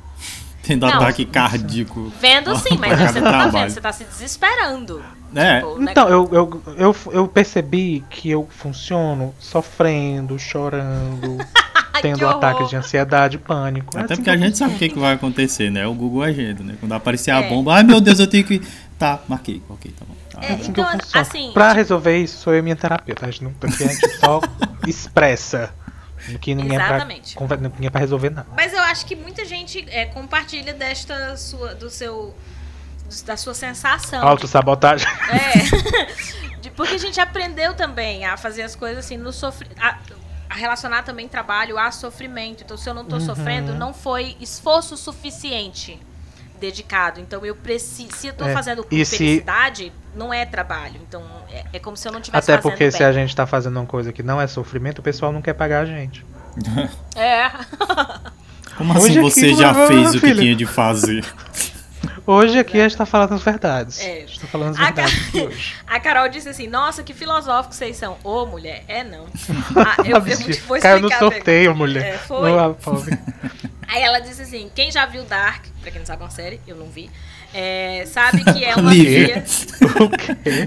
Tendo 0.62 0.87
Não. 0.87 0.95
ataque 0.95 1.25
cardíaco. 1.27 2.12
Vendo 2.21 2.57
sim, 2.62 2.79
mas 2.79 2.99
você 3.12 3.21
não 3.21 3.31
tá 3.33 3.49
vendo, 3.49 3.69
você 3.71 3.81
tá 3.81 3.93
se 3.93 4.05
desesperando. 4.05 5.03
É. 5.35 5.59
Tipo, 5.59 5.79
né? 5.81 5.90
Então, 5.90 6.09
eu, 6.09 6.29
eu, 6.33 6.62
eu, 6.79 6.97
eu 7.12 7.29
percebi 7.29 8.05
que 8.09 8.31
eu 8.31 8.49
funciono 8.49 9.35
sofrendo, 9.40 10.38
chorando, 10.38 11.38
tendo 12.03 12.29
ataques 12.29 12.69
de 12.69 12.77
ansiedade, 12.77 13.39
pânico. 13.39 13.97
É 13.97 14.03
Até 14.03 14.15
assim 14.15 14.23
porque 14.23 14.37
que 14.37 14.43
a 14.45 14.47
gente 14.47 14.59
sabe 14.59 14.75
o 14.75 14.79
que, 14.79 14.89
que 14.89 14.99
vai 14.99 15.15
acontecer, 15.15 15.71
né? 15.71 15.87
O 15.87 15.95
Google 15.95 16.23
Agenda, 16.23 16.63
né? 16.63 16.77
Quando 16.81 16.93
aparecer 16.93 17.31
a 17.31 17.41
É. 17.41 17.49
bomba, 17.49 17.75
ai 17.75 17.83
meu 17.83 18.01
Deus, 18.01 18.19
eu 18.21 18.27
tenho 18.27 18.45
que. 18.45 18.61
Tá, 18.99 19.21
marquei. 19.29 19.63
Ok, 19.69 19.93
tá 19.99 20.05
bom. 20.07 20.15
Tá, 20.31 20.41
É, 20.43 20.53
assim 20.55 20.67
bom. 20.67 20.73
que 20.73 20.81
eu 20.81 20.85
Então, 20.85 21.21
assim, 21.21 21.51
pra 21.53 21.69
tipo- 21.69 21.77
resolver 21.79 22.19
isso, 22.19 22.39
sou 22.39 22.53
eu 22.53 22.59
e 22.61 22.63
minha 22.63 22.77
terapeuta. 22.77 23.27
A 23.27 23.31
gente, 23.31 23.45
não, 23.45 23.53
a 23.63 23.67
gente 23.69 24.09
só 24.19 24.41
expressa. 24.87 25.73
Que 26.41 26.55
ninguém 26.55 26.77
Exatamente. 26.77 27.37
é 27.39 27.47
pra, 27.47 27.57
ninguém 27.59 27.87
é 27.87 27.91
pra 27.91 28.01
resolver 28.01 28.31
nada. 28.31 28.47
Mas 28.57 28.73
eu 28.73 28.81
acho 28.81 29.05
que 29.05 29.15
muita 29.15 29.45
gente 29.45 29.85
é, 29.91 30.07
compartilha 30.07 30.73
desta 30.73 31.37
sua, 31.37 31.75
do 31.75 31.91
seu, 31.91 32.35
da 33.27 33.37
sua 33.37 33.53
sensação. 33.53 34.27
Autossabotagem. 34.27 35.07
É. 35.31 36.05
De- 36.63 36.71
Porque 36.71 36.95
a 36.95 36.99
gente 36.99 37.21
aprendeu 37.21 37.75
também 37.75 38.25
a 38.25 38.39
fazer 38.39 38.63
as 38.63 38.75
coisas 38.75 39.05
assim, 39.05 39.19
no 39.19 39.35
sofri 39.35 39.69
a, 39.79 39.89
a 39.91 39.97
relacionar 40.51 41.03
também 41.03 41.29
trabalho 41.29 41.79
a 41.79 41.91
sofrimento. 41.91 42.63
Então, 42.65 42.77
se 42.77 42.89
eu 42.89 42.95
não 42.95 43.05
tô 43.05 43.17
Uhum. 43.17 43.21
sofrendo, 43.21 43.75
não 43.75 43.93
foi 43.95 44.37
esforço 44.41 44.97
suficiente 44.97 45.99
dedicado. 46.61 47.21
Então, 47.21 47.45
eu 47.45 47.55
preciso. 47.55 48.13
Se 48.17 48.29
eu 48.29 48.35
tô 48.35 48.45
É, 48.45 48.53
fazendo 48.53 48.85
com 48.85 48.95
e 48.95 49.05
se- 49.05 49.17
felicidade, 49.19 49.93
não 50.15 50.33
é 50.33 50.47
trabalho. 50.47 51.01
Então, 51.07 51.23
é, 51.51 51.65
é 51.75 51.79
como 51.79 51.97
se 51.97 52.07
eu 52.09 52.13
não 52.13 52.21
tivesse 52.21 52.51
Até 52.51 52.61
fazendo 52.61 52.71
porque 52.73 52.91
se 52.91 52.99
bem. 52.99 53.07
a 53.07 53.13
gente 53.13 53.35
tá 53.35 53.47
fazendo 53.47 53.77
uma 53.79 53.87
coisa 53.87 54.13
que 54.13 54.23
não 54.23 54.41
é 54.41 54.47
sofrimento, 54.47 55.01
o 55.01 55.03
pessoal 55.03 55.33
não 55.33 55.43
quer 55.43 55.55
pagar 55.55 55.81
a 55.81 55.85
gente. 55.87 56.25
É. 57.17 57.51
Como 58.77 58.93
Hoje 58.99 59.19
assim 59.19 59.21
aqui, 59.21 59.31
você 59.31 59.55
já 59.55 59.73
meu 59.73 59.87
fez 59.87 60.09
o 60.11 60.13
que 60.21 60.27
filho. 60.27 60.41
tinha 60.41 60.57
de 60.57 60.67
fazer? 60.67 61.25
Hoje 62.27 62.59
aqui 62.59 62.81
a 62.81 62.89
gente 62.89 62.97
tá 62.97 63.05
falando 63.05 63.35
as 63.35 63.43
verdades. 63.43 64.01
É. 64.01 64.13
A 64.13 64.21
gente 64.27 64.41
tá 64.41 64.47
falando 64.47 64.71
as 64.71 64.81
A 64.81 64.85
verdades 64.85 65.15
ca- 65.15 65.31
de 65.31 65.41
hoje. 65.47 65.75
A 65.87 66.01
Carol 66.01 66.29
disse 66.29 66.49
assim: 66.49 66.67
Nossa, 66.67 67.03
que 67.03 67.13
filosóficos 67.13 67.77
vocês 67.77 67.97
são. 67.97 68.17
Ô, 68.25 68.47
mulher, 68.47 68.85
é 68.89 69.05
não. 69.05 69.27
Ah, 69.77 69.97
eu, 70.05 70.17
eu 70.17 70.21
vou. 70.67 70.81
Caiu 70.81 71.01
no 71.01 71.13
a 71.13 71.19
sorteio, 71.19 71.45
pergunta. 71.45 71.75
mulher. 71.75 72.15
É, 72.15 72.19
foi. 72.19 72.59
A. 72.59 72.75
Aí 73.89 74.03
ela 74.03 74.19
disse 74.21 74.43
assim: 74.43 74.71
quem 74.75 74.91
já 74.91 75.05
viu 75.07 75.25
Dark, 75.25 75.65
pra 75.83 75.91
quem 75.91 75.99
não 76.01 76.07
sabe 76.07 76.23
é 76.23 76.25
uma 76.25 76.31
série, 76.31 76.61
eu 76.67 76.75
não 76.77 76.87
vi, 76.87 77.11
é, 77.57 78.05
sabe 78.07 78.43
que 78.43 78.64
é 78.64 78.75
uma 78.75 78.90
via. 78.93 79.45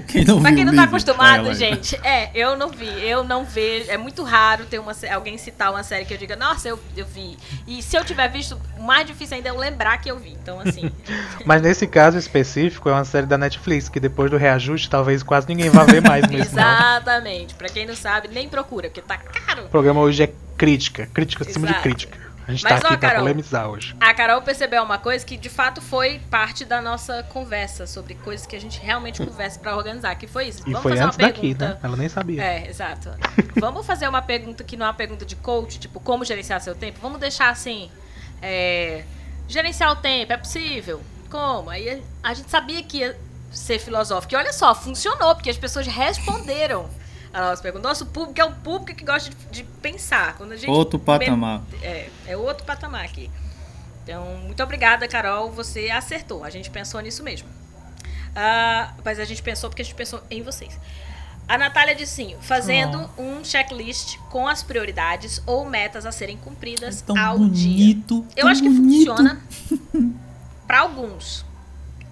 Quem 0.08 0.24
não 0.24 0.40
Pra 0.40 0.52
quem 0.54 0.64
não 0.64 0.74
tá 0.74 0.84
acostumado, 0.84 1.52
gente, 1.52 1.94
é, 2.02 2.30
eu 2.34 2.56
não 2.56 2.70
vi, 2.70 2.88
eu 3.06 3.22
não 3.22 3.44
vejo. 3.44 3.90
É 3.90 3.98
muito 3.98 4.22
raro 4.22 4.64
ter 4.64 4.78
uma, 4.78 4.92
alguém 5.12 5.36
citar 5.36 5.70
uma 5.70 5.82
série 5.82 6.06
que 6.06 6.14
eu 6.14 6.18
diga, 6.18 6.34
nossa, 6.34 6.66
eu, 6.66 6.80
eu 6.96 7.04
vi. 7.04 7.36
E 7.66 7.82
se 7.82 7.94
eu 7.94 8.02
tiver 8.04 8.28
visto, 8.28 8.58
o 8.78 8.82
mais 8.82 9.06
difícil 9.06 9.36
ainda 9.36 9.50
é 9.50 9.52
eu 9.52 9.58
lembrar 9.58 9.98
que 9.98 10.10
eu 10.10 10.18
vi. 10.18 10.30
Então, 10.30 10.60
assim. 10.60 10.90
Mas 11.44 11.60
nesse 11.60 11.86
caso 11.86 12.16
específico, 12.16 12.88
é 12.88 12.92
uma 12.92 13.04
série 13.04 13.26
da 13.26 13.36
Netflix, 13.36 13.90
que 13.90 14.00
depois 14.00 14.30
do 14.30 14.38
reajuste, 14.38 14.88
talvez 14.88 15.22
quase 15.22 15.46
ninguém 15.46 15.68
vá 15.68 15.84
ver 15.84 16.00
mais 16.00 16.26
mesmo. 16.26 16.56
não. 16.56 16.62
exatamente. 16.62 17.54
Pra 17.54 17.68
quem 17.68 17.86
não 17.86 17.94
sabe, 17.94 18.28
nem 18.28 18.48
procura, 18.48 18.88
porque 18.88 19.02
tá 19.02 19.18
caro. 19.18 19.66
O 19.66 19.68
programa 19.68 20.00
hoje 20.00 20.22
é 20.22 20.32
crítica. 20.56 21.06
Crítica 21.12 21.44
acima 21.44 21.66
de 21.66 21.74
crítica. 21.74 22.27
A 22.48 22.52
gente 22.52 22.64
Mas, 22.64 22.80
tá 22.80 22.88
ó, 22.88 22.90
aqui 22.92 22.98
pra 22.98 23.08
Carol, 23.10 23.22
polemizar 23.24 23.68
hoje. 23.68 23.94
A 24.00 24.14
Carol 24.14 24.40
percebeu 24.40 24.82
uma 24.82 24.96
coisa 24.96 25.22
que 25.24 25.36
de 25.36 25.50
fato 25.50 25.82
foi 25.82 26.18
parte 26.30 26.64
da 26.64 26.80
nossa 26.80 27.22
conversa 27.24 27.86
sobre 27.86 28.14
coisas 28.14 28.46
que 28.46 28.56
a 28.56 28.60
gente 28.60 28.80
realmente 28.80 29.22
conversa 29.22 29.58
pra 29.60 29.76
organizar, 29.76 30.14
que 30.16 30.26
foi 30.26 30.48
isso. 30.48 30.60
E 30.62 30.72
Vamos 30.72 30.80
foi 30.82 30.92
fazer 30.92 31.04
antes 31.04 31.18
uma 31.18 31.26
daqui, 31.26 31.40
pergunta. 31.54 31.68
né? 31.68 31.78
Ela 31.82 31.96
nem 31.98 32.08
sabia. 32.08 32.42
É, 32.42 32.66
exato. 32.66 33.10
Vamos 33.60 33.86
fazer 33.86 34.08
uma 34.08 34.22
pergunta 34.22 34.64
que 34.64 34.78
não 34.78 34.86
é 34.86 34.88
uma 34.88 34.94
pergunta 34.94 35.26
de 35.26 35.36
coach, 35.36 35.78
tipo, 35.78 36.00
como 36.00 36.24
gerenciar 36.24 36.58
seu 36.62 36.74
tempo? 36.74 36.98
Vamos 37.02 37.20
deixar 37.20 37.50
assim. 37.50 37.90
é, 38.40 39.04
gerenciar 39.46 39.92
o 39.92 39.96
tempo, 39.96 40.32
é 40.32 40.36
possível? 40.38 41.02
Como? 41.30 41.68
Aí 41.68 42.02
a 42.22 42.32
gente 42.32 42.50
sabia 42.50 42.82
que 42.82 42.98
ia 42.98 43.14
ser 43.50 43.78
filosófico. 43.78 44.32
E 44.34 44.36
olha 44.36 44.54
só, 44.54 44.74
funcionou, 44.74 45.34
porque 45.34 45.50
as 45.50 45.58
pessoas 45.58 45.86
responderam 45.86 46.88
a 47.32 47.40
nossa 47.40 47.62
pergunta. 47.62 47.86
Nosso 47.88 48.06
público 48.06 48.40
é 48.40 48.44
um 48.44 48.52
público 48.54 48.98
que 48.98 49.04
gosta 49.04 49.30
de, 49.30 49.36
de 49.50 49.64
pensar. 49.82 50.36
Quando 50.36 50.52
a 50.52 50.56
gente 50.56 50.70
Outro 50.70 50.98
patamar. 50.98 51.62
é, 51.82 52.08
é 52.26 52.36
outro 52.36 52.64
patamar 52.64 53.04
aqui. 53.04 53.30
Então, 54.04 54.24
muito 54.44 54.62
obrigada, 54.62 55.06
Carol. 55.06 55.50
Você 55.52 55.90
acertou. 55.90 56.42
A 56.44 56.50
gente 56.50 56.70
pensou 56.70 57.00
nisso 57.00 57.22
mesmo. 57.22 57.48
Ah, 58.34 58.94
mas 59.04 59.18
a 59.18 59.24
gente 59.24 59.42
pensou 59.42 59.68
porque 59.68 59.82
a 59.82 59.84
gente 59.84 59.94
pensou 59.94 60.22
em 60.30 60.42
vocês. 60.42 60.78
A 61.46 61.56
Natália 61.56 61.94
disse 61.94 62.12
sim, 62.14 62.36
fazendo 62.42 63.08
um 63.16 63.42
checklist 63.42 64.18
com 64.30 64.46
as 64.46 64.62
prioridades 64.62 65.42
ou 65.46 65.64
metas 65.64 66.04
a 66.04 66.12
serem 66.12 66.36
cumpridas 66.36 67.00
É 67.02 67.06
Tão 67.06 67.18
ao 67.18 67.38
dia. 67.38 67.70
bonito. 67.72 68.26
Eu 68.36 68.42
tão 68.42 68.50
acho 68.50 68.62
que 68.62 68.68
bonito. 68.68 69.06
funciona 69.14 69.40
para 70.66 70.80
alguns. 70.80 71.44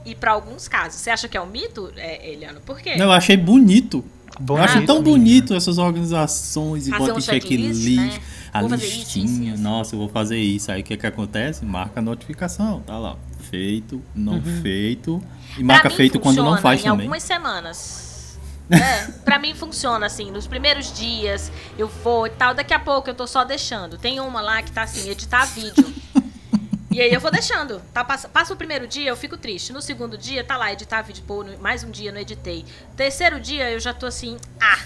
e 0.07 0.15
para 0.15 0.33
alguns 0.33 0.69
casos. 0.69 1.01
Você 1.01 1.11
acha 1.11 1.29
que 1.29 1.37
é 1.37 1.41
um 1.41 1.47
mito, 1.47 1.93
é, 1.97 2.31
Eliano? 2.31 2.61
Por 2.63 2.81
quê? 2.81 2.97
Não, 2.97 3.07
eu 3.07 3.13
achei 3.13 3.37
bonito. 3.37 4.03
Bom 4.39 4.59
eu 4.59 4.63
acho 4.65 4.85
tão 4.85 5.03
bonito 5.03 5.55
essas 5.55 5.79
organizações 5.79 6.87
e 6.87 6.91
Fazer 6.91 7.07
bota 7.07 7.19
um 7.19 7.21
checklist, 7.21 7.83
checklist, 7.85 8.17
né? 8.17 8.21
a 8.53 8.61
Vou 8.61 8.71
listinha. 8.71 9.55
isso. 9.55 9.63
Nossa, 9.63 9.95
eu 9.95 9.99
vou 9.99 10.09
fazer 10.09 10.39
isso. 10.39 10.71
Aí 10.71 10.81
o 10.83 10.85
que 10.85 10.97
que 10.97 11.07
acontece? 11.07 11.65
Marca 11.65 12.01
a 12.01 12.03
notificação, 12.03 12.81
tá 12.81 12.99
lá. 12.99 13.17
Feito, 13.51 14.03
não 14.15 14.35
Uhum. 14.35 14.61
feito. 14.63 15.23
E 15.59 15.63
marca 15.65 15.89
feito 15.89 16.19
quando 16.21 16.43
não 16.43 16.59
faz 16.59 16.81
em 16.81 16.85
também. 16.85 17.07
algumas 17.07 17.23
semanas. 17.23 18.39
É, 18.69 19.05
pra 19.25 19.39
mim 19.39 19.55
funciona 19.55 20.07
assim, 20.07 20.31
nos 20.33 20.47
primeiros 20.49 20.93
dias 20.93 21.53
eu 21.79 21.87
vou 22.03 22.27
e 22.27 22.31
tal, 22.31 22.53
daqui 22.53 22.75
a 22.75 22.81
pouco 22.81 23.09
eu 23.09 23.15
tô 23.15 23.25
só 23.27 23.45
deixando. 23.45 23.97
Tem 23.97 24.19
uma 24.19 24.41
lá 24.41 24.61
que 24.61 24.73
tá 24.73 24.83
assim, 24.83 25.09
editar 25.09 25.45
vídeo. 25.47 25.95
E 26.97 27.01
aí 27.03 27.13
eu 27.13 27.21
vou 27.21 27.31
deixando. 27.31 27.83
Tá, 27.93 28.03
passa, 28.03 28.27
passa 28.27 28.55
o 28.55 28.57
primeiro 28.57 28.87
dia, 28.87 29.11
eu 29.11 29.17
fico 29.19 29.37
triste. 29.37 29.71
No 29.71 29.83
segundo 29.83 30.17
dia, 30.17 30.43
tá 30.43 30.57
lá, 30.57 30.73
editar 30.73 31.03
vídeo, 31.03 31.23
pô, 31.27 31.45
mais 31.61 31.85
um 31.85 31.91
dia 31.91 32.11
não 32.11 32.19
editei. 32.19 32.65
Terceiro 32.97 33.39
dia 33.39 33.71
eu 33.71 33.79
já 33.79 33.93
tô 33.93 34.07
assim, 34.07 34.39
ah, 34.59 34.79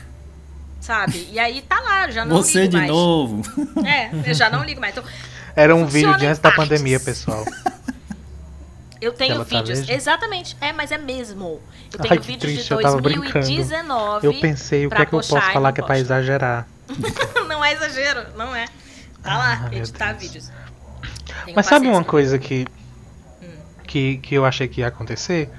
sabe? 0.81 1.29
E 1.31 1.39
aí 1.39 1.63
tá 1.63 1.79
lá, 1.79 2.07
eu 2.09 2.11
já 2.13 2.25
não 2.25 2.35
Você 2.39 2.63
ligo 2.63 2.71
de 2.73 2.77
mais. 2.79 2.91
novo. 2.91 3.43
É, 3.87 4.11
eu 4.29 4.35
já 4.35 4.51
não 4.51 4.65
ligo 4.65 4.81
mais. 4.81 4.93
Então, 4.93 5.05
Era 5.55 5.73
um 5.73 5.87
vídeo 5.87 6.17
de 6.17 6.27
antes 6.27 6.41
da 6.41 6.51
pandemia, 6.51 6.99
pessoal. 6.99 7.45
Eu 9.01 9.13
tenho 9.13 9.37
Ela 9.37 9.45
tá 9.47 9.61
vídeos. 9.63 9.79
vendo? 9.81 9.91
Exatamente. 9.97 10.55
É, 10.61 10.75
mas 10.75 10.93
é 10.93 10.99
mesmo. 10.99 11.43
Eu 11.91 12.01
Ai, 12.01 12.09
tenho 12.09 12.21
que 12.21 12.27
vídeos 12.27 12.53
triste, 12.53 12.67
de 12.69 12.75
eu 12.75 12.83
tava 12.83 13.01
brincando. 13.01 13.33
2019. 13.33 14.27
Eu 14.27 14.35
pensei, 14.35 14.87
o 14.87 14.91
que 14.91 15.01
é 15.01 15.07
que 15.07 15.15
eu 15.15 15.21
posso 15.21 15.41
falar 15.53 15.73
que 15.73 15.81
é 15.81 15.85
pra 15.85 15.99
exagerar? 15.99 16.67
não 17.49 17.65
é 17.65 17.73
exagero, 17.73 18.27
não 18.37 18.55
é. 18.55 18.67
Tá 19.23 19.39
lá, 19.39 19.53
Ah, 19.65 19.69
meu 19.71 19.79
editar 19.79 20.13
Deus. 20.13 20.23
vídeos. 20.23 20.51
Tenho 21.45 21.57
Mas 21.57 21.67
sabe 21.67 21.89
uma 21.89 22.05
coisa 22.05 22.39
que, 22.39 22.67
que, 23.87 24.19
que 24.19 24.35
eu 24.35 24.45
achei 24.45 24.69
que 24.69 24.81
ia 24.81 24.89
acontecer? 24.89 25.51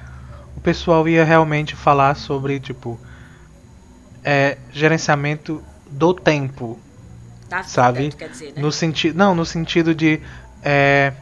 O 0.55 0.61
pessoal 0.61 1.07
ia 1.07 1.23
realmente 1.23 1.75
falar 1.75 2.15
sobre, 2.15 2.59
tipo, 2.59 2.99
é, 4.23 4.57
gerenciamento 4.71 5.63
do 5.89 6.13
tempo. 6.13 6.79
Da 7.49 7.57
vida, 7.57 7.69
sabe? 7.69 8.09
dizer, 8.09 8.53
né? 8.53 8.61
No 8.61 8.71
sentido. 8.71 9.17
Não, 9.17 9.35
no 9.35 9.45
sentido 9.45 9.93
de. 9.93 10.21
é, 10.63 11.13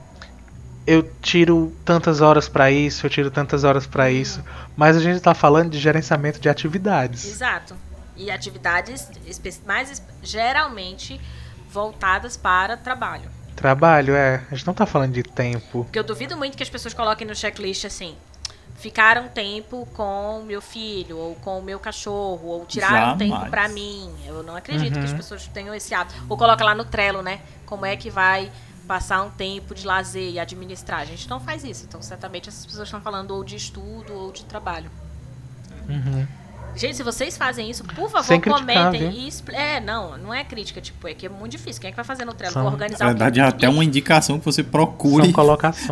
eu 0.86 1.04
tiro 1.22 1.72
tantas 1.86 2.20
horas 2.20 2.50
pra 2.50 2.72
isso, 2.72 3.06
eu 3.06 3.10
tiro 3.12 3.30
tantas 3.30 3.64
horas 3.64 3.86
Hum. 3.86 3.90
pra 3.92 4.10
isso. 4.12 4.44
Mas 4.76 4.98
a 4.98 5.00
gente 5.00 5.20
tá 5.22 5.34
falando 5.36 5.70
de 5.72 5.78
gerenciamento 5.80 6.40
de 6.40 6.50
atividades. 6.50 7.26
Exato. 7.26 7.76
E 8.18 8.30
atividades 8.32 9.08
mais 9.66 10.02
geralmente 10.24 11.22
voltadas 11.72 12.36
para 12.36 12.76
trabalho. 12.76 13.30
Trabalho, 13.60 14.16
é. 14.16 14.42
A 14.50 14.56
gente 14.56 14.66
não 14.66 14.74
tá 14.74 14.86
falando 14.86 15.12
de 15.12 15.22
tempo. 15.22 15.84
Porque 15.84 16.00
eu 16.00 16.04
duvido 16.04 16.38
muito 16.38 16.56
que 16.56 16.64
as 16.64 16.70
pessoas 16.70 16.94
coloquem 16.94 17.28
no 17.28 17.36
checklist 17.36 17.84
assim. 17.84 18.16
Ficaram 18.78 19.28
tempo 19.28 19.86
com 19.94 20.42
meu 20.48 20.62
filho, 20.62 21.18
ou 21.18 21.36
com 21.36 21.60
o 21.60 21.62
meu 21.62 21.78
cachorro, 21.78 22.48
ou 22.48 22.66
tiraram 22.66 22.96
Jamais. 23.18 23.18
tempo 23.18 23.50
pra 23.50 23.68
mim. 23.68 24.10
Eu 24.26 24.42
não 24.44 24.56
acredito 24.56 24.94
que 24.98 25.04
as 25.04 25.12
Uhum. 25.12 25.18
pessoas 25.18 25.46
tenham 25.48 25.76
esse 25.76 25.94
hábito. 25.94 26.18
Ou 26.30 26.38
coloca 26.38 26.64
lá 26.64 26.74
no 26.74 26.86
Trello, 26.86 27.22
né? 27.22 27.42
Como 27.66 27.86
é 27.86 27.98
que 27.98 28.10
vai 28.10 28.50
passar 28.88 29.22
um 29.24 29.30
tempo 29.30 29.76
de 29.76 29.86
lazer 29.86 30.32
e 30.32 30.40
administrar. 30.40 31.02
A 31.02 31.06
gente 31.06 31.30
não 31.30 31.42
faz 31.42 31.66
isso. 31.66 31.84
Então, 31.86 32.02
certamente, 32.02 32.48
essas 32.48 32.66
pessoas 32.66 32.88
estão 32.88 33.02
falando 33.02 33.32
ou 33.32 33.44
de 33.44 33.58
estudo 33.58 34.14
ou 34.14 34.32
de 34.32 34.46
trabalho. 34.46 34.90
Uhum. 35.90 36.26
Gente, 36.76 36.96
se 36.96 37.04
vocês 37.04 37.36
fazem 37.38 37.70
isso, 37.70 37.84
por 37.84 38.10
favor, 38.10 38.24
Sem 38.24 38.40
criticar, 38.40 38.66
comentem. 38.68 39.10
viu? 39.10 39.12
E 39.12 39.28
expl- 39.28 39.54
é, 39.54 39.80
não, 39.82 40.18
não 40.18 40.34
é 40.34 40.44
crítica, 40.44 40.80
tipo, 40.80 41.08
é 41.08 41.14
que 41.14 41.26
é 41.26 41.30
muito 41.30 41.52
difícil. 41.52 41.82
Quem 41.82 41.90
é 41.90 41.92
que 41.92 41.96
vai 41.98 42.06
fazer 42.06 42.24
no 42.26 42.34
Trello? 42.34 42.54
São- 42.54 42.62
Vou 42.62 42.72
Na 42.72 42.76
organizar 42.78 43.06
o 43.06 43.08
verdade, 43.10 43.40
é 43.40 43.44
até 43.44 43.68
uma 43.68 43.84
indicação 43.84 44.40
que 44.40 44.46
você 44.46 44.64
procure 44.64 45.34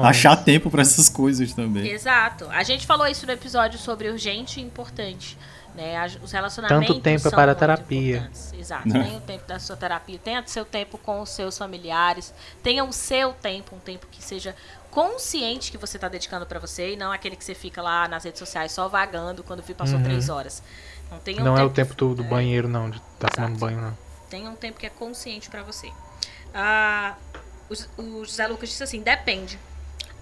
achar 0.02 0.36
tempo 0.38 0.70
pra 0.70 0.82
essas 0.82 1.10
coisas 1.10 1.54
também. 1.54 1.88
Exato. 1.92 2.48
A 2.50 2.64
gente 2.64 2.86
falou 2.88 3.08
isso 3.08 3.26
no 3.26 3.32
episódio 3.34 3.78
sobre 3.78 4.10
urgente 4.10 4.60
e 4.60 4.64
importante. 4.64 5.38
Né? 5.76 5.94
Os 6.24 6.32
relacionamentos 6.32 6.88
Tanto 6.88 7.02
tempo 7.02 7.18
é 7.18 7.30
são 7.30 7.32
para 7.32 7.52
a 7.52 7.56
terapia. 7.56 8.32
Exato. 8.58 8.88
Né? 8.90 9.04
Tenha 9.04 9.18
o 9.18 9.22
tempo 9.22 9.48
da 9.48 9.60
sua 9.60 9.76
terapia, 9.78 10.18
tenha 10.18 10.42
o 10.42 10.48
seu 10.48 10.66
tempo 10.66 10.98
com 10.98 11.22
os 11.22 11.30
seus 11.30 11.56
familiares, 11.56 12.34
tenha 12.64 12.84
o 12.84 12.92
seu 12.92 13.32
tempo, 13.34 13.76
um 13.76 13.80
tempo 13.80 14.08
que 14.10 14.24
seja 14.24 14.56
consciente 14.92 15.72
que 15.72 15.78
você 15.78 15.98
está 15.98 16.08
dedicando 16.08 16.46
para 16.46 16.60
você 16.60 16.94
e 16.94 16.96
não 16.96 17.12
aquele 17.12 17.36
que 17.36 17.44
você 17.44 17.54
fica 17.54 17.82
lá 17.82 18.08
nas 18.08 18.24
redes 18.24 18.40
sociais 18.40 18.72
só 18.72 18.88
vagando 18.88 19.44
quando 19.44 19.62
vi 19.62 19.74
passou 19.74 19.98
Uhum. 19.98 20.04
três 20.04 20.30
horas. 20.30 20.62
Não 21.12 21.20
tenha 21.20 21.42
um 21.42 21.46
Não 21.46 21.58
é 21.58 21.64
o 21.64 21.70
tempo 21.70 21.94
tempo 21.94 21.96
do, 21.96 22.16
do 22.16 22.24
banheiro, 22.24 22.68
não, 22.68 22.90
de 22.90 22.98
estar 22.98 23.30
tomando 23.30 23.52
Exato. 23.56 23.60
banho, 23.66 23.82
não. 23.82 23.98
Tenha 24.30 24.50
um 24.50 24.56
tempo 24.56 24.80
que 24.80 24.86
é 24.86 24.90
consciente 24.90 25.50
pra 25.50 25.64
você. 25.64 25.90
Ah, 26.54 27.16
o, 27.70 28.02
o 28.02 28.26
José 28.26 28.46
Lucas 28.48 28.70
disse 28.70 28.84
assim: 28.84 29.02
depende. 29.02 29.58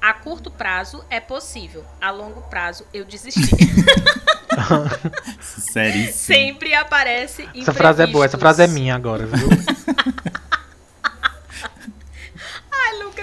A 0.01 0.13
curto 0.13 0.51
prazo 0.51 1.03
é 1.09 1.19
possível. 1.19 1.83
A 1.99 2.11
longo 2.11 2.41
prazo 2.43 2.85
eu 2.93 3.03
desisti. 3.05 3.41
Seríssimo. 5.41 6.13
Sempre 6.13 6.73
aparece 6.73 7.49
Essa 7.55 7.73
frase 7.73 8.03
é 8.03 8.07
boa, 8.07 8.25
essa 8.25 8.37
frase 8.37 8.63
é 8.63 8.67
minha 8.67 8.95
agora, 8.95 9.25
viu? 9.25 9.47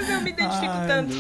Eu 0.09 0.21
me 0.21 0.31
identifico 0.31 0.73
Ai, 0.73 0.87
tanto. 0.87 1.13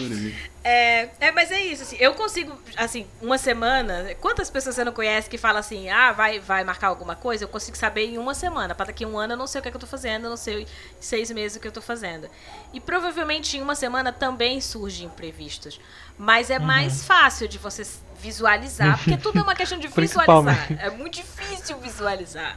É, 0.64 1.08
é, 1.18 1.32
mas 1.32 1.50
é 1.50 1.60
isso, 1.60 1.82
assim, 1.82 1.96
eu 1.98 2.14
consigo, 2.14 2.56
assim, 2.76 3.06
uma 3.20 3.36
semana. 3.36 4.14
Quantas 4.20 4.48
pessoas 4.48 4.76
você 4.76 4.84
não 4.84 4.92
conhece 4.92 5.28
que 5.28 5.36
fala 5.36 5.58
assim, 5.58 5.90
ah, 5.90 6.12
vai, 6.12 6.38
vai 6.38 6.62
marcar 6.62 6.86
alguma 6.88 7.16
coisa? 7.16 7.44
Eu 7.44 7.48
consigo 7.48 7.76
saber 7.76 8.06
em 8.06 8.18
uma 8.18 8.32
semana. 8.32 8.74
Para 8.74 8.86
daqui 8.86 9.04
a 9.04 9.08
um 9.08 9.18
ano 9.18 9.32
eu 9.32 9.36
não 9.36 9.46
sei 9.46 9.58
o 9.58 9.62
que, 9.62 9.68
é 9.68 9.70
que 9.70 9.76
eu 9.76 9.80
tô 9.80 9.86
fazendo, 9.86 10.24
eu 10.24 10.30
não 10.30 10.36
sei 10.36 10.62
em 10.62 10.66
seis 11.00 11.30
meses 11.32 11.56
o 11.56 11.60
que 11.60 11.66
eu 11.66 11.72
tô 11.72 11.82
fazendo. 11.82 12.28
E 12.72 12.80
provavelmente 12.80 13.56
em 13.56 13.62
uma 13.62 13.74
semana 13.74 14.12
também 14.12 14.60
surgem 14.60 15.06
imprevistos. 15.06 15.80
Mas 16.16 16.48
Uhum. 16.50 16.56
é 16.56 16.58
mais 16.60 17.04
fácil 17.04 17.48
de 17.48 17.58
você 17.58 17.84
visualizar, 18.20 18.96
porque 18.98 19.16
tudo 19.16 19.40
é 19.40 19.42
uma 19.42 19.54
questão 19.56 19.78
de 19.78 19.88
visualizar. 19.94 20.68
É 20.78 20.90
muito 20.90 21.14
difícil 21.14 21.76
visualizar. 21.78 22.56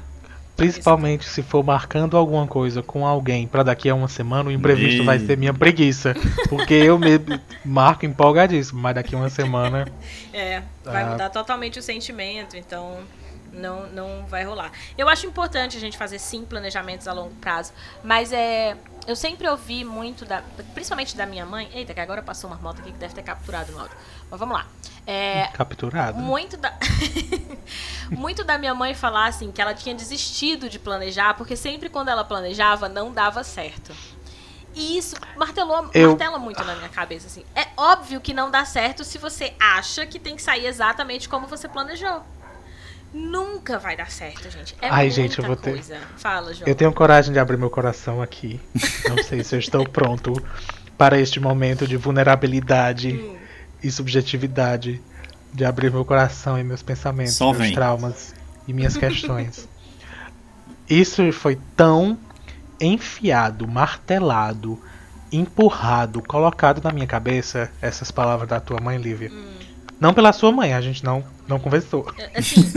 Principalmente 0.56 1.26
se 1.28 1.44
for 1.44 1.64
marcando 1.64 2.16
alguma 2.16 2.48
coisa 2.48 2.82
com 2.82 3.06
alguém 3.06 3.46
pra 3.48 3.62
daqui 3.64 3.90
a 3.90 3.96
uma 3.96 4.08
semana, 4.08 4.50
o 4.50 4.52
imprevisto 4.52 4.98
Meu. 4.98 5.06
vai 5.06 5.20
ser 5.20 5.38
minha 5.38 5.54
preguiça. 5.54 6.16
Porque 6.50 6.74
eu 6.74 6.98
me 6.98 7.20
marco 7.64 8.06
empolgadíssimo, 8.06 8.80
mas 8.82 8.96
daqui 8.96 9.16
a 9.16 9.18
uma 9.18 9.30
semana. 9.30 9.86
É, 10.34 10.62
vai 10.84 11.04
Ah. 11.04 11.06
mudar 11.12 11.30
totalmente 11.30 11.80
o 11.80 11.82
sentimento, 11.82 12.58
então 12.58 12.98
não, 13.54 13.88
não 13.92 14.26
vai 14.28 14.44
rolar. 14.44 14.70
Eu 14.98 15.08
acho 15.08 15.26
importante 15.26 15.78
a 15.78 15.80
gente 15.80 15.98
fazer 15.98 16.20
sim 16.20 16.44
planejamentos 16.44 17.08
a 17.08 17.14
longo 17.14 17.34
prazo, 17.36 17.72
mas 18.04 18.34
é. 18.34 18.76
Eu 19.08 19.16
sempre 19.16 19.48
ouvi 19.48 19.86
muito, 19.86 20.26
da, 20.26 20.42
principalmente 20.74 21.16
da 21.16 21.26
minha 21.28 21.46
mãe. 21.46 21.70
Eita, 21.74 21.94
que 21.94 22.00
agora 22.02 22.22
passou 22.24 22.50
uma 22.50 22.58
moto 22.58 22.80
aqui 22.80 22.92
que 22.92 22.98
deve 22.98 23.14
ter 23.14 23.22
capturado 23.22 23.72
no 23.72 23.80
áudio. 23.80 23.96
Mas 24.32 24.40
vamos 24.40 24.56
lá. 24.58 24.66
É, 25.08 25.50
Capturado. 25.54 26.18
muito 26.18 26.58
da 26.58 26.74
muito 28.10 28.44
da 28.44 28.58
minha 28.58 28.74
mãe 28.74 28.94
falar 28.96 29.28
assim 29.28 29.52
que 29.52 29.62
ela 29.62 29.74
tinha 29.76 29.94
desistido 29.94 30.68
de 30.70 30.80
planejar 30.80 31.36
porque 31.36 31.56
sempre 31.56 31.90
quando 31.90 32.10
ela 32.10 32.24
planejava 32.24 32.90
não 32.90 33.12
dava 33.14 33.44
certo 33.44 33.92
e 34.74 34.98
isso 34.98 35.16
martelou 35.38 35.88
Eu- 35.94 36.10
martela 36.10 36.40
muito 36.40 36.64
na 36.64 36.76
minha 36.76 36.90
cabeça 36.90 37.28
assim 37.28 37.44
é 37.56 37.68
óbvio 37.78 38.20
que 38.20 38.34
não 38.34 38.50
dá 38.50 38.66
certo 38.66 39.04
se 39.04 39.20
você 39.20 39.54
acha 39.60 40.08
que 40.08 40.18
tem 40.18 40.36
que 40.36 40.42
sair 40.42 40.66
exatamente 40.66 41.30
como 41.30 41.46
você 41.46 41.68
planejou 41.68 42.24
nunca 43.14 43.78
vai 43.78 43.96
dar 43.96 44.10
certo 44.10 44.50
gente 44.50 44.76
é 44.82 44.90
Ai, 44.90 45.06
muita 45.06 45.16
gente, 45.22 45.38
eu 45.40 45.46
vou 45.46 45.56
ter- 45.56 45.72
coisa 45.74 46.00
fala 46.18 46.52
João 46.52 46.68
Eu 46.68 46.74
tenho 46.74 46.92
coragem 46.92 47.32
de 47.32 47.38
abrir 47.40 47.58
meu 47.58 47.70
coração 47.70 48.24
aqui. 48.24 48.60
Não 49.08 49.24
sei 49.24 49.44
se 49.44 49.56
eu 49.56 49.60
estou 49.60 49.88
pronto 49.88 50.34
para 50.98 51.20
este 51.20 51.40
momento 51.40 51.88
de 51.88 51.96
vulnerabilidade 51.96 53.14
Hum. 53.14 53.36
E 53.88 53.92
subjetividade. 53.92 55.02
De 55.54 55.64
abrir 55.64 55.90
meu 55.90 56.04
coração 56.04 56.60
e 56.60 56.64
meus 56.66 56.84
pensamentos, 56.84 57.36
Só 57.36 57.46
meus 57.54 57.60
vem. 57.60 57.74
traumas 57.74 58.34
e 58.68 58.74
minhas 58.74 58.98
questões. 58.98 59.70
Isso 60.90 61.32
foi 61.32 61.58
tão 61.78 62.18
enfiado, 62.80 63.66
martelado, 63.66 64.78
empurrado, 65.32 66.22
colocado 66.22 66.84
na 66.84 66.92
minha 66.92 67.08
cabeça, 67.08 67.72
essas 67.82 68.12
palavras 68.12 68.50
da 68.50 68.60
tua 68.60 68.82
mãe, 68.82 68.98
Lívia. 68.98 69.32
Hum. 69.34 69.46
Não 69.98 70.14
pela 70.14 70.34
sua 70.34 70.52
mãe, 70.52 70.74
a 70.74 70.82
gente 70.82 71.06
não, 71.06 71.24
não 71.48 71.58
conversou, 71.58 72.06
É, 72.18 72.38
assim 72.40 72.70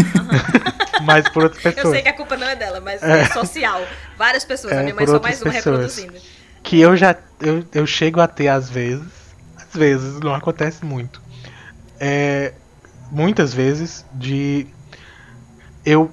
mas 1.03 1.29
por 1.29 1.43
outras 1.45 1.65
eu 1.65 1.73
pessoas. 1.73 1.95
sei 1.95 2.03
que 2.03 2.09
a 2.09 2.13
culpa 2.17 2.37
não 2.37 2.47
é 2.47 2.55
dela 2.55 2.81
mas 2.81 3.03
é, 3.03 3.25
social 3.27 3.81
várias 4.17 4.45
pessoas 4.45 4.73
a 4.73 4.77
É, 4.77 4.83
minha 4.85 4.95
mãe 4.95 5.05
só 5.07 5.21
mais 5.21 5.43
outras 5.43 5.43
uma 5.43 5.53
pessoas. 5.53 5.97
reproduzindo 5.97 6.15
que 6.63 6.79
eu 6.81 6.97
já 6.97 7.17
eu, 7.41 7.65
eu 7.75 7.87
chego 7.87 8.21
a 8.21 8.29
ter 8.29 8.47
às 8.49 8.71
vezes, 8.71 9.07
vezes 9.79 10.21
não 10.21 10.35
acontece 10.35 10.85
muito. 10.85 11.23
É, 11.99 12.53
muitas 13.11 13.55
vezes 13.55 14.05
de 14.13 14.67
eu 15.87 16.11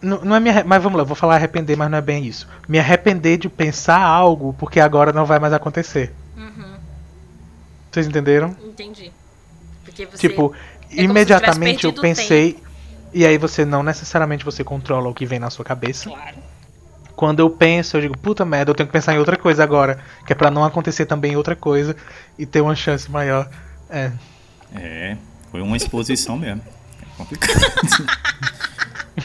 não, 0.00 0.20
não 0.24 0.36
é 0.36 0.40
me 0.40 0.48
arre- 0.50 0.64
mas 0.64 0.82
vamos 0.82 0.96
lá, 0.98 1.04
vou 1.04 1.14
falar 1.16 1.34
arrepender, 1.34 1.76
mas 1.76 1.90
não 1.90 1.98
é 1.98 2.02
bem 2.02 2.24
isso. 2.24 2.48
Me 2.68 2.78
arrepender 2.78 3.36
de 3.38 3.48
pensar 3.48 4.00
algo 4.00 4.54
porque 4.54 4.80
agora 4.80 5.12
não 5.12 5.26
vai 5.26 5.38
mais 5.38 5.52
acontecer. 5.52 6.14
Uhum. 6.36 6.76
Vocês 7.90 8.06
entenderam? 8.06 8.56
Entendi. 8.64 9.12
Porque 9.84 10.06
você. 10.06 10.16
tipo, 10.28 10.54
se 10.88 11.00
imediatamente 11.00 11.84
eu 11.86 11.92
pensei 11.92 12.62
e 13.12 13.24
aí 13.26 13.38
você 13.38 13.64
não 13.64 13.82
necessariamente 13.82 14.44
você 14.44 14.62
controla 14.64 15.08
o 15.08 15.14
que 15.14 15.26
vem 15.26 15.38
na 15.38 15.50
sua 15.50 15.64
cabeça. 15.64 16.08
Claro. 16.10 16.36
Quando 17.16 17.40
eu 17.40 17.48
penso, 17.48 17.96
eu 17.96 18.02
digo, 18.02 18.18
puta 18.18 18.44
merda, 18.44 18.70
eu 18.70 18.74
tenho 18.74 18.86
que 18.86 18.92
pensar 18.92 19.14
em 19.14 19.18
outra 19.18 19.38
coisa 19.38 19.64
agora, 19.64 19.98
que 20.26 20.32
é 20.34 20.36
pra 20.36 20.50
não 20.50 20.62
acontecer 20.62 21.06
também 21.06 21.34
outra 21.34 21.56
coisa 21.56 21.96
e 22.38 22.44
ter 22.44 22.60
uma 22.60 22.76
chance 22.76 23.10
maior. 23.10 23.48
É, 23.88 24.12
É, 24.74 25.16
Foi 25.50 25.62
uma 25.62 25.76
exposição 25.76 26.36
mesmo. 26.36 26.60
É 27.02 27.06
complicado. 27.16 27.58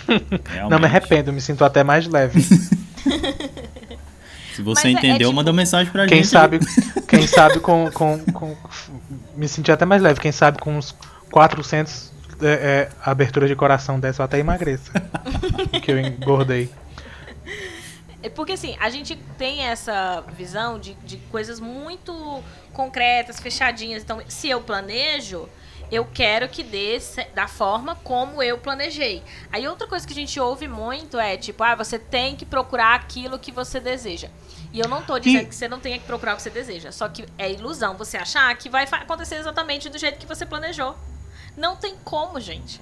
Não 0.70 0.80
me 0.80 0.86
arrependo, 0.86 1.34
me 1.34 1.42
sinto 1.42 1.66
até 1.66 1.84
mais 1.84 2.08
leve. 2.08 2.42
Se 4.56 4.62
você 4.62 4.88
Mas 4.88 4.96
é, 4.96 4.98
entendeu, 4.98 5.16
é, 5.16 5.20
tipo, 5.20 5.34
manda 5.34 5.52
mensagem 5.54 5.92
pra 5.92 6.08
quem 6.08 6.18
gente. 6.20 6.28
Sabe, 6.28 6.60
quem 7.08 7.26
sabe 7.28 7.60
com, 7.60 7.90
com, 7.92 8.20
com, 8.20 8.56
Me 9.36 9.48
senti 9.48 9.72
até 9.72 9.86
mais 9.86 10.02
leve. 10.02 10.20
Quem 10.20 10.32
sabe 10.32 10.60
com 10.60 10.78
uns 10.78 10.96
400 11.32 12.12
é, 12.42 12.48
é, 12.48 12.90
aberturas 13.04 13.50
de 13.50 13.56
coração 13.56 14.00
dessa 14.00 14.22
eu 14.22 14.26
até 14.26 14.40
emagreça. 14.40 14.92
que 15.82 15.92
eu 15.92 16.00
engordei. 16.00 16.70
É 18.24 18.30
porque 18.30 18.54
assim, 18.54 18.76
a 18.80 18.90
gente 18.90 19.16
tem 19.38 19.64
essa 19.66 20.22
visão 20.36 20.80
de, 20.80 20.94
de 20.96 21.18
coisas 21.32 21.60
muito 21.60 22.44
concretas, 22.74 23.40
fechadinhas. 23.40 24.04
Então, 24.04 24.22
se 24.28 24.50
eu 24.50 24.62
planejo, 24.62 25.50
eu 25.92 26.06
quero 26.06 26.48
que 26.48 26.64
dê 26.64 27.00
da 27.34 27.48
forma 27.48 27.96
como 27.96 28.42
eu 28.42 28.58
planejei. 28.58 29.22
Aí 29.52 29.68
outra 29.68 29.88
coisa 29.88 30.08
que 30.08 30.14
a 30.14 30.16
gente 30.16 30.40
ouve 30.40 30.68
muito 30.68 31.20
é 31.20 31.36
tipo, 31.36 31.64
ah, 31.64 31.76
você 31.76 32.00
tem 32.00 32.36
que 32.36 32.46
procurar 32.46 32.96
aquilo 32.96 33.38
que 33.38 33.52
você 33.52 33.80
deseja. 33.80 34.30
E 34.72 34.80
eu 34.80 34.88
não 34.88 35.02
tô 35.02 35.20
dizendo 35.20 35.44
e... 35.44 35.48
que 35.48 35.56
você 35.56 35.68
não 35.68 35.80
tenha 35.80 36.00
que 36.00 36.06
procurar 36.06 36.34
o 36.34 36.36
que 36.38 36.44
você 36.44 36.50
deseja. 36.50 36.92
Só 36.92 37.10
que 37.10 37.26
é 37.38 37.52
ilusão 37.52 37.98
você 37.98 38.18
achar 38.18 38.56
que 38.56 38.70
vai 38.70 38.86
acontecer 38.90 39.36
exatamente 39.36 39.90
do 39.90 39.98
jeito 39.98 40.18
que 40.18 40.26
você 40.26 40.46
planejou. 40.46 40.96
Não 41.58 41.76
tem 41.76 41.98
como, 42.06 42.40
gente. 42.40 42.80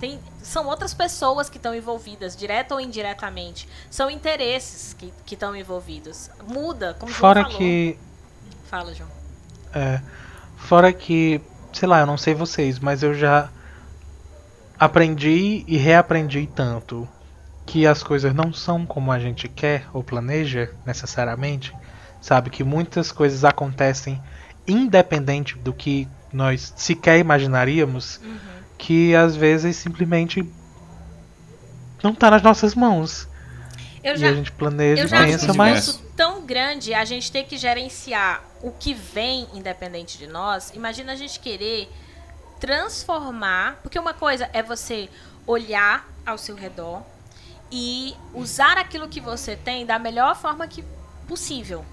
Tem, 0.00 0.18
são 0.42 0.66
outras 0.66 0.94
pessoas 0.94 1.48
que 1.50 1.58
estão 1.58 1.74
envolvidas, 1.74 2.34
direta 2.34 2.74
ou 2.74 2.80
indiretamente. 2.80 3.68
São 3.90 4.10
interesses 4.10 4.94
que 4.94 5.12
estão 5.34 5.54
envolvidos. 5.54 6.30
Muda, 6.48 6.96
como 6.98 7.12
Fora 7.12 7.42
João 7.42 7.52
falou. 7.52 7.58
que. 7.58 7.98
Fala, 8.64 8.94
João. 8.94 9.10
É. 9.74 10.00
Fora 10.56 10.92
que 10.92 11.40
sei 11.72 11.88
lá, 11.88 12.00
eu 12.00 12.06
não 12.06 12.18
sei 12.18 12.34
vocês, 12.34 12.78
mas 12.78 13.02
eu 13.02 13.14
já 13.14 13.48
aprendi 14.78 15.64
e 15.66 15.76
reaprendi 15.76 16.48
tanto 16.54 17.08
que 17.66 17.86
as 17.86 18.02
coisas 18.02 18.34
não 18.34 18.52
são 18.52 18.84
como 18.84 19.12
a 19.12 19.18
gente 19.18 19.48
quer 19.48 19.86
ou 19.92 20.02
planeja 20.02 20.70
necessariamente, 20.84 21.72
sabe 22.20 22.50
que 22.50 22.64
muitas 22.64 23.12
coisas 23.12 23.44
acontecem 23.44 24.20
independente 24.66 25.56
do 25.58 25.72
que 25.72 26.08
nós 26.32 26.72
sequer 26.76 27.18
imaginaríamos, 27.18 28.20
uhum. 28.22 28.38
Que 28.80 29.14
às 29.14 29.36
vezes 29.36 29.76
simplesmente 29.76 30.42
não 32.02 32.12
está 32.12 32.30
nas 32.30 32.42
nossas 32.42 32.74
mãos. 32.74 33.28
Eu 34.02 34.16
já, 34.16 34.28
e 34.28 34.30
a 34.30 34.34
gente 34.34 34.50
planeja 34.52 35.02
eu 35.02 35.08
já 35.08 35.22
pensa, 35.22 35.52
mas 35.52 36.00
tão 36.16 36.46
grande 36.46 36.94
a 36.94 37.04
gente 37.04 37.30
ter 37.30 37.44
que 37.44 37.58
gerenciar 37.58 38.42
o 38.62 38.70
que 38.70 38.94
vem 38.94 39.46
independente 39.52 40.16
de 40.16 40.26
nós. 40.26 40.72
Imagina 40.74 41.12
a 41.12 41.16
gente 41.16 41.38
querer 41.38 41.90
transformar, 42.58 43.78
porque 43.82 43.98
uma 43.98 44.14
coisa 44.14 44.48
é 44.54 44.62
você 44.62 45.10
olhar 45.46 46.08
ao 46.24 46.38
seu 46.38 46.56
redor 46.56 47.02
e 47.70 48.14
usar 48.32 48.78
aquilo 48.78 49.08
que 49.08 49.20
você 49.20 49.56
tem 49.56 49.84
da 49.84 49.98
melhor 49.98 50.34
forma 50.34 50.66
que 50.66 50.82
possível. 51.28 51.84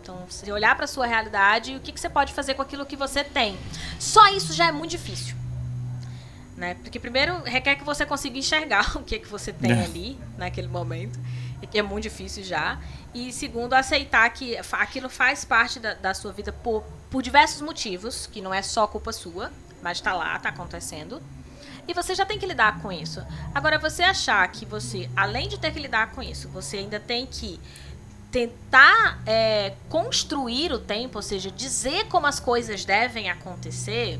Então, 0.00 0.24
você 0.28 0.50
olhar 0.52 0.76
para 0.76 0.86
sua 0.86 1.06
realidade 1.06 1.72
e 1.72 1.76
o 1.76 1.80
que, 1.80 1.90
que 1.90 1.98
você 1.98 2.08
pode 2.08 2.32
fazer 2.32 2.54
com 2.54 2.62
aquilo 2.62 2.86
que 2.86 2.94
você 2.94 3.24
tem. 3.24 3.58
Só 3.98 4.28
isso 4.28 4.52
já 4.52 4.68
é 4.68 4.72
muito 4.72 4.92
difícil. 4.92 5.34
Né? 6.56 6.74
Porque 6.74 6.98
primeiro 6.98 7.42
requer 7.42 7.76
que 7.76 7.84
você 7.84 8.06
consiga 8.06 8.38
enxergar 8.38 8.96
o 8.96 9.02
que, 9.02 9.18
que 9.18 9.28
você 9.28 9.52
tem 9.52 9.72
é. 9.72 9.84
ali 9.84 10.18
naquele 10.38 10.68
momento 10.68 11.18
que 11.66 11.78
é 11.78 11.82
muito 11.82 12.04
difícil 12.04 12.44
já. 12.44 12.80
E 13.14 13.32
segundo, 13.32 13.74
aceitar 13.74 14.28
que 14.30 14.56
aquilo 14.72 15.08
faz 15.08 15.44
parte 15.44 15.80
da, 15.80 15.94
da 15.94 16.14
sua 16.14 16.32
vida 16.32 16.52
por, 16.52 16.84
por 17.10 17.22
diversos 17.22 17.60
motivos, 17.60 18.26
que 18.26 18.40
não 18.40 18.52
é 18.52 18.62
só 18.62 18.86
culpa 18.86 19.12
sua, 19.12 19.52
mas 19.82 19.98
está 19.98 20.12
lá, 20.12 20.36
está 20.36 20.48
acontecendo. 20.48 21.22
E 21.88 21.94
você 21.94 22.14
já 22.14 22.26
tem 22.26 22.38
que 22.38 22.46
lidar 22.46 22.80
com 22.80 22.90
isso. 22.90 23.24
Agora, 23.54 23.78
você 23.78 24.02
achar 24.02 24.46
que 24.48 24.66
você, 24.66 25.08
além 25.16 25.48
de 25.48 25.58
ter 25.58 25.72
que 25.72 25.78
lidar 25.78 26.10
com 26.12 26.22
isso, 26.22 26.48
você 26.48 26.78
ainda 26.78 26.98
tem 26.98 27.26
que 27.26 27.60
tentar 28.30 29.20
é, 29.24 29.74
construir 29.88 30.72
o 30.72 30.78
tempo, 30.78 31.18
ou 31.18 31.22
seja, 31.22 31.50
dizer 31.50 32.06
como 32.08 32.26
as 32.26 32.40
coisas 32.40 32.84
devem 32.84 33.30
acontecer, 33.30 34.18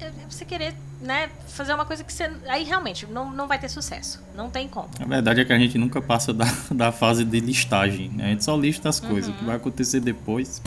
é, 0.00 0.06
é 0.06 0.12
você 0.28 0.44
querer 0.44 0.74
né, 1.00 1.30
fazer 1.48 1.74
uma 1.74 1.84
coisa 1.84 2.02
que 2.02 2.12
você. 2.12 2.30
Aí 2.46 2.64
realmente 2.64 3.06
não, 3.06 3.30
não 3.30 3.46
vai 3.46 3.58
ter 3.58 3.68
sucesso. 3.68 4.22
Não 4.34 4.50
tem 4.50 4.68
como. 4.68 4.88
A 5.00 5.04
verdade 5.04 5.40
é 5.40 5.44
que 5.44 5.52
a 5.52 5.58
gente 5.58 5.76
nunca 5.78 6.00
passa 6.00 6.32
da, 6.32 6.46
da 6.70 6.92
fase 6.92 7.24
de 7.24 7.40
listagem. 7.40 8.08
Né? 8.10 8.24
A 8.24 8.28
gente 8.28 8.44
só 8.44 8.56
lista 8.56 8.88
as 8.88 9.00
coisas. 9.00 9.28
Uhum. 9.28 9.34
O 9.34 9.38
que 9.38 9.44
vai 9.44 9.56
acontecer 9.56 10.00
depois 10.00 10.62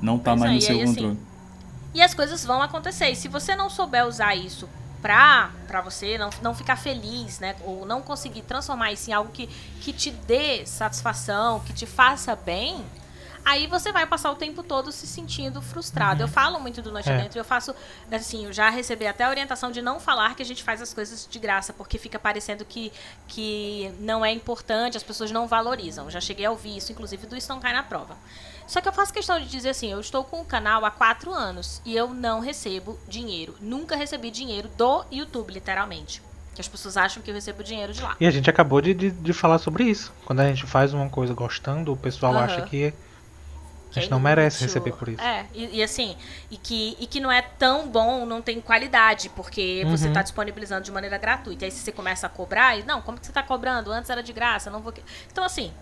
não 0.00 0.18
tá 0.18 0.32
pois 0.32 0.40
mais 0.40 0.52
é, 0.52 0.54
no 0.54 0.60
seu 0.60 0.78
aí, 0.78 0.84
controle. 0.84 1.12
Assim, 1.12 1.26
e 1.94 2.02
as 2.02 2.14
coisas 2.14 2.44
vão 2.44 2.62
acontecer. 2.62 3.10
E 3.10 3.16
se 3.16 3.26
você 3.26 3.56
não 3.56 3.70
souber 3.70 4.06
usar 4.06 4.34
isso 4.34 4.68
pra, 5.00 5.50
pra 5.66 5.80
você 5.80 6.18
não, 6.18 6.30
não 6.42 6.54
ficar 6.54 6.76
feliz, 6.76 7.40
né? 7.40 7.56
Ou 7.62 7.86
não 7.86 8.02
conseguir 8.02 8.42
transformar 8.42 8.92
isso 8.92 9.10
em 9.10 9.12
algo 9.12 9.30
que, 9.32 9.48
que 9.80 9.92
te 9.92 10.10
dê 10.10 10.66
satisfação, 10.66 11.60
que 11.60 11.72
te 11.72 11.86
faça 11.86 12.36
bem 12.36 12.84
aí 13.46 13.68
você 13.68 13.92
vai 13.92 14.04
passar 14.04 14.32
o 14.32 14.34
tempo 14.34 14.60
todo 14.64 14.90
se 14.90 15.06
sentindo 15.06 15.62
frustrado. 15.62 16.20
Eu 16.20 16.26
falo 16.26 16.58
muito 16.58 16.82
do 16.82 16.90
Noite 16.90 17.08
é. 17.08 17.16
Dentro, 17.16 17.38
eu 17.38 17.44
faço, 17.44 17.72
assim, 18.10 18.44
eu 18.46 18.52
já 18.52 18.68
recebi 18.68 19.06
até 19.06 19.22
a 19.22 19.30
orientação 19.30 19.70
de 19.70 19.80
não 19.80 20.00
falar 20.00 20.34
que 20.34 20.42
a 20.42 20.44
gente 20.44 20.64
faz 20.64 20.82
as 20.82 20.92
coisas 20.92 21.28
de 21.30 21.38
graça, 21.38 21.72
porque 21.72 21.96
fica 21.96 22.18
parecendo 22.18 22.64
que, 22.64 22.92
que 23.28 23.94
não 24.00 24.24
é 24.24 24.32
importante, 24.32 24.96
as 24.96 25.04
pessoas 25.04 25.30
não 25.30 25.46
valorizam. 25.46 26.10
já 26.10 26.20
cheguei 26.20 26.44
a 26.44 26.50
ouvir 26.50 26.76
isso, 26.76 26.90
inclusive 26.90 27.24
do 27.28 27.36
Isso 27.36 27.48
Não 27.48 27.60
Cai 27.60 27.72
na 27.72 27.84
Prova. 27.84 28.16
Só 28.66 28.80
que 28.80 28.88
eu 28.88 28.92
faço 28.92 29.12
questão 29.12 29.38
de 29.38 29.46
dizer 29.46 29.68
assim, 29.68 29.92
eu 29.92 30.00
estou 30.00 30.24
com 30.24 30.40
o 30.40 30.44
canal 30.44 30.84
há 30.84 30.90
quatro 30.90 31.32
anos 31.32 31.80
e 31.84 31.94
eu 31.94 32.12
não 32.12 32.40
recebo 32.40 32.98
dinheiro. 33.06 33.54
Nunca 33.60 33.94
recebi 33.94 34.28
dinheiro 34.28 34.68
do 34.76 35.04
YouTube, 35.12 35.52
literalmente. 35.52 36.20
Que 36.52 36.60
as 36.60 36.66
pessoas 36.66 36.96
acham 36.96 37.22
que 37.22 37.30
eu 37.30 37.34
recebo 37.34 37.62
dinheiro 37.62 37.92
de 37.92 38.02
lá. 38.02 38.16
E 38.18 38.26
a 38.26 38.30
gente 38.30 38.50
acabou 38.50 38.80
de, 38.80 38.92
de, 38.92 39.10
de 39.10 39.32
falar 39.32 39.58
sobre 39.58 39.84
isso. 39.84 40.12
Quando 40.24 40.40
a 40.40 40.48
gente 40.48 40.66
faz 40.66 40.92
uma 40.92 41.08
coisa 41.08 41.32
gostando, 41.32 41.92
o 41.92 41.96
pessoal 41.96 42.32
uhum. 42.32 42.40
acha 42.40 42.62
que 42.62 42.92
a 43.94 44.00
gente 44.00 44.10
não 44.10 44.20
merece 44.20 44.64
receber 44.64 44.92
por 44.92 45.08
isso. 45.08 45.22
É, 45.22 45.46
e, 45.54 45.78
e, 45.78 45.82
assim, 45.82 46.16
e 46.50 46.56
que, 46.56 46.96
e 47.00 47.06
que 47.06 47.20
não 47.20 47.30
é 47.30 47.42
tão 47.42 47.88
bom, 47.88 48.26
não 48.26 48.42
tem 48.42 48.60
qualidade, 48.60 49.28
porque 49.30 49.82
uhum. 49.84 49.90
você 49.90 50.08
está 50.08 50.22
disponibilizando 50.22 50.82
de 50.82 50.92
maneira 50.92 51.16
gratuita. 51.18 51.64
Aí 51.64 51.70
se 51.70 51.78
você 51.78 51.92
começa 51.92 52.26
a 52.26 52.30
cobrar, 52.30 52.78
e, 52.78 52.82
não, 52.84 53.00
como 53.00 53.18
que 53.18 53.26
você 53.26 53.30
está 53.30 53.42
cobrando? 53.42 53.90
Antes 53.90 54.10
era 54.10 54.22
de 54.22 54.32
graça, 54.32 54.70
não 54.70 54.80
vou. 54.80 54.92
Então, 55.30 55.44
assim, 55.44 55.72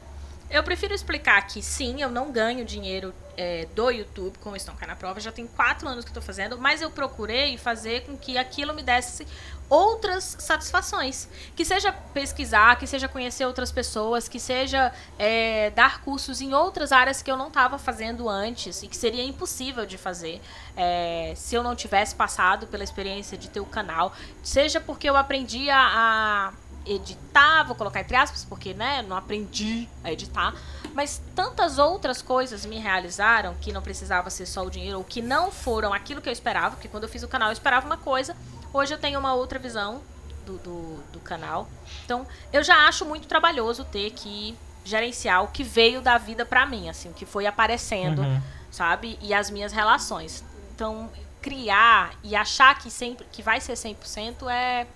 eu 0.51 0.63
prefiro 0.63 0.95
explicar 0.95 1.45
que 1.47 1.63
sim, 1.63 2.01
eu 2.01 2.11
não 2.11 2.31
ganho 2.31 2.65
dinheiro 2.65 3.15
é, 3.37 3.67
do 3.75 3.91
YouTube 3.91 4.39
com 4.39 4.51
o 4.51 4.57
Estão 4.57 4.77
Cá 4.77 4.87
na 4.87 4.95
Prova. 4.95 5.19
Já 5.19 5.33
tem 5.33 5.47
quatro 5.47 5.89
anos 5.89 6.05
que 6.05 6.11
estou 6.11 6.23
fazendo, 6.23 6.59
mas 6.59 6.81
eu 6.81 6.91
procurei 6.91 7.57
fazer 7.57 8.05
com 8.05 8.17
que 8.17 8.39
aquilo 8.39 8.75
me 8.75 8.83
desse 8.83 9.27
outras 9.75 10.37
satisfações. 10.39 11.29
Que 11.57 11.64
seja 11.64 11.93
pesquisar, 11.93 12.77
que 12.77 12.87
seja 12.87 13.09
conhecer 13.09 13.45
outras 13.45 13.72
pessoas, 13.72 14.29
que 14.29 14.39
seja 14.39 14.93
é, 15.18 15.70
dar 15.70 16.01
cursos 16.03 16.41
em 16.41 16.55
outras 16.55 16.93
áreas 16.93 17.22
que 17.22 17.31
eu 17.31 17.37
não 17.37 17.49
estava 17.49 17.77
fazendo 17.77 18.29
antes 18.29 18.85
e 18.85 18.89
que 18.89 18.97
seria 18.97 19.25
impossível 19.25 19.85
de 19.85 19.99
fazer 19.99 20.41
é, 20.77 21.33
se 21.37 21.57
eu 21.57 21.62
não 21.62 21.75
tivesse 21.75 22.14
passado 22.14 22.68
pela 22.68 22.85
experiência 22.85 23.37
de 23.37 23.51
ter 23.51 23.61
o 23.61 23.66
canal. 23.66 24.12
Seja 24.45 24.81
porque 24.81 25.11
eu 25.11 25.16
aprendi 25.16 25.68
a, 25.68 25.79
a 25.79 26.53
editar, 26.87 27.64
vou 27.64 27.75
colocar 27.75 28.01
entre 28.01 28.16
aspas, 28.16 28.45
porque 28.45 28.75
né, 28.75 29.03
não 29.03 29.16
aprendi 29.16 29.89
a 30.05 30.12
editar. 30.12 30.55
Mas 30.95 31.20
tantas 31.35 31.79
outras 31.79 32.22
coisas 32.22 32.64
me 32.64 32.79
realizaram 32.79 33.57
que 33.61 33.72
não 33.72 33.83
precisava 33.83 34.31
ser 34.31 34.47
só 34.47 34.64
o 34.64 34.70
dinheiro, 34.70 34.99
ou 34.99 35.05
que 35.05 35.20
não 35.20 35.51
foram 35.51 35.93
aquilo 35.93 36.22
que 36.22 36.29
eu 36.29 36.33
esperava, 36.33 36.77
porque 36.77 36.87
quando 36.87 37.03
eu 37.03 37.09
fiz 37.09 37.25
o 37.25 37.29
canal 37.29 37.49
eu 37.49 37.53
esperava 37.53 37.85
uma 37.85 37.97
coisa, 37.97 38.37
Hoje 38.75 38.93
eu 38.93 38.99
tenho 38.99 39.20
uma 39.20 39.35
outra 39.35 39.57
visão 39.57 40.03
do, 40.45 40.59
do, 40.59 40.97
do 41.12 41.20
canal. 41.20 41.68
Então, 42.05 42.27
eu 42.53 42.64
já 42.64 42.89
acho 42.89 43.05
muito 43.05 43.29
trabalhoso 43.29 43.85
ter 43.85 44.11
que 44.11 44.57
gerenciar 44.85 45.45
o 45.45 45.49
que 45.49 45.62
veio 45.62 46.03
da 46.03 46.18
vida 46.18 46.45
para 46.45 46.66
mim, 46.66 46.89
assim, 46.89 47.09
o 47.09 47.12
que 47.12 47.25
foi 47.25 47.47
aparecendo, 47.47 48.22
uhum. 48.22 48.43
sabe? 48.72 49.16
E 49.22 49.33
as 49.33 49.49
minhas 49.49 49.72
relações. 49.72 50.45
Então, 50.75 51.09
criar 51.41 52.14
e 52.25 52.35
achar 52.35 52.77
que 52.77 52.91
sempre 52.91 53.25
que 53.31 53.43
vai 53.43 53.61
ser 53.61 53.75
100% 53.75 54.51
é 54.51 54.89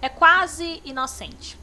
é 0.00 0.08
quase 0.08 0.80
inocente. 0.82 1.58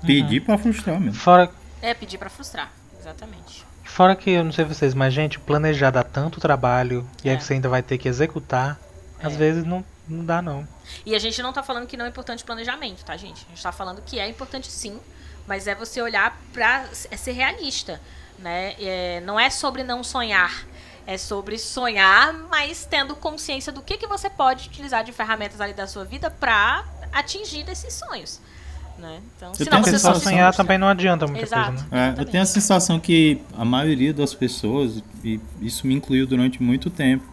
Pedir 0.00 0.40
uhum. 0.40 0.46
para 0.46 0.58
frustrar 0.58 0.98
mesmo. 0.98 1.20
Fora 1.20 1.50
É 1.82 1.92
pedir 1.92 2.16
para 2.16 2.30
frustrar, 2.30 2.72
exatamente. 2.98 3.64
Fora 3.84 4.16
que 4.16 4.30
eu 4.30 4.42
não 4.42 4.52
sei 4.52 4.64
vocês, 4.64 4.94
mas 4.94 5.12
gente, 5.12 5.38
planejar 5.38 5.90
dá 5.90 6.02
tanto 6.02 6.40
trabalho 6.40 7.06
e 7.22 7.28
é. 7.28 7.32
aí 7.32 7.40
você 7.40 7.52
ainda 7.52 7.68
vai 7.68 7.82
ter 7.82 7.98
que 7.98 8.08
executar. 8.08 8.80
É. 9.18 9.26
Às 9.26 9.36
vezes 9.36 9.64
não 9.64 9.84
não 10.08 10.24
dá, 10.24 10.42
não. 10.42 10.66
E 11.06 11.14
a 11.14 11.18
gente 11.18 11.40
não 11.42 11.52
tá 11.52 11.62
falando 11.62 11.86
que 11.86 11.96
não 11.96 12.04
é 12.04 12.08
importante 12.08 12.44
planejamento, 12.44 13.04
tá, 13.04 13.16
gente? 13.16 13.44
A 13.46 13.50
gente 13.50 13.62
tá 13.62 13.72
falando 13.72 14.02
que 14.02 14.18
é 14.18 14.28
importante 14.28 14.70
sim, 14.70 14.98
mas 15.46 15.66
é 15.66 15.74
você 15.74 16.00
olhar 16.02 16.36
pra 16.52 16.84
é 17.10 17.16
ser 17.16 17.32
realista, 17.32 18.00
né? 18.38 18.74
É, 18.78 19.20
não 19.20 19.38
é 19.38 19.48
sobre 19.50 19.82
não 19.82 20.02
sonhar. 20.02 20.66
É 21.04 21.18
sobre 21.18 21.58
sonhar, 21.58 22.32
mas 22.48 22.86
tendo 22.88 23.16
consciência 23.16 23.72
do 23.72 23.82
que, 23.82 23.96
que 23.96 24.06
você 24.06 24.30
pode 24.30 24.68
utilizar 24.68 25.02
de 25.02 25.10
ferramentas 25.10 25.60
ali 25.60 25.72
da 25.72 25.86
sua 25.86 26.04
vida 26.04 26.30
para 26.30 26.84
atingir 27.12 27.68
esses 27.68 27.94
sonhos. 27.94 28.40
Né? 28.98 29.20
Então, 29.36 29.52
se 29.52 29.64
você 29.64 29.98
só 29.98 30.14
sonhar 30.14 30.54
também 30.54 30.78
não 30.78 30.86
adianta 30.86 31.26
muita 31.26 31.42
Exato, 31.42 31.72
coisa, 31.72 31.86
né? 31.90 32.14
É, 32.16 32.20
eu 32.20 32.24
tenho 32.24 32.42
a 32.42 32.46
sensação 32.46 33.00
que 33.00 33.40
a 33.56 33.64
maioria 33.64 34.14
das 34.14 34.32
pessoas, 34.32 35.02
e 35.24 35.40
isso 35.60 35.86
me 35.88 35.94
incluiu 35.94 36.24
durante 36.24 36.62
muito 36.62 36.88
tempo, 36.88 37.31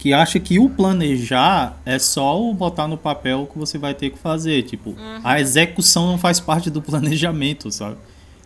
que 0.00 0.14
acha 0.14 0.40
que 0.40 0.58
o 0.58 0.66
planejar 0.70 1.78
é 1.84 1.98
só 1.98 2.40
o 2.40 2.54
botar 2.54 2.88
no 2.88 2.96
papel 2.96 3.42
o 3.42 3.46
que 3.46 3.58
você 3.58 3.76
vai 3.76 3.92
ter 3.92 4.08
que 4.08 4.18
fazer. 4.18 4.62
Tipo, 4.62 4.90
Uhum. 4.90 5.20
a 5.22 5.38
execução 5.38 6.06
não 6.06 6.16
faz 6.16 6.40
parte 6.40 6.70
do 6.70 6.80
planejamento, 6.82 7.70
sabe? 7.70 7.96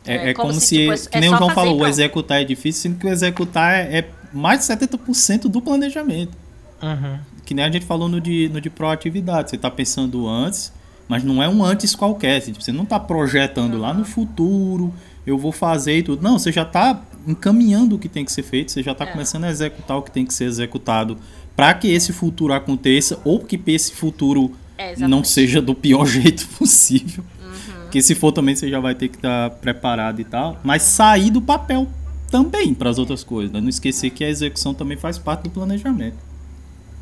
É, 0.04 0.16
É 0.16 0.30
é 0.30 0.34
como 0.34 0.48
como, 0.48 0.60
se, 0.60 0.66
se, 0.66 0.76
tipo, 0.78 0.92
é- 0.92 0.96
que 1.12 1.20
nem 1.20 1.32
o 1.32 1.36
João 1.38 1.50
falou, 1.50 1.78
o 1.80 1.86
executar 1.86 2.40
é 2.40 2.44
difícil, 2.44 2.82
sendo 2.82 2.98
que 2.98 3.06
o 3.06 3.08
executar 3.08 3.72
é, 3.72 3.98
é 3.98 4.10
mais 4.32 4.58
de 4.60 4.66
70% 4.66 5.42
do 5.48 5.62
planejamento. 5.62 6.36
Uhum. 6.82 7.18
Que 7.46 7.54
nem 7.54 7.64
a 7.64 7.70
gente 7.70 7.86
falou 7.86 8.08
no 8.08 8.20
de, 8.20 8.50
no 8.52 8.60
de 8.60 8.68
proatividade. 8.68 9.50
Você 9.50 9.56
está 9.56 9.70
pensando 9.70 10.26
antes, 10.26 10.72
mas 11.06 11.22
não 11.22 11.40
é 11.40 11.48
um 11.48 11.64
antes 11.64 11.94
qualquer. 11.94 12.38
assim, 12.38 12.50
tipo, 12.52 12.64
Você 12.64 12.72
não 12.72 12.82
está 12.82 12.98
projetando 12.98 13.78
lá 13.78 13.94
no 13.94 14.04
futuro, 14.04 14.92
eu 15.24 15.38
vou 15.38 15.52
fazer 15.52 15.98
e 15.98 16.02
tudo. 16.02 16.20
Não, 16.20 16.36
você 16.38 16.50
já 16.50 16.62
está 16.62 17.00
encaminhando 17.26 17.96
o 17.96 17.98
que 17.98 18.08
tem 18.08 18.24
que 18.24 18.32
ser 18.32 18.42
feito, 18.42 18.70
você 18.72 18.82
já 18.82 18.92
está 18.92 19.04
É. 19.04 19.06
começando 19.12 19.44
a 19.44 19.50
executar 19.50 19.96
o 19.96 20.02
que 20.02 20.10
tem 20.10 20.26
que 20.26 20.34
ser 20.34 20.44
executado 20.44 21.16
para 21.56 21.72
que 21.74 21.88
esse 21.88 22.12
futuro 22.12 22.52
aconteça 22.52 23.20
ou 23.24 23.40
que 23.40 23.60
esse 23.66 23.92
futuro 23.92 24.52
É, 24.76 24.96
não 24.96 25.22
seja 25.22 25.62
do 25.62 25.74
pior 25.74 26.04
jeito 26.06 26.46
possível. 26.58 27.24
Uhum. 27.42 27.80
Porque 27.82 28.02
se 28.02 28.14
for 28.14 28.32
também 28.32 28.56
você 28.56 28.68
já 28.68 28.80
vai 28.80 28.94
ter 28.94 29.08
que 29.08 29.16
estar 29.16 29.50
preparado 29.50 30.20
e 30.20 30.24
tal. 30.24 30.60
Mas 30.64 30.82
sair 30.82 31.30
do 31.30 31.40
papel 31.40 31.88
também 32.30 32.74
para 32.74 32.90
as 32.90 32.98
outras 32.98 33.22
coisas. 33.22 33.52
Né? 33.52 33.60
Não 33.60 33.68
esquecer 33.68 34.10
que 34.10 34.24
a 34.24 34.28
execução 34.28 34.74
também 34.74 34.96
faz 34.96 35.18
parte 35.18 35.44
do 35.44 35.50
planejamento. 35.50 36.16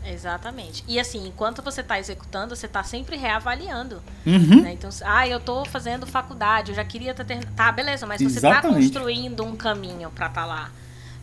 Exatamente. 0.05 0.84
E 0.88 0.98
assim, 0.98 1.26
enquanto 1.26 1.62
você 1.62 1.80
está 1.80 1.98
executando, 1.98 2.55
você 2.57 2.66
está 2.66 2.82
sempre 2.82 3.16
reavaliando. 3.16 4.03
Uhum. 4.26 4.62
né? 4.62 4.72
Então, 4.72 4.90
ah, 5.05 5.26
eu 5.26 5.40
tô 5.40 5.64
fazendo 5.64 6.07
faculdade, 6.07 6.72
eu 6.72 6.74
já 6.74 6.84
queria 6.84 7.14
ter. 7.14 7.44
Tá, 7.57 7.70
beleza, 7.70 8.07
mas 8.07 8.20
você 8.20 8.36
está 8.36 8.61
construindo 8.61 9.44
um 9.44 9.57
caminho 9.57 10.11
para 10.11 10.26
estar 10.26 10.44
lá. 10.44 10.70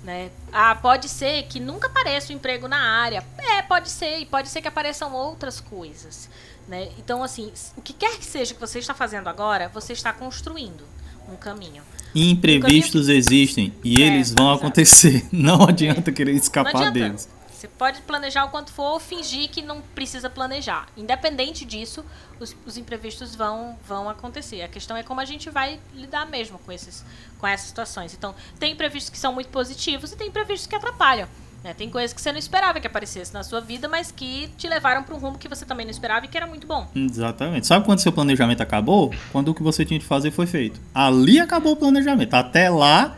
Né? 0.10 0.32
Ah, 0.52 0.74
pode 0.74 1.08
ser 1.08 1.44
que 1.44 1.60
nunca 1.60 1.86
apareça 1.86 2.34
o 2.34 2.36
emprego 2.36 2.68
na 2.68 2.80
área. 2.80 3.24
É, 3.38 3.62
pode 3.62 3.92
ser, 3.92 4.18
e 4.18 4.26
pode 4.26 4.50
ser 4.50 4.60
que 4.60 4.68
apareçam 4.68 5.14
outras 5.14 5.62
coisas. 5.62 6.28
Né? 6.68 6.90
Então, 6.98 7.22
assim, 7.24 7.54
o 7.78 7.82
que 7.84 7.94
quer 7.94 8.18
que 8.18 8.26
seja 8.26 8.56
que 8.56 8.60
você 8.60 8.80
está 8.80 8.96
fazendo 8.96 9.28
agora, 9.28 9.70
você 9.72 9.94
está 9.94 10.12
construindo 10.12 10.84
um 11.32 11.36
caminho. 11.36 11.84
Imprevistos 12.16 13.08
existem 13.08 13.72
e 13.84 14.02
É, 14.02 14.08
eles 14.08 14.34
vão 14.34 14.48
exato. 14.50 14.66
acontecer. 14.66 15.28
Não 15.32 15.62
adianta 15.68 16.12
querer 16.12 16.32
Não 16.32 16.40
escapar 16.40 16.76
adianta. 16.76 16.92
deles. 16.92 17.30
Você 17.60 17.68
pode 17.68 18.02
planejar 18.04 18.46
o 18.46 18.50
quanto 18.50 18.72
for 18.72 18.94
ou 18.94 19.00
fingir 19.02 19.50
que 19.50 19.62
não 19.62 19.82
precisa 19.82 20.30
planejar. 20.30 20.88
Independente 20.96 21.66
disso, 21.66 22.06
os, 22.40 22.56
os 22.66 22.78
imprevistos 22.78 23.36
vão, 23.36 23.78
vão 23.86 24.08
acontecer. 24.08 24.62
A 24.62 24.70
questão 24.70 24.96
é 24.96 25.04
como 25.04 25.20
a 25.20 25.26
gente 25.26 25.50
vai 25.50 25.78
lidar 25.94 26.26
mesmo 26.26 26.58
com, 26.60 26.72
esses, 26.72 27.04
com 27.38 27.46
essas 27.46 27.68
situações. 27.68 28.14
Então, 28.14 28.34
tem 28.58 28.72
imprevistos 28.72 29.10
que 29.10 29.18
são 29.18 29.34
muito 29.34 29.50
positivos 29.50 30.14
e 30.14 30.16
tem 30.16 30.30
imprevistos 30.30 30.68
que 30.68 30.74
atrapalham. 30.76 31.28
né? 31.62 31.74
Tem 31.74 31.90
coisas 31.90 32.14
que 32.14 32.22
você 32.22 32.32
não 32.32 32.40
esperava 32.40 32.80
que 32.80 32.88
aparecesse 32.88 33.34
na 33.34 33.44
sua 33.44 33.60
vida, 33.60 33.90
mas 33.90 34.10
que 34.10 34.48
te 34.58 34.66
levaram 34.66 35.04
para 35.04 35.14
um 35.14 35.20
rumo 35.20 35.38
que 35.38 35.50
você 35.50 35.66
também 35.66 35.86
não 35.86 35.92
esperava 35.92 36.26
e 36.26 36.30
que 36.30 36.38
era 36.38 36.48
muito 36.48 36.66
bom. 36.66 36.88
Exatamente. 36.96 37.68
Sabe 37.68 37.86
quando 37.86 38.00
seu 38.00 38.14
planejamento 38.14 38.62
acabou? 38.62 39.14
Quando 39.34 39.50
o 39.50 39.54
que 39.54 39.62
você 39.62 39.84
tinha 39.84 40.00
de 40.00 40.06
fazer 40.06 40.32
foi 40.32 40.48
feito. 40.48 40.80
Ali 40.96 41.42
acabou 41.42 41.74
o 41.74 41.76
planejamento. 41.76 42.34
Até 42.36 42.70
lá, 42.70 43.18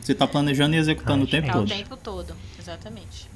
você 0.00 0.10
está 0.10 0.26
planejando 0.26 0.74
e 0.74 0.78
executando 0.78 1.20
Ai, 1.20 1.24
o 1.24 1.30
tempo 1.30 1.46
É 1.46 1.50
o 1.50 1.54
todo. 1.54 1.68
tempo 1.68 1.96
todo, 1.96 2.36
exatamente. 2.58 3.32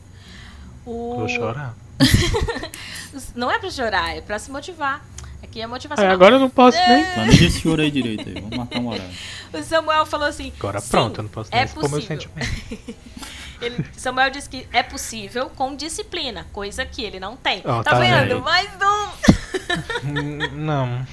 O... 0.88 1.16
Vou 1.16 1.28
chorar. 1.28 1.74
Não 3.36 3.50
é 3.50 3.58
pra 3.58 3.70
chorar, 3.70 4.16
é 4.16 4.22
pra 4.22 4.38
se 4.38 4.50
motivar. 4.50 5.04
Aqui 5.42 5.60
é 5.60 5.66
motivação. 5.66 6.04
É, 6.04 6.08
agora 6.08 6.36
eu 6.36 6.40
não 6.40 6.50
posso 6.50 6.78
nem. 6.88 7.04
Planeja 7.04 7.44
esse 7.46 7.60
choro 7.60 7.80
aí 7.80 7.90
direito 7.90 8.28
aí. 8.28 8.34
Vamos 8.34 8.56
marcar 8.56 8.80
um 8.80 8.88
horário. 8.88 9.10
O 9.52 9.62
Samuel 9.62 10.04
falou 10.04 10.26
assim. 10.26 10.52
Agora 10.58 10.78
"Sim, 10.78 10.90
pronto, 10.90 11.18
eu 11.20 11.22
não 11.22 11.30
posso 11.30 11.50
nem 11.50 11.60
é 11.60 11.64
expor 11.64 11.82
meu 11.84 11.90
possível. 11.90 12.20
sentimento. 12.20 12.96
Ele, 13.62 13.84
Samuel 13.96 14.30
disse 14.30 14.48
que 14.48 14.68
é 14.72 14.82
possível 14.82 15.50
com 15.50 15.74
disciplina, 15.74 16.46
coisa 16.52 16.84
que 16.86 17.02
ele 17.02 17.18
não 17.18 17.34
tem. 17.36 17.60
Ó, 17.64 17.82
tá, 17.82 17.90
tá 17.90 17.98
vendo? 17.98 18.28
vendo? 18.28 18.40
Mais 18.42 18.68
um! 18.80 20.54
Não. 20.54 21.04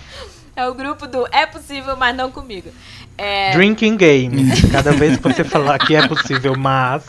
É 0.56 0.68
o 0.68 0.74
grupo 0.76 1.08
do 1.08 1.28
é 1.32 1.46
possível, 1.46 1.98
mas 1.98 2.16
não 2.16 2.30
comigo. 2.32 2.70
É, 3.18 3.52
Drinking 3.54 3.98
game. 3.98 4.44
Cada 4.72 4.92
vez 4.92 5.18
que 5.18 5.24
você 5.24 5.44
falar 5.44 5.80
que 5.80 5.96
é 5.96 6.08
possível, 6.08 6.56
mas. 6.58 7.04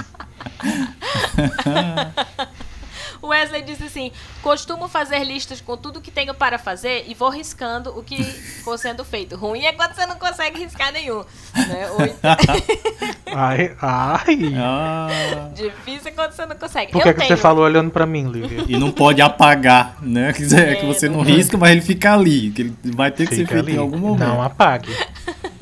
O 3.22 3.28
Wesley 3.28 3.62
disse 3.62 3.84
assim: 3.84 4.12
costumo 4.42 4.88
fazer 4.88 5.24
listas 5.24 5.60
com 5.60 5.76
tudo 5.76 6.00
que 6.00 6.10
tenho 6.10 6.34
para 6.34 6.58
fazer 6.58 7.04
e 7.08 7.14
vou 7.14 7.28
riscando 7.30 7.90
o 7.98 8.02
que 8.02 8.22
for 8.62 8.78
sendo 8.78 9.04
feito. 9.04 9.36
Ruim 9.36 9.64
é 9.64 9.72
quando 9.72 9.94
você 9.94 10.06
não 10.06 10.16
consegue 10.16 10.58
riscar 10.60 10.92
nenhum. 10.92 11.24
Né? 11.54 11.90
Ou 11.92 12.04
então- 12.04 12.36
Ai, 13.38 13.76
ai. 13.82 14.54
Ah, 14.56 15.50
Difícil 15.54 16.08
é 16.08 16.10
quando 16.12 16.32
você 16.32 16.46
não 16.46 16.56
consegue. 16.56 16.92
Por 16.92 17.02
que, 17.02 17.08
Eu 17.08 17.14
que 17.14 17.20
você 17.20 17.26
tenho- 17.28 17.38
falou 17.38 17.64
olhando 17.64 17.90
pra 17.90 18.06
mim, 18.06 18.26
Lívia? 18.30 18.64
e 18.68 18.78
não 18.78 18.90
pode 18.90 19.20
apagar, 19.20 19.96
né? 20.00 20.32
Quer 20.32 20.42
dizer, 20.42 20.68
É, 20.68 20.74
que 20.76 20.86
você 20.86 21.08
não 21.08 21.16
não 21.18 21.24
risca, 21.24 21.58
mas 21.58 21.72
ele 21.72 21.82
fica 21.82 22.14
ali. 22.14 22.50
Que 22.50 22.62
ele 22.62 22.76
vai 22.84 23.10
ter 23.10 23.26
que 23.28 23.34
ser 23.36 23.46
feito 23.46 23.58
ali. 23.66 23.74
em 23.74 23.78
algum 23.78 23.98
momento. 23.98 24.26
Não 24.26 24.40
apague. 24.42 24.88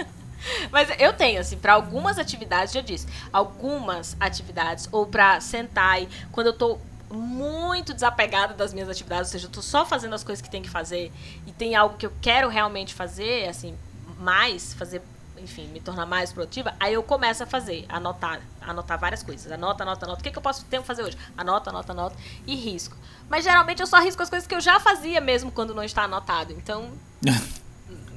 Mas 0.74 0.88
eu 0.98 1.12
tenho, 1.12 1.40
assim, 1.40 1.56
pra 1.56 1.74
algumas 1.74 2.18
atividades, 2.18 2.74
já 2.74 2.80
disse, 2.80 3.06
algumas 3.32 4.16
atividades, 4.18 4.88
ou 4.90 5.06
pra 5.06 5.40
sentar 5.40 6.00
quando 6.32 6.48
eu 6.48 6.52
tô 6.52 6.80
muito 7.08 7.94
desapegada 7.94 8.54
das 8.54 8.74
minhas 8.74 8.88
atividades, 8.88 9.28
ou 9.28 9.32
seja, 9.34 9.46
eu 9.46 9.52
tô 9.52 9.62
só 9.62 9.86
fazendo 9.86 10.16
as 10.16 10.24
coisas 10.24 10.42
que 10.42 10.50
tem 10.50 10.62
que 10.62 10.68
fazer 10.68 11.12
e 11.46 11.52
tem 11.52 11.76
algo 11.76 11.96
que 11.96 12.04
eu 12.04 12.12
quero 12.20 12.48
realmente 12.48 12.92
fazer, 12.92 13.48
assim, 13.48 13.78
mais, 14.18 14.74
fazer, 14.74 15.00
enfim, 15.38 15.68
me 15.68 15.78
tornar 15.78 16.06
mais 16.06 16.32
produtiva, 16.32 16.74
aí 16.80 16.94
eu 16.94 17.04
começo 17.04 17.44
a 17.44 17.46
fazer, 17.46 17.86
anotar, 17.88 18.40
anotar 18.60 18.98
várias 18.98 19.22
coisas. 19.22 19.52
Anota, 19.52 19.84
anota, 19.84 20.06
anota. 20.06 20.20
O 20.22 20.24
que, 20.24 20.32
que 20.32 20.38
eu 20.38 20.42
posso 20.42 20.66
que 20.66 20.82
fazer 20.82 21.04
hoje? 21.04 21.16
Anota, 21.36 21.70
anota, 21.70 21.92
anota 21.92 22.16
e 22.48 22.56
risco. 22.56 22.96
Mas 23.28 23.44
geralmente 23.44 23.78
eu 23.78 23.86
só 23.86 24.00
risco 24.00 24.20
as 24.20 24.28
coisas 24.28 24.44
que 24.44 24.54
eu 24.56 24.60
já 24.60 24.80
fazia 24.80 25.20
mesmo 25.20 25.52
quando 25.52 25.72
não 25.72 25.84
está 25.84 26.02
anotado. 26.02 26.52
Então. 26.52 26.90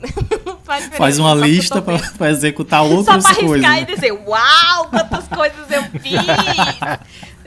faz 0.64 0.88
Faz 0.98 1.20
uma 1.20 1.36
só 1.36 1.46
lista 1.46 1.82
pra, 1.82 1.98
pra 2.18 2.30
executar 2.30 2.84
Só 2.84 2.90
outras 2.90 3.24
pra 3.24 3.36
coisas. 3.36 3.56
riscar 3.58 3.72
né? 3.72 3.82
e 3.82 3.86
dizer, 3.96 4.12
uau, 4.12 4.88
quantas 4.90 5.28
coisas 5.28 5.72
eu 5.72 5.84
fiz! 6.02 6.22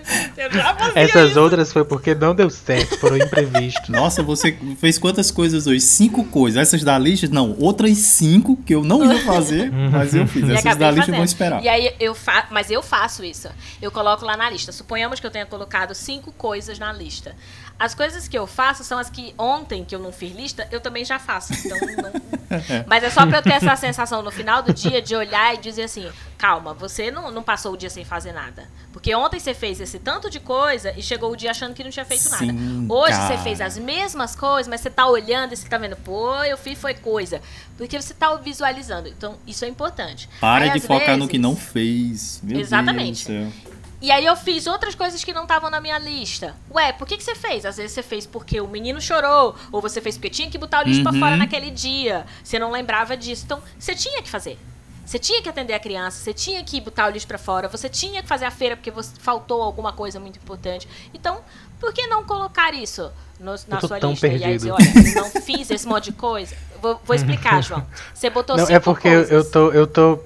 Essas 0.94 1.30
isso. 1.30 1.40
outras 1.40 1.72
foi 1.72 1.84
porque 1.84 2.14
não 2.14 2.34
deu 2.34 2.50
certo, 2.50 2.98
foram 2.98 3.16
imprevistos. 3.16 3.88
Nossa, 3.90 4.22
você 4.22 4.56
fez 4.78 4.98
quantas 4.98 5.30
coisas 5.30 5.66
hoje? 5.66 5.80
Cinco 5.80 6.24
coisas. 6.24 6.60
Essas 6.60 6.82
da 6.82 6.98
lista, 6.98 7.28
não. 7.30 7.54
Outras 7.58 7.96
cinco 7.98 8.56
que 8.56 8.74
eu 8.74 8.82
não 8.82 9.12
ia 9.12 9.20
fazer, 9.24 9.70
mas 9.70 10.14
eu 10.14 10.26
fiz. 10.26 10.48
E 10.48 10.52
Essas 10.52 10.76
da 10.76 10.90
lista 10.90 11.02
fazendo. 11.02 11.16
vão 11.16 11.24
esperar. 11.24 11.62
E 11.62 11.68
aí 11.68 11.94
eu 12.00 12.14
fa 12.14 12.46
mas 12.50 12.70
eu 12.70 12.82
faço 12.82 13.24
isso. 13.24 13.48
Eu 13.80 13.90
coloco 13.90 14.24
lá 14.24 14.36
na 14.36 14.50
lista. 14.50 14.72
Suponhamos 14.72 15.20
que 15.20 15.26
eu 15.26 15.30
tenha 15.30 15.46
colocado 15.46 15.94
cinco 15.94 16.32
coisas 16.32 16.78
na 16.78 16.92
lista. 16.92 17.34
As 17.80 17.94
coisas 17.94 18.28
que 18.28 18.36
eu 18.38 18.46
faço 18.46 18.84
são 18.84 18.98
as 18.98 19.08
que 19.08 19.34
ontem 19.38 19.84
que 19.86 19.94
eu 19.94 19.98
não 19.98 20.12
fiz 20.12 20.36
lista, 20.36 20.68
eu 20.70 20.80
também 20.82 21.02
já 21.02 21.18
faço. 21.18 21.54
Então 21.54 21.78
não- 21.80 22.20
Mas 22.86 23.02
é 23.04 23.08
só 23.10 23.24
pra 23.26 23.38
eu 23.38 23.42
ter 23.42 23.52
essa 23.54 23.74
sensação 23.76 24.22
no 24.22 24.30
final 24.30 24.60
do 24.62 24.74
dia 24.74 25.00
de 25.00 25.14
olhar 25.16 25.54
e 25.54 25.58
dizer 25.58 25.84
assim: 25.84 26.06
calma, 26.36 26.74
você 26.74 27.10
não, 27.10 27.30
não 27.30 27.42
passou 27.42 27.72
o 27.72 27.76
dia 27.76 27.88
sem 27.88 28.04
fazer 28.04 28.32
nada. 28.32 28.68
Porque 28.92 29.14
ontem 29.14 29.38
você 29.40 29.54
fez 29.54 29.80
esse 29.80 29.98
tanto 30.00 30.28
de 30.28 30.40
coisa 30.40 30.92
e 30.96 31.02
chegou 31.02 31.30
o 31.32 31.36
dia 31.36 31.52
achando 31.52 31.72
que 31.74 31.82
não 31.84 31.90
tinha 31.90 32.04
feito 32.04 32.22
Sim, 32.24 32.50
nada. 32.52 32.92
Hoje 32.92 33.12
cara. 33.16 33.28
você 33.36 33.38
fez 33.44 33.60
as 33.60 33.78
mesmas 33.78 34.34
coisas, 34.36 34.68
mas 34.68 34.80
você 34.80 34.90
tá 34.90 35.06
olhando 35.06 35.52
e 35.52 35.56
você 35.56 35.68
tá 35.68 35.78
vendo, 35.78 35.96
pô, 35.96 36.42
eu 36.44 36.58
fiz 36.58 36.78
foi 36.78 36.92
coisa. 36.94 37.40
Porque 37.78 37.98
você 38.02 38.12
tá 38.12 38.34
visualizando. 38.34 39.08
Então, 39.08 39.38
isso 39.46 39.64
é 39.64 39.68
importante. 39.68 40.28
Para 40.40 40.64
Aí, 40.64 40.72
de 40.72 40.80
focar 40.80 41.10
no 41.10 41.18
vezes- 41.18 41.30
que 41.30 41.38
não 41.38 41.56
fez. 41.56 42.40
Meu 42.42 42.60
Exatamente. 42.60 43.26
Deus 43.28 43.46
do 43.46 43.52
céu. 43.62 43.69
E 44.00 44.10
aí 44.10 44.24
eu 44.24 44.34
fiz 44.34 44.66
outras 44.66 44.94
coisas 44.94 45.22
que 45.22 45.32
não 45.32 45.42
estavam 45.42 45.68
na 45.70 45.80
minha 45.80 45.98
lista. 45.98 46.56
Ué, 46.72 46.90
por 46.92 47.06
que, 47.06 47.16
que 47.18 47.22
você 47.24 47.34
fez? 47.34 47.66
Às 47.66 47.76
vezes 47.76 47.92
você 47.92 48.02
fez 48.02 48.24
porque 48.26 48.60
o 48.60 48.66
menino 48.66 49.00
chorou, 49.00 49.54
ou 49.70 49.80
você 49.82 50.00
fez 50.00 50.16
porque 50.16 50.30
tinha 50.30 50.50
que 50.50 50.56
botar 50.56 50.80
o 50.84 50.88
lixo 50.88 51.02
pra 51.02 51.12
Uhum. 51.12 51.20
fora 51.20 51.36
naquele 51.36 51.70
dia. 51.70 52.24
Você 52.42 52.58
não 52.58 52.70
lembrava 52.70 53.14
disso. 53.16 53.42
Então, 53.44 53.62
você 53.78 53.94
tinha 53.94 54.22
que 54.22 54.30
fazer. 54.30 54.58
Você 55.04 55.18
tinha 55.18 55.42
que 55.42 55.48
atender 55.48 55.74
a 55.74 55.78
criança, 55.80 56.18
você 56.22 56.32
tinha 56.32 56.62
que 56.62 56.80
botar 56.80 57.08
o 57.08 57.10
lixo 57.10 57.26
pra 57.26 57.36
fora, 57.36 57.66
você 57.68 57.88
tinha 57.88 58.22
que 58.22 58.28
fazer 58.28 58.44
a 58.44 58.50
feira 58.50 58.76
porque 58.76 58.92
você, 58.92 59.10
faltou 59.18 59.60
alguma 59.60 59.92
coisa 59.92 60.20
muito 60.20 60.36
importante. 60.38 60.88
Então, 61.12 61.40
por 61.80 61.92
que 61.92 62.06
não 62.06 62.22
colocar 62.24 62.72
isso 62.72 63.10
no- 63.40 63.50
na 63.66 63.80
sua 63.80 63.98
lista? 63.98 64.26
E 64.28 64.30
aí 64.30 64.38
perdido. 64.40 64.52
dizer, 64.52 64.70
olha, 64.70 65.14
não 65.16 65.30
fiz 65.42 65.68
esse 65.70 65.86
monte 65.86 66.04
de 66.04 66.12
coisa. 66.12 66.56
Vou, 66.80 67.00
vou 67.04 67.16
explicar, 67.16 67.60
João. 67.64 67.84
Você 68.14 68.30
botou 68.30 68.56
Não, 68.56 68.64
cinco 68.64 68.76
é 68.76 68.80
porque 68.80 69.08
coisas. 69.10 69.30
eu 69.32 69.50
tô. 69.50 69.72
Eu 69.72 69.86
tô. 69.86 70.20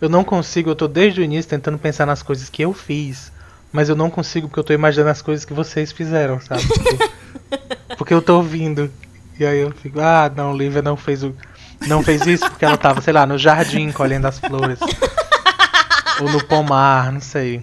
Eu 0.00 0.08
não 0.08 0.22
consigo, 0.22 0.70
eu 0.70 0.76
tô 0.76 0.86
desde 0.86 1.20
o 1.20 1.24
início 1.24 1.48
tentando 1.50 1.78
pensar 1.78 2.06
nas 2.06 2.22
coisas 2.22 2.48
que 2.48 2.62
eu 2.62 2.72
fiz. 2.72 3.32
Mas 3.72 3.88
eu 3.88 3.96
não 3.96 4.08
consigo 4.08 4.48
porque 4.48 4.60
eu 4.60 4.64
tô 4.64 4.72
imaginando 4.72 5.10
as 5.10 5.20
coisas 5.20 5.44
que 5.44 5.52
vocês 5.52 5.92
fizeram, 5.92 6.40
sabe? 6.40 6.62
Tipo, 6.62 7.98
porque 7.98 8.14
eu 8.14 8.22
tô 8.22 8.36
ouvindo. 8.36 8.90
E 9.38 9.44
aí 9.44 9.58
eu 9.58 9.70
fico, 9.72 10.00
ah, 10.00 10.30
não, 10.34 10.56
Lívia 10.56 10.82
não 10.82 10.96
fez 10.96 11.22
o. 11.22 11.34
Não 11.86 12.02
fez 12.02 12.26
isso 12.26 12.48
porque 12.48 12.64
ela 12.64 12.76
tava, 12.76 13.00
sei 13.00 13.12
lá, 13.12 13.26
no 13.26 13.38
jardim 13.38 13.92
colhendo 13.92 14.26
as 14.26 14.38
flores. 14.38 14.80
Ou 16.20 16.30
no 16.30 16.42
pomar, 16.44 17.12
não 17.12 17.20
sei. 17.20 17.62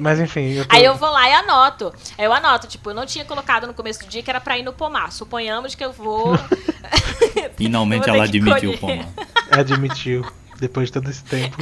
Mas 0.00 0.20
enfim, 0.20 0.52
eu 0.52 0.66
tô. 0.66 0.76
Aí 0.76 0.84
eu 0.84 0.94
vou 0.94 1.10
lá 1.10 1.28
e 1.28 1.32
anoto. 1.32 1.92
Aí 2.16 2.24
eu 2.24 2.32
anoto, 2.32 2.68
tipo, 2.68 2.90
eu 2.90 2.94
não 2.94 3.06
tinha 3.06 3.24
colocado 3.24 3.66
no 3.66 3.74
começo 3.74 4.00
do 4.00 4.06
dia 4.06 4.22
que 4.22 4.30
era 4.30 4.40
pra 4.40 4.58
ir 4.58 4.62
no 4.62 4.72
pomar. 4.72 5.10
Suponhamos 5.10 5.74
que 5.74 5.84
eu 5.84 5.92
vou. 5.92 6.38
Finalmente 7.56 8.06
Eu 8.06 8.06
vou 8.14 8.14
ela 8.14 8.24
admitiu, 8.24 8.78
colher. 8.78 8.78
Pomar. 8.78 9.08
Admitiu, 9.50 10.26
depois 10.60 10.88
de 10.88 10.92
todo 10.92 11.08
esse 11.10 11.22
tempo. 11.24 11.56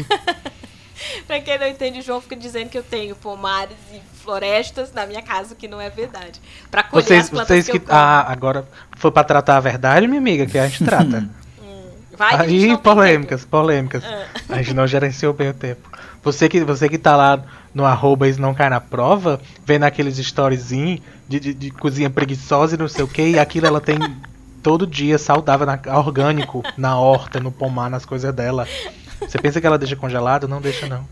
pra 1.27 1.41
quem 1.41 1.59
não 1.59 1.67
entende, 1.67 2.01
o 2.01 2.03
João 2.03 2.21
fica 2.21 2.37
dizendo 2.37 2.69
que 2.69 2.79
eu 2.79 2.83
tenho 2.83 3.15
pomares 3.17 3.77
e 3.93 4.01
florestas 4.23 4.93
na 4.93 5.07
minha 5.07 5.23
casa, 5.23 5.55
o 5.55 5.57
que 5.57 5.69
não 5.69 5.81
é 5.81 5.91
verdade. 5.91 6.41
Pra 6.71 6.83
colher 6.83 7.05
Vocês, 7.05 7.25
as 7.25 7.31
plantas 7.31 7.49
vocês 7.49 7.69
que, 7.69 7.79
que. 7.79 7.87
Ah, 7.89 8.31
agora 8.31 8.67
foi 8.97 9.11
pra 9.11 9.25
tratar 9.25 9.57
a 9.57 9.61
verdade, 9.61 10.07
minha 10.07 10.21
amiga, 10.21 10.47
que 10.47 10.59
a 10.59 10.67
gente 10.67 10.85
trata. 10.85 11.29
Vai 12.17 12.35
a 12.35 12.49
gente 12.49 12.71
Aí, 12.71 12.79
polêmicas, 12.79 13.45
polêmicas. 13.45 14.03
Ah. 14.05 14.27
A 14.49 14.57
gente 14.57 14.73
não 14.73 14.87
gerenciou 14.87 15.35
bem 15.35 15.51
o 15.51 15.55
tempo. 15.55 15.91
Você 16.23 16.49
que, 16.49 16.65
você 16.65 16.89
que 16.89 16.99
tá 16.99 17.15
lá 17.15 17.45
no 17.75 17.85
arroba 17.85 18.27
isso 18.27 18.41
não 18.41 18.55
cai 18.55 18.71
na 18.71 18.81
prova, 18.81 19.41
vendo 19.65 19.85
aqueles 19.85 20.19
storyzinhos 20.19 21.01
de, 21.29 21.39
de, 21.39 21.55
de 21.55 21.71
cozinha 21.71 22.09
preguiçosa 22.09 22.75
e 22.75 22.79
não 22.79 22.89
sei 22.89 23.05
o 23.05 23.09
que, 23.09 23.23
e 23.23 23.39
aquilo 23.39 23.67
ela 23.67 23.81
tem 23.81 23.99
todo 24.67 24.85
dia 24.85 25.17
saudável, 25.17 25.65
na, 25.65 25.79
orgânico, 25.97 26.61
na 26.77 26.99
horta, 26.99 27.39
no 27.39 27.53
pomar, 27.53 27.89
nas 27.89 28.05
coisas 28.05 28.35
dela. 28.35 28.67
Você 29.21 29.39
pensa 29.39 29.61
que 29.61 29.67
ela 29.69 29.79
deixa 29.79 29.95
congelado? 29.95 30.49
Não 30.49 30.61
deixa 30.61 30.89
não. 30.89 31.07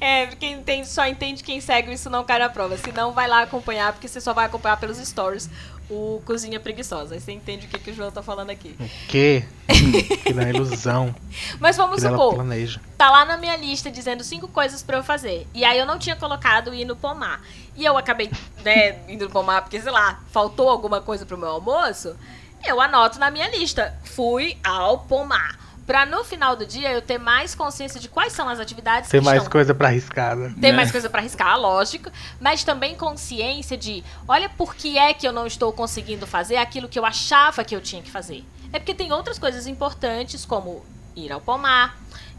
É, 0.00 0.26
quem 0.26 0.54
entende, 0.54 0.88
só 0.88 1.06
entende 1.06 1.42
quem 1.42 1.60
segue 1.60 1.92
isso 1.92 2.08
não 2.08 2.24
cai 2.24 2.38
na 2.38 2.48
prova. 2.48 2.76
Se 2.76 2.92
não, 2.92 3.12
vai 3.12 3.26
lá 3.28 3.42
acompanhar, 3.42 3.92
porque 3.92 4.08
você 4.08 4.20
só 4.20 4.32
vai 4.32 4.46
acompanhar 4.46 4.76
pelos 4.78 4.98
stories 4.98 5.48
o 5.90 6.22
Cozinha 6.24 6.58
Preguiçosa. 6.58 7.14
Aí 7.14 7.20
você 7.20 7.32
entende 7.32 7.66
o 7.66 7.68
que, 7.68 7.78
que 7.78 7.90
o 7.90 7.94
João 7.94 8.10
tá 8.10 8.22
falando 8.22 8.50
aqui. 8.50 8.74
O 8.78 8.88
quê? 9.08 9.44
que 9.66 10.38
é 10.38 10.48
ilusão. 10.50 11.14
Mas 11.58 11.76
vamos 11.76 12.02
Que 12.02 12.08
supor, 12.08 12.34
planeja. 12.34 12.80
tá 12.96 13.10
lá 13.10 13.24
na 13.24 13.36
minha 13.36 13.56
lista 13.56 13.90
dizendo 13.90 14.24
cinco 14.24 14.48
coisas 14.48 14.82
pra 14.82 14.96
eu 14.98 15.02
fazer. 15.04 15.46
E 15.52 15.64
aí 15.64 15.78
eu 15.78 15.86
não 15.86 15.98
tinha 15.98 16.16
colocado 16.16 16.74
ir 16.74 16.84
no 16.84 16.96
pomar. 16.96 17.42
E 17.76 17.84
eu 17.84 17.96
acabei, 17.98 18.30
né, 18.64 18.98
indo 19.08 19.26
no 19.26 19.30
pomar 19.30 19.62
porque, 19.62 19.80
sei 19.80 19.90
lá, 19.92 20.22
faltou 20.30 20.68
alguma 20.68 21.00
coisa 21.00 21.26
pro 21.26 21.36
meu 21.36 21.48
almoço. 21.48 22.16
Eu 22.64 22.80
anoto 22.80 23.18
na 23.18 23.30
minha 23.30 23.48
lista. 23.48 23.94
Fui 24.04 24.56
ao 24.64 25.00
pomar. 25.00 25.58
Pra 25.86 26.06
no 26.06 26.24
final 26.24 26.56
do 26.56 26.64
dia 26.64 26.90
eu 26.92 27.02
ter 27.02 27.18
mais 27.18 27.54
consciência 27.54 28.00
de 28.00 28.08
quais 28.08 28.32
são 28.32 28.48
as 28.48 28.58
atividades 28.58 29.10
Tem 29.10 29.20
que 29.20 29.24
mais 29.24 29.38
estão 29.38 29.52
coisa 29.52 29.74
pra 29.74 29.88
arriscada. 29.88 30.52
tem 30.60 30.70
né? 30.70 30.72
mais 30.72 30.90
coisa 30.90 31.10
pra 31.10 31.20
arriscar, 31.20 31.58
lógico, 31.58 32.10
mas 32.40 32.64
também 32.64 32.94
consciência 32.94 33.76
de, 33.76 34.02
olha 34.26 34.48
por 34.48 34.74
que 34.74 34.96
é 34.98 35.12
que 35.12 35.28
eu 35.28 35.32
não 35.32 35.46
estou 35.46 35.72
conseguindo 35.72 36.26
fazer 36.26 36.56
aquilo 36.56 36.88
que 36.88 36.98
eu 36.98 37.04
achava 37.04 37.62
que 37.64 37.76
eu 37.76 37.80
tinha 37.80 38.00
que 38.00 38.10
fazer. 38.10 38.44
É 38.72 38.78
porque 38.78 38.94
tem 38.94 39.12
outras 39.12 39.38
coisas 39.38 39.66
importantes, 39.66 40.44
como 40.44 40.84
ir 41.14 41.30
ao 41.30 41.40
pomar, 41.40 41.96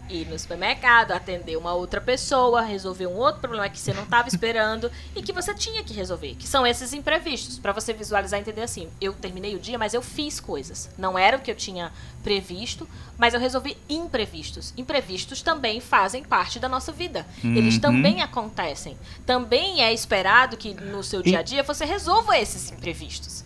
ir 0.09 0.27
no 0.27 0.37
supermercado, 0.37 1.11
atender 1.11 1.57
uma 1.57 1.73
outra 1.73 1.99
pessoa, 1.99 2.61
resolver 2.61 3.07
um 3.07 3.15
outro 3.15 3.41
problema 3.41 3.67
que 3.69 3.79
você 3.79 3.93
não 3.93 4.03
estava 4.03 4.27
esperando 4.27 4.91
e 5.15 5.21
que 5.21 5.33
você 5.33 5.53
tinha 5.53 5.83
que 5.83 5.93
resolver, 5.93 6.35
que 6.35 6.47
são 6.47 6.65
esses 6.65 6.93
imprevistos, 6.93 7.57
Pra 7.59 7.71
você 7.71 7.93
visualizar 7.93 8.39
e 8.39 8.41
entender 8.41 8.61
assim, 8.61 8.87
eu 9.01 9.13
terminei 9.13 9.55
o 9.55 9.59
dia, 9.59 9.77
mas 9.77 9.93
eu 9.93 10.01
fiz 10.01 10.39
coisas. 10.39 10.89
Não 10.97 11.17
era 11.17 11.37
o 11.37 11.39
que 11.41 11.49
eu 11.49 11.55
tinha 11.55 11.91
previsto, 12.23 12.87
mas 13.17 13.33
eu 13.33 13.39
resolvi 13.39 13.77
imprevistos. 13.89 14.73
Imprevistos 14.77 15.41
também 15.41 15.79
fazem 15.79 16.23
parte 16.23 16.59
da 16.59 16.69
nossa 16.69 16.91
vida. 16.91 17.25
Eles 17.43 17.75
Uhum. 17.75 17.81
também 17.81 18.21
acontecem. 18.21 18.97
Também 19.25 19.81
é 19.81 19.93
esperado 19.93 20.57
que 20.57 20.73
no 20.73 21.03
seu 21.03 21.21
dia 21.23 21.39
a 21.39 21.41
dia 21.43 21.63
você 21.63 21.85
resolva 21.85 22.37
esses 22.37 22.71
imprevistos. 22.71 23.43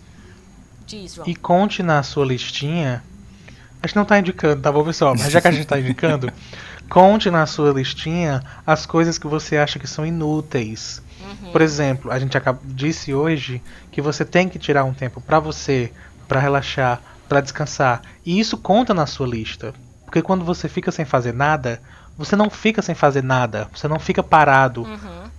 Diz, 0.86 1.14
João. 1.16 1.28
E 1.28 1.36
conte 1.36 1.84
na 1.84 2.02
sua 2.04 2.26
listinha. 2.26 3.04
A 3.82 3.88
gente 3.88 3.96
não 3.96 4.06
tá 4.06 4.20
indicando, 4.20 4.62
tá 4.62 4.72
bom, 4.72 4.84
pessoal? 4.84 5.16
Mas 5.18 5.32
já 5.32 5.40
que 5.42 5.48
a 5.48 5.52
gente 5.52 5.66
tá 5.68 5.80
indicando, 5.80 6.32
conte 6.90 7.30
na 7.32 7.46
sua 7.46 7.72
listinha 7.72 8.44
as 8.66 8.86
coisas 8.86 9.18
que 9.18 9.28
você 9.28 9.58
acha 9.58 9.80
que 9.80 9.88
são 9.88 10.06
inúteis. 10.06 11.02
Uhum. 11.22 11.52
Por 11.52 11.62
exemplo, 11.62 12.12
a 12.12 12.20
gente 12.20 12.38
disse 12.66 13.14
hoje 13.14 13.62
que 13.92 14.02
você 14.02 14.26
tem 14.26 14.50
que 14.50 14.60
tirar 14.60 14.84
um 14.84 14.94
tempo 14.94 15.22
pra 15.22 15.40
você, 15.40 15.92
pra 16.28 16.40
relaxar, 16.40 17.02
pra 17.28 17.42
descansar. 17.42 18.02
E 18.26 18.40
isso 18.40 18.58
conta 18.58 18.94
na 18.94 19.06
sua 19.06 19.28
lista. 19.28 19.74
Porque 20.06 20.22
quando 20.22 20.44
você 20.44 20.68
fica 20.68 20.92
sem 20.92 21.06
fazer 21.06 21.34
nada, 21.34 21.80
você 22.18 22.36
não 22.36 22.50
fica 22.50 22.82
sem 22.82 22.96
fazer 22.96 23.24
nada. 23.24 23.70
Você 23.74 23.88
não 23.88 24.00
fica 24.00 24.24
parado, 24.24 24.82
Uhum. 24.84 25.30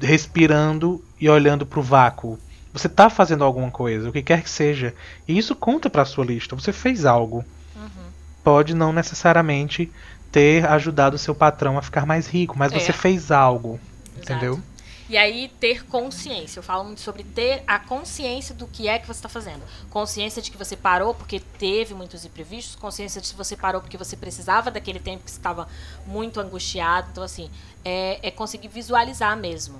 respirando 0.00 1.02
e 1.20 1.28
olhando 1.28 1.66
pro 1.66 1.82
vácuo. 1.82 2.38
Você 2.72 2.88
tá 2.88 3.08
fazendo 3.10 3.44
alguma 3.44 3.70
coisa, 3.70 4.08
o 4.08 4.12
que 4.12 4.22
quer 4.22 4.42
que 4.42 4.50
seja. 4.50 4.94
E 5.28 5.36
isso 5.36 5.54
conta 5.54 5.88
pra 5.90 6.04
sua 6.04 6.24
lista. 6.24 6.56
Você 6.56 6.72
fez 6.72 7.04
algo. 7.04 7.44
Uhum. 7.74 8.12
Pode 8.42 8.74
não 8.74 8.92
necessariamente 8.92 9.90
ter 10.30 10.66
ajudado 10.66 11.16
o 11.16 11.18
seu 11.18 11.34
patrão 11.34 11.78
a 11.78 11.82
ficar 11.82 12.04
mais 12.04 12.26
rico, 12.26 12.58
mas 12.58 12.72
É. 12.72 12.78
você 12.78 12.92
fez 12.92 13.30
algo. 13.30 13.78
Exato. 14.16 14.32
Entendeu? 14.32 14.60
E 15.08 15.18
aí, 15.18 15.52
ter 15.60 15.84
consciência. 15.84 16.58
Eu 16.58 16.62
falo 16.62 16.82
muito 16.82 17.02
sobre 17.02 17.22
ter 17.22 17.62
a 17.66 17.78
consciência 17.78 18.54
do 18.54 18.66
que 18.66 18.88
é 18.88 18.98
que 18.98 19.06
você 19.06 19.18
está 19.18 19.28
fazendo. 19.28 19.62
Consciência 19.90 20.40
de 20.40 20.50
que 20.50 20.56
você 20.56 20.76
parou 20.76 21.14
porque 21.14 21.38
teve 21.38 21.92
muitos 21.92 22.24
imprevistos. 22.24 22.74
Consciência 22.74 23.20
de 23.20 23.28
que 23.30 23.36
você 23.36 23.54
parou 23.54 23.82
porque 23.82 23.98
você 23.98 24.16
precisava 24.16 24.70
daquele 24.70 24.98
tempo 24.98 25.24
que 25.24 25.30
estava 25.30 25.68
muito 26.06 26.40
angustiado. 26.40 27.08
Então, 27.12 27.22
assim, 27.22 27.50
é, 27.84 28.18
é 28.22 28.30
conseguir 28.30 28.68
visualizar 28.68 29.36
mesmo. 29.36 29.78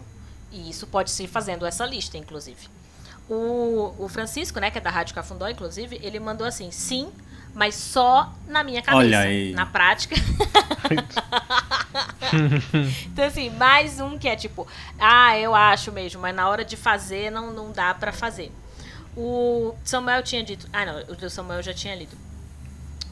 E 0.52 0.68
isso 0.68 0.86
pode 0.86 1.10
ser 1.10 1.26
fazendo 1.26 1.64
essa 1.64 1.86
lista, 1.86 2.18
inclusive. 2.18 2.68
O, 3.28 3.94
o 3.98 4.08
Francisco, 4.08 4.60
né, 4.60 4.70
que 4.70 4.76
é 4.76 4.80
da 4.80 4.90
Rádio 4.90 5.14
Cafundó, 5.14 5.48
inclusive, 5.48 5.98
ele 6.02 6.20
mandou 6.20 6.46
assim: 6.46 6.70
sim, 6.70 7.10
mas 7.54 7.74
só 7.74 8.32
na 8.46 8.64
minha 8.64 8.82
cabeça. 8.82 8.98
Olha 8.98 9.20
aí. 9.20 9.52
Na 9.52 9.66
prática. 9.66 10.16
Então, 13.06 13.24
assim, 13.26 13.48
mais 13.50 14.00
um 14.00 14.18
que 14.18 14.26
é 14.26 14.34
tipo, 14.34 14.66
ah, 14.98 15.38
eu 15.38 15.54
acho 15.54 15.92
mesmo, 15.92 16.20
mas 16.20 16.34
na 16.34 16.48
hora 16.48 16.64
de 16.64 16.76
fazer 16.76 17.30
não, 17.30 17.52
não 17.52 17.70
dá 17.70 17.94
pra 17.94 18.12
fazer. 18.12 18.50
O 19.16 19.72
Samuel 19.84 20.22
tinha 20.22 20.42
dito. 20.42 20.68
Ah, 20.72 20.84
não, 20.84 21.26
o 21.26 21.30
Samuel 21.30 21.62
já 21.62 21.72
tinha 21.72 21.94
lido. 21.94 22.16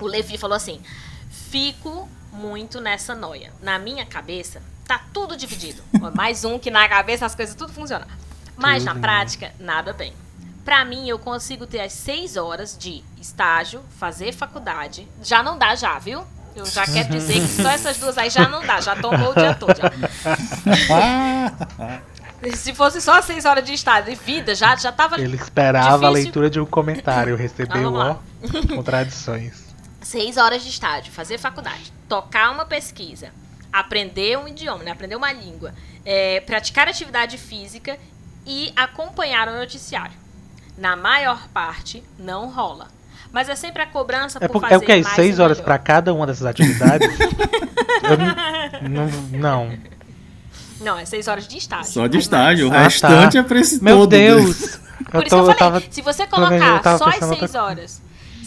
O 0.01 0.07
Levi 0.07 0.37
falou 0.37 0.57
assim: 0.57 0.83
fico 1.31 2.09
muito 2.33 2.81
nessa 2.81 3.15
noia. 3.15 3.53
Na 3.63 3.79
minha 3.79 4.05
cabeça, 4.05 4.61
tá 4.89 5.01
tudo 5.13 5.37
dividido. 5.37 5.83
Mais 6.15 6.45
um 6.45 6.59
que 6.59 6.71
na 6.71 6.89
cabeça 6.89 7.25
as 7.25 7.35
coisas 7.35 7.55
tudo 7.55 7.73
funcionam. 7.73 8.09
Mas 8.57 8.85
na 8.85 8.93
Tudo, 8.93 9.01
né? 9.01 9.09
prática, 9.09 9.55
nada 9.59 9.93
bem. 9.93 10.13
Pra 10.65 10.85
mim, 10.85 11.09
eu 11.09 11.19
consigo 11.19 11.67
ter 11.67 11.81
as 11.81 11.93
seis 11.93 12.37
horas 12.37 12.77
de 12.79 13.03
estágio, 13.21 13.83
fazer 13.99 14.33
faculdade. 14.33 15.09
Já 15.23 15.43
não 15.43 15.59
dá, 15.59 15.75
já, 15.75 15.99
viu? 15.99 16.25
Eu 16.55 16.67
já 16.67 16.85
quero 16.85 17.09
dizer 17.09 17.41
que 17.41 17.49
só 17.63 17.71
essas 17.71 17.97
duas 17.99 18.17
aí 18.19 18.29
já 18.31 18.49
não 18.49 18.65
dá, 18.65 18.81
já 18.81 18.95
tomou 18.95 19.31
o 19.31 19.35
dia 19.35 19.55
todo. 19.55 19.75
Se 22.57 22.75
fosse 22.75 23.01
só 23.01 23.19
as 23.19 23.25
seis 23.25 23.45
horas 23.45 23.65
de 23.65 23.73
estágio 23.73 24.13
e 24.13 24.17
vida, 24.17 24.55
já, 24.55 24.75
já 24.77 24.91
tava 24.91 25.21
Ele 25.21 25.37
esperava 25.37 25.89
a 25.89 26.11
Difícil. 26.11 26.13
leitura 26.13 26.51
de 26.51 26.61
um 26.61 26.67
comentário, 26.67 27.37
recebeu, 27.37 27.91
lá. 27.91 28.19
ó, 28.43 28.75
contradições. 28.75 29.63
seis 30.01 30.37
horas 30.37 30.63
de 30.63 30.69
estágio, 30.69 31.13
fazer 31.13 31.39
faculdade, 31.39 31.93
tocar 32.09 32.51
uma 32.51 32.65
pesquisa, 32.65 33.31
aprender 33.73 34.37
um 34.39 34.49
idioma, 34.49 34.83
né? 34.83 34.91
aprender 34.91 35.15
uma 35.15 35.33
língua, 35.33 35.73
é, 36.05 36.41
praticar 36.41 36.89
atividade 36.89 37.39
física 37.39 37.97
e 38.45 38.73
acompanhar 38.75 39.47
o 39.49 39.57
noticiário. 39.57 40.21
Na 40.77 40.97
maior 40.97 41.49
parte, 41.49 42.03
não 42.19 42.49
rola. 42.51 42.89
Mas 43.33 43.49
é 43.49 43.55
sempre 43.57 43.83
a 43.83 43.87
cobrança 43.87 44.39
É, 44.41 44.47
por 44.47 44.55
por, 44.55 44.61
fazer 44.63 44.75
é 44.75 44.79
o 44.79 44.81
que? 44.81 44.93
mais 44.93 45.09
Seis 45.09 45.39
horas 45.39 45.61
pra 45.61 45.79
cada 45.79 46.13
uma 46.13 46.27
dessas 46.27 46.47
atividades? 46.47 47.09
Eu 48.83 48.89
não, 48.89 49.09
não, 49.39 49.79
não. 50.81 50.99
É 50.99 51.05
seis 51.05 51.29
horas 51.29 51.47
de 51.47 51.57
estágio. 51.57 51.93
Só 51.93 52.07
de 52.07 52.19
estágio, 52.19 52.67
o 52.69 52.71
Ah, 52.71 52.75
tá. 52.75 52.83
restante 52.85 53.39
é 53.39 53.43
pra 53.43 53.61
esse 53.61 53.83
Meu 53.83 53.99
todo. 53.99 54.13
né? 54.13 54.19
Deus! 54.19 54.79
Por 55.11 55.15
Eu, 55.17 55.21
isso 55.23 55.29
tô, 55.31 55.31
que 55.31 55.35
eu 55.35 55.39
eu 55.39 55.45
falei, 55.45 55.55
tava. 55.59 55.83
se 55.91 56.03
você 56.03 56.27
colocar 56.27 56.81
eu 56.93 56.99
só 56.99 57.05
as 57.09 57.15
seis 57.17 57.41
outra- 57.43 57.63
horas, 57.63 58.03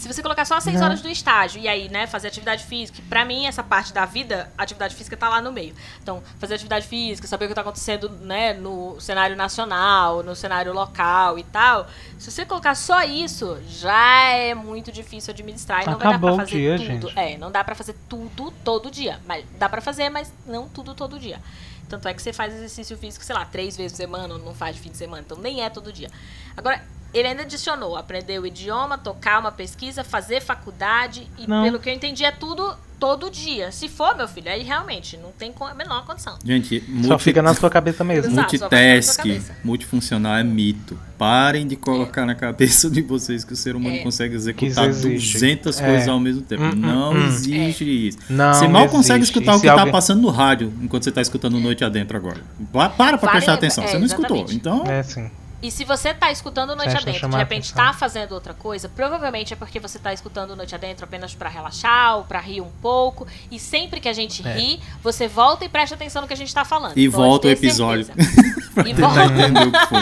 se 0.06 0.14
você 0.14 0.22
colocar 0.22 0.44
só 0.44 0.60
seis 0.60 0.76
Não. 0.78 0.86
horas 0.86 1.00
do 1.00 1.08
estágio 1.08 1.60
e 1.60 1.66
aí, 1.66 1.88
né, 1.88 2.06
fazer 2.06 2.28
atividade 2.28 2.64
física, 2.64 3.02
pra 3.08 3.24
mim 3.24 3.46
essa 3.46 3.62
parte 3.62 3.92
da 3.92 4.04
vida, 4.04 4.50
atividade 4.56 4.94
física 4.94 5.16
tá 5.16 5.28
lá 5.28 5.40
no 5.40 5.52
meio. 5.52 5.74
Então, 6.02 6.22
fazer 6.38 6.54
atividade 6.54 6.86
física, 6.86 7.26
saber 7.26 7.46
o 7.46 7.48
que 7.48 7.54
tá 7.54 7.60
acontecendo, 7.62 8.08
né, 8.08 8.54
no 8.54 9.00
cenário 9.00 9.36
nacional, 9.36 10.22
no 10.22 10.36
cenário 10.36 10.72
local 10.72 11.38
e 11.38 11.42
tal. 11.44 11.88
Se 12.18 12.30
você 12.30 12.46
colocar 12.46 12.74
só 12.74 13.02
isso, 13.02 13.58
já 13.68 14.30
é 14.30 14.54
muito 14.54 14.92
difícil 14.92 15.32
administrar 15.32 15.82
e 15.82 15.86
não 15.90 15.98
vai 15.98 16.18
dar 16.18 16.32
o 16.32 16.36
fazer 16.36 16.50
dia, 16.50 16.76
tudo. 16.76 16.86
gente. 16.86 17.18
É, 17.18 17.36
não 17.36 17.50
dá 17.50 17.64
pra 17.64 17.74
fazer 17.74 17.96
tudo 18.08 18.52
todo 18.64 18.90
dia, 18.90 19.20
mas 19.26 19.44
dá 19.58 19.68
pra 19.68 19.80
fazer, 19.80 20.08
mas 20.08 20.32
não 20.46 20.68
tudo 20.68 20.94
todo 20.94 21.18
dia. 21.18 21.40
Tanto 21.88 22.08
é 22.08 22.14
que 22.14 22.20
você 22.20 22.32
faz 22.32 22.52
exercício 22.52 22.96
físico, 22.96 23.24
sei 23.24 23.34
lá, 23.34 23.44
três 23.44 23.76
vezes 23.76 23.92
por 23.92 23.98
semana, 23.98 24.34
ou 24.34 24.40
não 24.40 24.54
faz 24.54 24.74
de 24.74 24.82
fim 24.82 24.90
de 24.90 24.96
semana. 24.96 25.22
Então 25.24 25.38
nem 25.38 25.62
é 25.62 25.70
todo 25.70 25.92
dia. 25.92 26.10
Agora, 26.56 26.82
ele 27.18 27.28
ainda 27.28 27.42
adicionou 27.42 27.96
aprender 27.96 28.38
o 28.40 28.46
idioma, 28.46 28.98
tocar 28.98 29.38
uma 29.40 29.52
pesquisa, 29.52 30.02
fazer 30.04 30.40
faculdade. 30.40 31.26
E 31.38 31.46
Não. 31.46 31.62
pelo 31.64 31.78
que 31.78 31.88
eu 31.88 31.94
entendi, 31.94 32.24
é 32.24 32.30
tudo 32.30 32.76
todo 32.98 33.30
dia. 33.30 33.70
Se 33.70 33.88
for, 33.88 34.16
meu 34.16 34.26
filho, 34.26 34.50
aí 34.50 34.62
realmente 34.62 35.18
não 35.18 35.30
tem 35.30 35.52
a 35.60 35.74
menor 35.74 36.06
condição. 36.06 36.38
Gente, 36.42 36.80
Só 36.80 37.08
multi- 37.10 37.24
fica 37.24 37.42
na 37.42 37.52
sua 37.52 37.68
cabeça 37.68 38.02
mesmo. 38.02 38.30
Só 38.34 38.40
multitask, 38.40 39.16
cabeça. 39.18 39.54
multifuncional 39.62 40.36
é 40.36 40.42
mito. 40.42 40.98
Parem 41.18 41.66
de 41.66 41.76
colocar 41.76 42.24
na 42.24 42.34
cabeça 42.34 42.88
de 42.90 43.02
vocês 43.02 43.44
que 43.44 43.52
o 43.52 43.56
ser 43.56 43.76
humano 43.76 43.96
É. 43.96 43.98
consegue 43.98 44.34
executar 44.34 44.88
isso 44.88 45.06
existe. 45.08 45.32
200 45.34 45.80
É. 45.80 45.86
coisas 45.86 46.08
ao 46.08 46.18
mesmo 46.18 46.40
tempo. 46.42 46.62
Hum, 46.62 46.70
hum, 46.70 46.74
não 46.74 47.12
hum. 47.12 47.26
existe 47.26 47.84
isso. 48.08 48.18
Não 48.30 48.54
você 48.54 48.66
mal 48.68 48.88
consegue 48.88 49.20
existe. 49.20 49.32
escutar 49.38 49.52
E 49.52 49.56
o 49.56 49.60
que 49.60 49.66
se 49.68 49.74
tá 49.74 49.80
alguém- 49.80 49.92
passando 49.92 50.22
no 50.22 50.30
rádio 50.30 50.72
enquanto 50.80 51.04
você 51.04 51.12
tá 51.12 51.20
escutando 51.20 51.58
Noite 51.60 51.84
Adentro 51.84 52.16
agora. 52.16 52.40
Pa- 52.72 52.88
Para 52.88 53.18
pra 53.18 53.26
Vale- 53.26 53.30
prestar 53.32 53.54
atenção. 53.54 53.84
é, 53.84 53.88
você 53.88 53.98
não 53.98 54.06
escutou. 54.06 54.46
Então, 54.50 54.84
É 54.86 55.02
sim. 55.02 55.30
E 55.62 55.70
se 55.70 55.84
você 55.84 56.12
tá 56.12 56.30
escutando 56.30 56.68
Noite 56.76 56.82
Presta 56.90 56.98
Adentro, 57.00 57.12
de 57.14 57.18
chamar 57.20 57.38
repente 57.38 57.72
atenção. 57.72 57.92
tá 57.92 57.98
fazendo 57.98 58.32
outra 58.32 58.52
coisa, 58.52 58.88
provavelmente 58.88 59.52
é 59.54 59.56
porque 59.56 59.80
você 59.80 59.98
tá 59.98 60.12
escutando 60.12 60.54
Noite 60.54 60.74
Adentro 60.74 61.04
apenas 61.04 61.34
pra 61.34 61.48
relaxar 61.48 62.18
ou 62.18 62.24
pra 62.24 62.40
rir 62.40 62.60
um 62.60 62.70
pouco. 62.82 63.26
E 63.50 63.58
sempre 63.58 63.98
que 63.98 64.08
a 64.08 64.12
gente 64.12 64.46
É. 64.46 64.52
ri, 64.52 64.80
você 65.02 65.26
volta 65.26 65.64
e 65.64 65.68
presta 65.68 65.94
atenção 65.94 66.20
no 66.22 66.28
que 66.28 66.34
a 66.34 66.36
gente 66.36 66.54
tá 66.54 66.64
falando. 66.64 66.92
E 66.96 67.08
Pode 67.08 67.22
volta 67.22 67.46
o 67.46 67.50
ter 67.50 67.56
episódio. 67.56 68.04
certeza. 68.04 68.42
pra 68.74 68.88
E 68.88 68.94
tentar 68.94 69.08
volta. 69.08 69.24
entender 69.32 69.66
o 69.66 69.72
que 69.72 69.86
foi. 69.86 70.00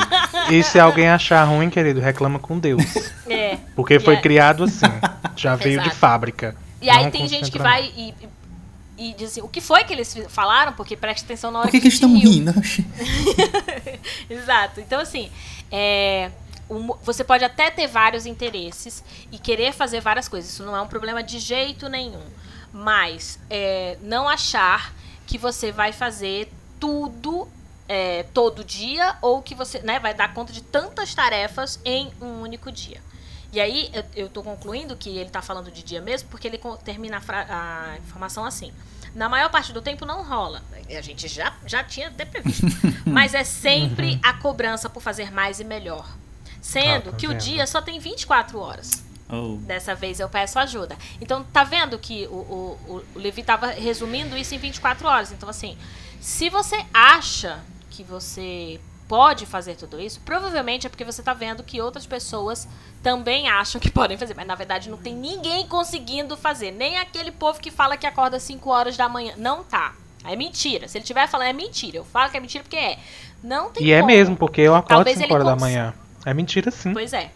E 0.59 0.63
se 0.63 0.79
alguém 0.79 1.09
achar 1.09 1.43
ruim, 1.45 1.71
querido, 1.71 2.01
reclama 2.01 2.39
com 2.39 2.59
Deus. 2.59 2.83
É. 3.29 3.57
Porque 3.77 3.99
foi 4.01 4.15
é- 4.17 4.21
criado 4.21 4.65
assim. 4.65 4.85
Já 5.37 5.55
veio 5.57 5.79
de 5.81 5.87
Exato. 5.87 5.97
fábrica. 5.97 6.55
E 6.83 6.91
aí 6.91 7.05
Não 7.05 7.11
tem 7.11 7.27
gente 7.27 7.51
que 7.51 7.59
concentra, 7.59 7.63
vai 7.63 7.93
e, 7.97 8.11
e, 8.11 8.29
e 8.97 9.13
diz 9.15 9.33
assim, 9.33 9.41
o 9.43 9.49
que 9.49 9.61
foi 9.61 9.85
que 9.85 9.93
eles 9.93 10.17
falaram? 10.29 10.73
Porque 10.73 10.97
presta 10.97 11.25
atenção 11.27 11.51
na 11.51 11.61
hora 11.61 11.69
Por 11.69 11.73
que, 11.73 11.81
que 11.81 11.87
a 11.87 11.89
eles 11.89 11.95
estão 11.95 12.17
rindo? 12.17 12.53
Exato. 14.29 14.81
Então, 14.81 15.01
assim, 15.01 15.31
é, 15.71 16.31
mo- 16.69 16.99
você 17.03 17.25
pode 17.25 17.45
até 17.45 17.71
ter 17.71 17.87
vários 17.87 18.27
interesses 18.27 19.03
e 19.33 19.39
querer 19.39 19.73
fazer 19.73 20.01
várias 20.01 20.29
coisas. 20.29 20.51
Isso 20.51 20.65
não 20.65 20.77
é 20.77 20.81
um 20.81 20.87
problema 20.87 21.23
de 21.23 21.39
jeito 21.39 21.89
nenhum. 21.89 22.23
Mas 22.73 23.39
é, 23.49 23.97
não 24.03 24.29
achar 24.29 24.93
que 25.27 25.39
você 25.39 25.71
vai 25.73 25.93
fazer 25.93 26.51
tudo 26.81 27.49
é, 27.89 28.25
todo 28.35 28.65
dia 28.65 29.17
ou 29.23 29.41
que 29.43 29.55
você 29.55 29.79
né, 29.81 29.99
vai 30.01 30.13
dar 30.15 30.33
conta 30.35 30.53
de 30.53 30.63
tantas 30.63 31.15
tarefas 31.15 31.79
em 31.85 32.11
um 32.21 32.41
único 32.43 32.71
dia. 32.73 33.01
E 33.55 33.61
aí, 33.61 33.91
eu, 34.17 34.29
tô 34.29 34.43
concluindo 34.43 34.97
que 34.97 35.17
ele 35.17 35.31
tá 35.31 35.41
falando 35.41 35.71
de 35.71 35.83
dia 35.83 36.01
mesmo, 36.01 36.29
porque 36.29 36.49
ele 36.49 36.61
termina 36.85 37.23
a, 37.29 37.93
a 37.93 37.99
informação 37.99 38.45
assim. 38.45 38.73
Na 39.15 39.29
maior 39.29 39.49
parte 39.49 39.73
do 39.73 39.81
tempo 39.81 40.05
não 40.05 40.25
rola. 40.25 40.61
A 40.89 41.01
gente 41.01 41.29
já, 41.29 41.55
já 41.65 41.85
tinha 41.85 42.09
até 42.09 42.25
previsto. 42.25 42.67
Mas 43.07 43.33
é 43.33 43.45
sempre 43.45 44.19
a 44.25 44.33
cobrança 44.35 44.91
por 44.91 45.01
fazer 45.01 45.31
mais 45.31 45.61
e 45.61 45.65
melhor. 45.65 46.05
Sendo 46.61 47.11
Ah, 47.11 47.13
tá 47.13 47.17
que 47.17 47.27
o 47.27 47.31
vendo. 47.31 47.41
dia 47.41 47.67
só 47.67 47.81
tem 47.81 48.01
24 48.01 48.59
horas. 48.59 49.05
Oh, 49.29 49.57
Dessa 49.59 49.95
vez 49.95 50.19
eu 50.19 50.29
peço 50.29 50.59
ajuda. 50.59 50.97
Então, 51.21 51.45
tá 51.45 51.63
vendo 51.63 51.97
que 51.99 52.27
o, 52.27 52.35
o, 52.35 52.79
o- 53.15 53.19
Levi 53.19 53.43
tava 53.45 53.69
resumindo 53.69 54.37
isso 54.37 54.55
em 54.55 54.59
24 54.59 55.07
horas. 55.07 55.31
Então, 55.31 55.49
assim, 55.49 55.79
se 56.21 56.51
você 56.51 56.85
acha 56.93 57.61
que 57.91 58.03
você 58.03 58.81
pode 59.09 59.47
fazer 59.47 59.77
tudo 59.77 60.01
isso, 60.01 60.21
provavelmente 60.25 60.87
é 60.87 60.91
porque 60.91 61.05
você 61.05 61.23
tá 61.23 61.35
vendo 61.35 61.63
que 61.63 61.81
outras 61.81 62.07
pessoas 62.07 62.67
também 63.03 63.49
acham 63.49 63.81
que 63.81 63.91
podem 63.93 64.17
fazer. 64.17 64.35
Mas, 64.35 64.47
na 64.47 64.55
verdade, 64.55 64.89
não 64.91 64.97
tem 64.97 65.15
ninguém 65.15 65.67
conseguindo 65.67 66.37
fazer. 66.37 66.71
Nem 66.71 66.99
aquele 66.99 67.31
povo 67.31 67.61
que 67.61 67.71
fala 67.71 67.97
que 67.97 68.07
acorda 68.07 68.41
5 68.41 68.71
horas 68.71 68.97
da 68.97 69.09
manhã. 69.09 69.35
Não 69.37 69.63
tá. 69.63 69.93
É 70.25 70.35
mentira. 70.35 70.89
Se 70.89 70.97
ele 70.97 71.03
estiver 71.03 71.29
falando, 71.29 71.49
é 71.49 71.53
mentira. 71.53 71.99
Eu 71.99 72.05
falo 72.05 72.31
que 72.31 72.37
é 72.37 72.41
mentira 72.41 72.65
porque 72.65 72.77
é. 72.77 72.99
Não 73.43 73.71
tem 73.71 73.87
E 73.87 73.93
é 73.93 74.01
como. 74.01 74.07
mesmo, 74.07 74.37
porque 74.37 74.63
eu 74.63 74.75
acordo 74.75 74.89
Talvez 75.05 75.19
5 75.19 75.27
ele 75.27 75.35
horas 75.35 75.47
da 75.47 75.57
manhã. 75.57 75.93
É 76.25 76.33
mentira 76.33 76.71
sim. 76.71 76.95
Pois 76.95 77.13
é. 77.13 77.31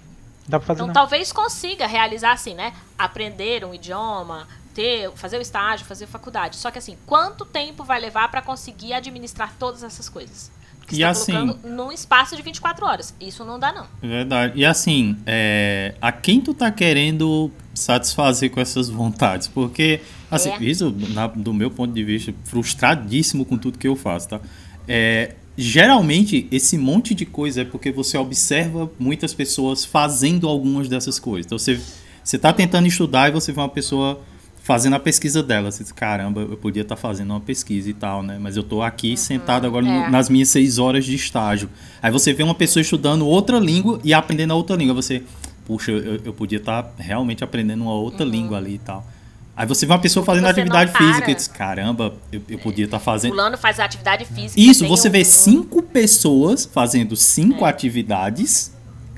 Dá 0.49 0.59
pra 0.59 0.67
fazer 0.67 0.79
Então 0.79 0.87
não. 0.87 0.95
talvez 0.95 1.31
consiga 1.31 1.87
realizar 1.87 2.33
assim, 2.33 2.55
né? 2.55 2.73
Aprender 2.99 3.63
um 3.67 3.75
idioma, 3.75 4.49
ter, 4.75 5.11
fazer 5.17 5.37
o 5.37 5.43
estágio, 5.43 5.85
fazer 5.85 6.07
faculdade. 6.07 6.57
Só 6.57 6.71
que 6.71 6.79
assim, 6.79 6.97
quanto 7.07 7.45
tempo 7.45 7.85
vai 7.85 8.01
levar 8.01 8.31
para 8.31 8.41
conseguir 8.41 8.95
administrar 8.95 9.53
todas 9.59 9.83
essas 9.83 10.09
coisas? 10.09 10.51
Porque 10.89 10.95
E 10.95 10.99
você 11.01 11.03
tá 11.05 11.11
assim- 11.11 11.33
colocando 11.33 11.69
num 11.77 11.93
espaço 11.93 12.35
de 12.35 12.41
24 12.41 12.87
horas. 12.87 13.15
Isso 13.21 13.45
não 13.45 13.59
dá, 13.59 13.73
não. 13.73 13.87
verdade. 14.01 14.55
E 14.59 14.65
assim, 14.65 15.17
é, 15.27 15.95
a 16.01 16.11
quem 16.11 16.41
tu 16.41 16.55
tá 16.55 16.71
querendo 16.71 17.51
satisfazer 17.75 18.51
com 18.51 18.59
essas 18.59 18.89
vontades? 18.89 19.47
Porque, 19.49 20.01
assim, 20.31 20.49
É. 20.51 20.63
isso, 20.65 20.95
na- 21.11 21.27
do 21.27 21.53
meu 21.53 21.71
ponto 21.71 21.93
de 21.93 22.03
vista, 22.03 22.33
frustradíssimo 22.45 23.45
com 23.45 23.59
tudo 23.59 23.79
que 23.79 23.87
eu 23.87 23.95
faço, 23.95 24.31
tá? 24.31 24.41
É, 24.89 25.35
geralmente, 25.57 26.49
esse 26.51 26.79
monte 26.79 27.15
de 27.15 27.27
coisa 27.27 27.61
é 27.61 27.65
porque 27.65 27.93
você 27.93 28.17
observa 28.17 28.91
muitas 28.99 29.35
pessoas 29.35 29.85
fazendo 29.85 30.49
algumas 30.49 30.89
dessas 30.89 31.19
coisas. 31.19 31.45
Então, 31.47 31.59
você, 31.59 31.79
você 32.25 32.39
tá 32.39 32.51
tentando 32.53 32.87
estudar 32.89 33.29
e 33.29 33.33
você 33.33 33.53
vê 33.53 33.61
uma 33.61 33.69
pessoa 33.69 34.21
fazendo 34.69 34.93
a 34.97 35.01
pesquisa 35.01 35.43
dela. 35.43 35.71
Diz, 35.71 35.91
caramba, 35.93 36.43
eu 36.43 36.55
podia 36.59 36.83
estar 36.83 36.95
fazendo 36.95 37.31
uma 37.31 37.41
pesquisa 37.41 37.89
e 37.89 37.95
tal, 37.95 38.23
né? 38.23 38.37
Mas 38.39 38.55
eu 38.55 38.63
tô 38.63 38.83
aqui 38.83 39.17
sentado 39.17 39.67
agora 39.67 39.83
no- 39.87 39.91
é. 39.91 40.11
nas 40.11 40.29
minhas 40.29 40.51
seis 40.51 40.77
horas 40.79 41.07
de 41.07 41.15
estágio. 41.15 41.71
Aí 42.03 42.13
você 42.13 42.35
vê 42.35 42.43
uma 42.43 42.55
pessoa 42.55 42.83
estudando 42.83 43.27
outra 43.27 43.59
língua 43.59 43.99
e 44.05 44.13
aprendendo 44.13 44.53
a 44.53 44.55
outra 44.57 44.77
língua. 44.77 44.95
Você, 44.95 45.23
puxa, 45.67 45.91
eu, 45.91 46.21
eu 46.23 46.33
podia 46.35 46.59
estar 46.59 46.93
realmente 46.99 47.43
aprendendo 47.43 47.81
uma 47.83 47.95
outra 47.95 48.27
língua 48.27 48.59
ali 48.59 48.75
e 48.75 48.79
tal. 48.79 49.07
Aí 49.57 49.67
você 49.67 49.87
vê 49.87 49.93
uma 49.95 49.99
pessoa 49.99 50.23
fazendo 50.25 50.45
Uhum. 50.45 50.51
Atividade 50.51 50.93
física 50.93 51.31
e 51.31 51.35
diz, 51.35 51.49
caramba, 51.49 52.13
eu, 52.31 52.43
eu 52.47 52.59
podia 52.59 52.85
estar 52.85 52.99
fazendo. 52.99 53.31
Fulano 53.33 53.57
faz 53.57 53.81
atividade 53.81 54.27
física. 54.27 54.61
Isso, 54.61 54.87
você 54.87 55.09
um- 55.09 55.13
vê 55.13 55.25
cinco 55.25 55.83
pessoas 55.83 56.69
fazendo 56.71 57.17
cinco 57.17 57.65
É. 57.65 57.71
atividades, 57.71 58.71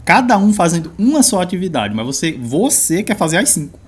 cada 0.04 0.38
um 0.38 0.52
fazendo 0.52 0.92
uma 0.96 1.24
só 1.24 1.42
atividade, 1.42 1.92
mas 1.92 2.06
você, 2.06 2.32
você 2.40 3.02
quer 3.02 3.16
fazer 3.16 3.36
as 3.38 3.48
cinco. 3.50 3.80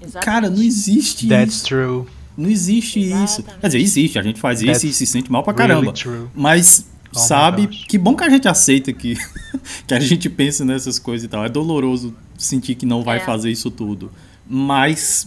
Exatamente. 0.00 0.24
Cara, 0.24 0.50
não 0.50 0.62
existe 0.62 1.26
That's 1.28 1.54
isso. 1.56 1.64
true. 1.66 2.04
Não 2.36 2.50
existe 2.50 3.00
isso. 3.00 3.14
Exatamente. 3.40 3.60
Quer 3.60 3.66
dizer, 3.68 3.80
existe, 3.80 4.18
a 4.18 4.22
gente 4.22 4.40
faz 4.40 4.60
isso 4.60 4.66
That's 4.72 4.84
e 4.84 4.92
se 4.92 5.06
sente 5.06 5.30
mal 5.32 5.42
pra 5.42 5.52
really 5.54 5.68
caramba. 5.68 5.92
true. 5.92 6.28
Mas, 6.34 6.86
Oh 7.14 7.18
sabe, 7.18 7.66
que 7.68 7.96
bom 7.96 8.14
que 8.14 8.24
a 8.24 8.28
gente 8.28 8.46
aceita 8.46 8.92
que, 8.92 9.16
que 9.86 9.94
a 9.94 10.00
gente 10.00 10.28
pensa 10.28 10.64
nessas 10.64 10.98
coisas 10.98 11.24
e 11.24 11.28
tal. 11.28 11.44
É 11.44 11.48
doloroso 11.48 12.14
sentir 12.36 12.74
que 12.74 12.84
não 12.84 13.02
vai 13.02 13.18
É. 13.18 13.20
fazer 13.20 13.50
isso 13.50 13.70
tudo. 13.70 14.12
Mas, 14.46 15.26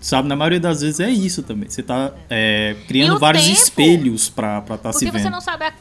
sabe, 0.00 0.28
na 0.28 0.34
maioria 0.34 0.58
das 0.60 0.80
vezes 0.80 0.98
é 1.00 1.10
isso 1.10 1.42
também. 1.42 1.68
Você 1.68 1.82
tá 1.82 2.12
é, 2.30 2.74
criando 2.88 3.18
vários 3.18 3.44
tempo? 3.44 3.58
espelhos 3.58 4.28
pra 4.30 4.58
estar 4.60 4.78
tá 4.78 4.92
se 4.92 5.00
Porque 5.00 5.10
vendo. 5.10 5.22
você 5.24 5.30
não 5.30 5.40
sabe 5.42 5.64
a. 5.66 5.72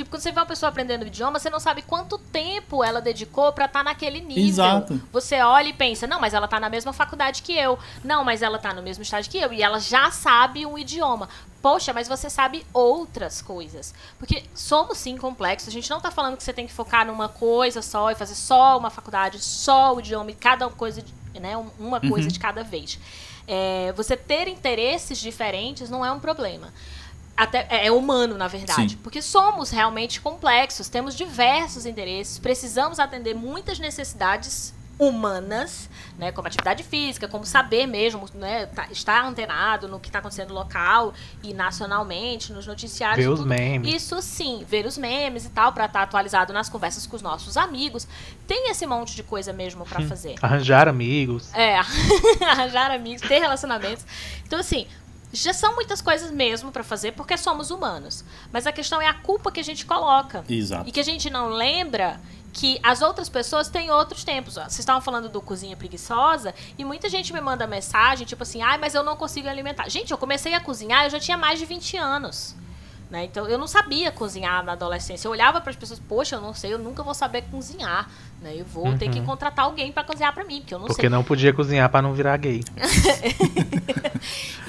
Tipo, 0.00 0.08
quando 0.10 0.22
você 0.22 0.32
vê 0.32 0.40
uma 0.40 0.46
pessoa 0.46 0.70
aprendendo 0.70 1.02
o 1.02 1.06
idioma, 1.06 1.38
você 1.38 1.50
não 1.50 1.60
sabe 1.60 1.82
quanto 1.82 2.16
tempo 2.16 2.82
ela 2.82 3.02
dedicou 3.02 3.52
pra 3.52 3.66
estar 3.66 3.84
naquele 3.84 4.18
nível. 4.20 4.44
Exato. 4.46 4.98
Você 5.12 5.42
olha 5.42 5.68
e 5.68 5.72
pensa, 5.74 6.06
não, 6.06 6.18
mas 6.18 6.32
ela 6.32 6.48
tá 6.48 6.58
na 6.58 6.70
mesma 6.70 6.90
faculdade 6.90 7.42
que 7.42 7.52
eu. 7.52 7.78
Não, 8.02 8.24
mas 8.24 8.40
ela 8.40 8.58
tá 8.58 8.72
no 8.72 8.80
mesmo 8.82 9.02
estágio 9.02 9.30
que 9.30 9.36
eu. 9.36 9.52
E 9.52 9.62
ela 9.62 9.78
já 9.78 10.10
sabe 10.10 10.64
um 10.64 10.78
idioma. 10.78 11.28
Poxa, 11.60 11.92
mas 11.92 12.08
você 12.08 12.30
sabe 12.30 12.64
outras 12.72 13.42
coisas. 13.42 13.92
Porque 14.18 14.42
somos 14.54 14.96
sim 14.96 15.18
complexos. 15.18 15.68
A 15.68 15.72
gente 15.72 15.90
não 15.90 16.00
tá 16.00 16.10
falando 16.10 16.38
que 16.38 16.42
você 16.42 16.54
tem 16.54 16.66
que 16.66 16.72
focar 16.72 17.06
numa 17.06 17.28
coisa 17.28 17.82
só 17.82 18.10
e 18.10 18.14
fazer 18.14 18.36
só 18.36 18.78
uma 18.78 18.88
faculdade, 18.88 19.38
só 19.38 19.94
o 19.94 20.00
idioma 20.00 20.30
e 20.30 20.34
cada 20.34 20.66
coisa, 20.70 21.04
né, 21.38 21.58
um- 21.58 21.68
uma 21.78 22.00
coisa 22.00 22.26
Uhum. 22.26 22.32
de 22.32 22.38
cada 22.40 22.64
vez. 22.64 22.98
É, 23.46 23.92
você 23.94 24.16
ter 24.16 24.48
interesses 24.48 25.18
diferentes 25.18 25.90
não 25.90 26.02
é 26.02 26.10
um 26.10 26.20
problema. 26.20 26.72
Até, 27.36 27.66
é, 27.70 27.86
é 27.86 27.92
humano, 27.92 28.36
na 28.36 28.48
verdade. 28.48 28.92
Sim. 28.92 28.98
Porque 29.02 29.22
somos 29.22 29.70
realmente 29.70 30.20
complexos, 30.20 30.88
temos 30.88 31.14
diversos 31.14 31.86
interesses, 31.86 32.38
precisamos 32.38 32.98
atender 33.00 33.34
muitas 33.34 33.78
necessidades 33.78 34.74
humanas, 34.98 35.88
né, 36.18 36.30
como 36.30 36.46
atividade 36.46 36.82
física, 36.82 37.26
como 37.26 37.46
saber 37.46 37.86
mesmo, 37.86 38.26
né, 38.34 38.66
tá- 38.66 38.86
estar 38.90 39.24
antenado 39.24 39.88
no 39.88 39.98
que 39.98 40.10
está 40.10 40.18
acontecendo 40.18 40.52
local 40.52 41.14
e 41.42 41.54
nacionalmente, 41.54 42.52
nos 42.52 42.66
noticiários. 42.66 43.24
Ver 43.24 43.32
os 43.32 43.38
tudo. 43.40 43.48
memes. 43.48 43.94
Isso 43.94 44.20
sim, 44.20 44.62
ver 44.68 44.84
os 44.84 44.98
memes 44.98 45.46
e 45.46 45.48
tal, 45.48 45.72
para 45.72 45.86
estar 45.86 46.02
atualizado 46.02 46.52
nas 46.52 46.68
conversas 46.68 47.06
com 47.06 47.16
os 47.16 47.22
nossos 47.22 47.56
amigos. 47.56 48.06
Tem 48.46 48.70
esse 48.70 48.86
monte 48.86 49.16
de 49.16 49.22
coisa 49.22 49.54
mesmo 49.54 49.86
para 49.86 50.02
fazer. 50.06 50.34
Arranjar 50.42 50.86
amigos. 50.86 51.48
É, 51.54 51.76
arranjar 52.46 52.90
amigos, 52.90 53.26
ter 53.26 53.38
relacionamentos. 53.38 54.04
Então, 54.46 54.58
assim, 54.60 54.86
já 55.32 55.52
são 55.52 55.74
muitas 55.74 56.00
coisas 56.00 56.30
mesmo 56.30 56.72
pra 56.72 56.82
fazer, 56.82 57.12
porque 57.12 57.36
somos 57.36 57.70
humanos. 57.70 58.24
Mas 58.52 58.66
a 58.66 58.72
questão 58.72 59.00
é 59.00 59.06
a 59.06 59.14
culpa 59.14 59.50
que 59.52 59.60
a 59.60 59.64
gente 59.64 59.86
coloca. 59.86 60.44
Exato. 60.48 60.88
E 60.88 60.92
que 60.92 61.00
a 61.00 61.04
gente 61.04 61.30
não 61.30 61.48
lembra 61.48 62.20
que 62.52 62.80
as 62.82 63.00
outras 63.00 63.28
pessoas 63.28 63.68
têm 63.68 63.90
outros 63.90 64.24
tempos. 64.24 64.56
ó. 64.56 64.62
Vocês 64.62 64.80
estavam 64.80 65.00
falando 65.00 65.28
do 65.28 65.40
cozinha 65.40 65.76
preguiçosa 65.76 66.54
e 66.76 66.84
muita 66.84 67.08
gente 67.08 67.32
me 67.32 67.40
manda 67.40 67.66
mensagem, 67.66 68.26
tipo 68.26 68.42
assim, 68.42 68.60
ai, 68.60 68.76
mas 68.78 68.94
eu 68.94 69.02
não 69.02 69.16
consigo 69.16 69.48
alimentar. 69.48 69.88
Gente, 69.88 70.10
eu 70.10 70.18
comecei 70.18 70.54
a 70.54 70.60
cozinhar, 70.60 71.04
eu 71.04 71.10
já 71.10 71.20
tinha 71.20 71.36
mais 71.36 71.58
de 71.58 71.64
20 71.64 71.96
anos. 71.96 72.54
Né? 73.10 73.24
Então 73.24 73.48
eu 73.48 73.58
não 73.58 73.66
sabia 73.66 74.12
cozinhar 74.12 74.64
na 74.64 74.72
adolescência. 74.72 75.26
Eu 75.26 75.32
olhava 75.32 75.60
para 75.60 75.70
as 75.70 75.76
pessoas, 75.76 75.98
poxa, 75.98 76.36
eu 76.36 76.40
não 76.40 76.54
sei, 76.54 76.72
eu 76.72 76.78
nunca 76.78 77.02
vou 77.02 77.12
saber 77.12 77.42
cozinhar. 77.50 78.08
Né? 78.40 78.54
Eu 78.56 78.64
vou 78.64 78.96
ter 78.96 79.08
que 79.10 79.18
Uhum. 79.18 79.26
contratar 79.26 79.64
alguém 79.64 79.90
para 79.90 80.04
cozinhar 80.04 80.32
para 80.32 80.44
mim, 80.44 80.60
porque 80.60 80.72
eu 80.74 80.78
não 80.78 80.86
Porque 80.86 81.02
sei. 81.02 81.10
não 81.10 81.24
podia 81.24 81.52
cozinhar 81.52 81.88
pra 81.90 82.00
não 82.00 82.14
virar 82.14 82.36
gay. 82.36 82.62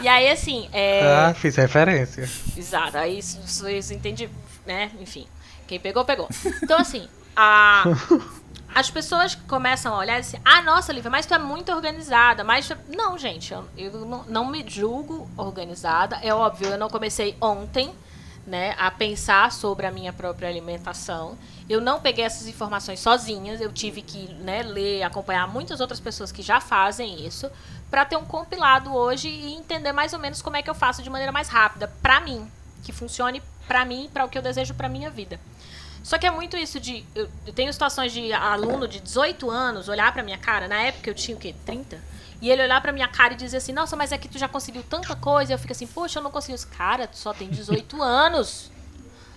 E 0.01 0.07
aí, 0.07 0.29
assim, 0.31 0.67
é. 0.73 1.03
Ah, 1.29 1.33
fiz 1.35 1.55
referência. 1.55 2.27
Exato, 2.57 2.97
aí 2.97 3.19
isso 3.19 3.93
entendi, 3.93 4.27
né? 4.65 4.89
Enfim, 4.99 5.27
quem 5.67 5.79
pegou, 5.79 6.03
pegou. 6.03 6.27
Então, 6.63 6.79
assim, 6.79 7.07
a, 7.35 7.83
as 8.73 8.89
pessoas 8.89 9.35
começam 9.35 9.93
a 9.93 9.97
olhar 9.99 10.17
e 10.17 10.21
dizer, 10.21 10.41
ah, 10.43 10.61
nossa, 10.63 10.91
Lívia, 10.91 11.11
mas 11.11 11.27
tu 11.27 11.35
é 11.35 11.37
muito 11.37 11.71
organizada. 11.71 12.43
Mas, 12.43 12.67
tu- 12.67 12.77
não, 12.95 13.15
gente, 13.15 13.53
eu, 13.53 13.63
eu 13.77 13.91
não, 14.05 14.23
não 14.23 14.45
me 14.47 14.65
julgo 14.67 15.29
organizada. 15.37 16.17
É 16.23 16.33
óbvio, 16.33 16.69
eu 16.69 16.77
não 16.79 16.89
comecei 16.89 17.35
ontem, 17.39 17.93
né, 18.45 18.75
a 18.77 18.89
pensar 18.89 19.51
sobre 19.51 19.85
a 19.85 19.91
minha 19.91 20.11
própria 20.11 20.49
alimentação. 20.49 21.37
Eu 21.69 21.79
não 21.79 21.99
peguei 21.99 22.25
essas 22.25 22.47
informações 22.47 22.99
sozinhas, 22.99 23.61
eu 23.61 23.71
tive 23.71 24.01
que 24.01 24.33
né, 24.35 24.63
ler, 24.63 25.03
acompanhar 25.03 25.47
muitas 25.47 25.79
outras 25.79 25.99
pessoas 25.99 26.31
que 26.31 26.41
já 26.41 26.59
fazem 26.59 27.25
isso, 27.25 27.49
para 27.89 28.05
ter 28.05 28.17
um 28.17 28.25
compilado 28.25 28.93
hoje 28.93 29.27
e 29.27 29.53
entender 29.53 29.91
mais 29.91 30.13
ou 30.13 30.19
menos 30.19 30.41
como 30.41 30.55
é 30.55 30.61
que 30.61 30.69
eu 30.69 30.75
faço 30.75 31.03
de 31.03 31.09
maneira 31.09 31.31
mais 31.31 31.49
rápida, 31.49 31.87
pra 32.01 32.19
mim, 32.19 32.49
que 32.83 32.91
funcione 32.91 33.41
pra 33.67 33.85
mim, 33.85 34.09
para 34.11 34.25
o 34.25 34.29
que 34.29 34.37
eu 34.37 34.41
desejo 34.41 34.73
pra 34.73 34.89
minha 34.89 35.09
vida. 35.09 35.39
Só 36.03 36.17
que 36.17 36.25
é 36.25 36.31
muito 36.31 36.57
isso 36.57 36.79
de. 36.79 37.05
Eu, 37.13 37.29
tenho 37.53 37.71
situações 37.71 38.11
de 38.11 38.33
aluno 38.33 38.87
de 38.87 38.99
18 38.99 39.49
anos 39.49 39.87
olhar 39.87 40.11
pra 40.11 40.23
minha 40.23 40.37
cara, 40.37 40.67
na 40.67 40.81
época 40.81 41.09
eu 41.09 41.13
tinha 41.13 41.37
o 41.37 41.39
quê? 41.39 41.53
30? 41.65 42.01
E 42.41 42.49
ele 42.49 42.63
olhar 42.63 42.81
pra 42.81 42.91
minha 42.91 43.07
cara 43.07 43.33
e 43.33 43.35
dizer 43.37 43.57
assim, 43.57 43.71
nossa, 43.71 43.95
mas 43.95 44.11
é 44.11 44.17
que 44.17 44.27
tu 44.27 44.37
já 44.39 44.47
conseguiu 44.47 44.81
tanta 44.83 45.15
coisa. 45.15 45.51
E 45.51 45.53
eu 45.53 45.59
fico 45.59 45.71
assim, 45.73 45.85
poxa, 45.85 46.19
eu 46.19 46.23
não 46.23 46.31
consegui. 46.31 46.57
Cara, 46.75 47.07
tu 47.07 47.17
só 47.17 47.33
tem 47.33 47.47
18 47.47 48.01
anos. 48.01 48.71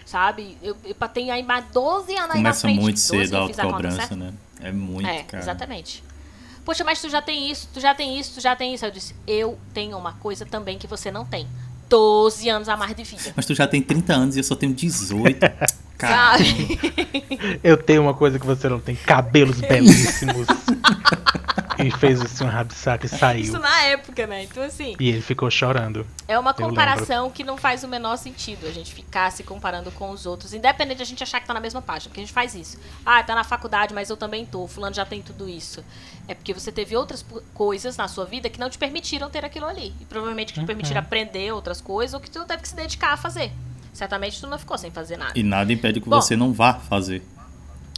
Sabe? 0.07 0.57
Eu, 0.63 0.77
eu 0.85 0.95
tenho 1.09 1.33
aí 1.33 1.43
mais 1.43 1.65
12 1.73 2.13
anos 2.13 2.21
aí 2.23 2.27
na 2.29 2.33
Começa 2.35 2.61
frente. 2.63 2.81
muito 2.81 2.97
12 2.97 3.07
cedo 3.07 3.37
a 3.37 3.41
autocobrança, 3.41 4.17
né? 4.17 4.33
É 4.61 4.71
muito, 4.73 5.07
É, 5.09 5.23
cara. 5.25 5.43
exatamente. 5.43 6.03
Poxa, 6.65 6.83
mas 6.85 7.01
tu 7.01 7.11
já 7.11 7.21
tem 7.21 7.51
isso, 7.51 7.69
tu 7.75 7.81
já 7.81 7.95
tem 7.95 8.19
isso, 8.19 8.35
tu 8.35 8.41
já 8.41 8.57
tem 8.57 8.73
isso. 8.75 8.87
Eu 8.87 8.91
disse, 8.91 9.15
eu 9.27 9.59
tenho 9.75 9.99
uma 9.99 10.13
coisa 10.15 10.47
também 10.47 10.79
que 10.79 10.87
você 10.87 11.11
não 11.11 11.25
tem. 11.27 11.47
12 11.89 12.49
anos 12.49 12.69
a 12.69 12.77
mais 12.77 12.95
de 12.95 13.05
vida. 13.05 13.33
Mas 13.37 13.45
tu 13.45 13.55
já 13.55 13.67
tem 13.67 13.83
30 13.83 14.13
anos 14.15 14.37
e 14.37 14.41
eu 14.41 14.45
só 14.45 14.55
tenho 14.55 14.73
18. 14.73 15.39
Cara, 15.99 16.39
Sabe? 16.39 16.81
Eu 17.63 17.77
tenho 17.77 18.03
uma 18.03 18.15
coisa 18.15 18.39
que 18.39 18.45
você 18.47 18.69
não 18.69 18.81
tem, 18.81 18.97
cabelos 18.97 19.61
belíssimos. 19.63 20.47
E 21.79 21.91
fez 21.91 22.21
assim 22.21 22.45
um 22.45 22.49
rabissaca 22.49 23.07
e 23.07 23.09
saiu. 23.09 23.43
Isso 23.43 23.59
na 23.59 23.83
época, 23.83 24.27
né? 24.27 24.45
Então, 24.45 24.63
assim, 24.63 24.95
E 24.99 25.09
ele 25.09 25.21
ficou 25.23 25.51
chorando. 25.51 26.07
é 26.29 26.39
uma 26.39 26.53
comparação 26.55 27.31
que 27.31 27.43
não 27.45 27.57
faz 27.57 27.83
o 27.85 27.89
menor 27.89 28.17
sentido 28.17 28.67
a 28.67 28.71
gente 28.73 28.95
ficar 28.95 29.31
se 29.31 29.43
comparando 29.43 29.91
com 29.93 30.11
os 30.11 30.27
outros, 30.27 30.53
independente 30.53 30.99
de 30.99 31.03
a 31.03 31.07
gente 31.07 31.23
achar 31.23 31.41
que 31.41 31.47
tá 31.47 31.55
na 31.55 31.61
mesma 31.61 31.83
página, 31.83 32.09
porque 32.11 32.21
a 32.21 32.25
gente 32.25 32.33
faz 32.33 32.55
isso. 32.55 32.79
Ah, 33.05 33.23
tá 33.23 33.35
na 33.35 33.45
faculdade, 33.45 33.95
mas 33.95 34.11
eu 34.11 34.17
também 34.17 34.45
tô. 34.45 34.67
Fulano 34.67 34.95
já 34.95 35.05
tem 35.05 35.23
tudo 35.23 35.49
isso. 35.49 35.85
É 36.27 36.35
porque 36.35 36.55
você 36.55 36.73
teve 36.73 36.97
outras 36.97 37.25
coisas 37.53 37.97
na 37.97 38.09
sua 38.09 38.25
vida 38.25 38.49
que 38.49 38.59
não 38.59 38.71
te 38.71 38.79
permitiram 38.79 39.29
ter 39.31 39.45
aquilo 39.45 39.67
ali. 39.67 39.95
E 40.01 40.05
provavelmente 40.05 40.53
que 40.53 40.61
te 40.61 40.67
permitiram 40.67 41.01
aprender 41.01 41.53
outras 41.53 41.81
coisas 41.81 42.15
ou 42.15 42.21
que 42.21 42.31
tu 42.31 42.45
teve 42.45 42.63
que 42.63 42.69
se 42.69 42.77
dedicar 42.77 43.13
a 43.13 43.17
fazer. 43.17 43.53
Certamente 43.93 44.41
tu 44.41 44.47
não 44.47 44.59
ficou 44.59 44.77
sem 44.77 44.91
fazer 44.91 45.17
nada. 45.17 45.33
e 45.39 45.43
nada 45.43 45.73
impede 45.73 46.01
que 46.01 46.09
Bom. 46.09 46.21
você 46.21 46.35
não 46.35 46.53
vá 46.53 46.75
fazer. 46.75 47.23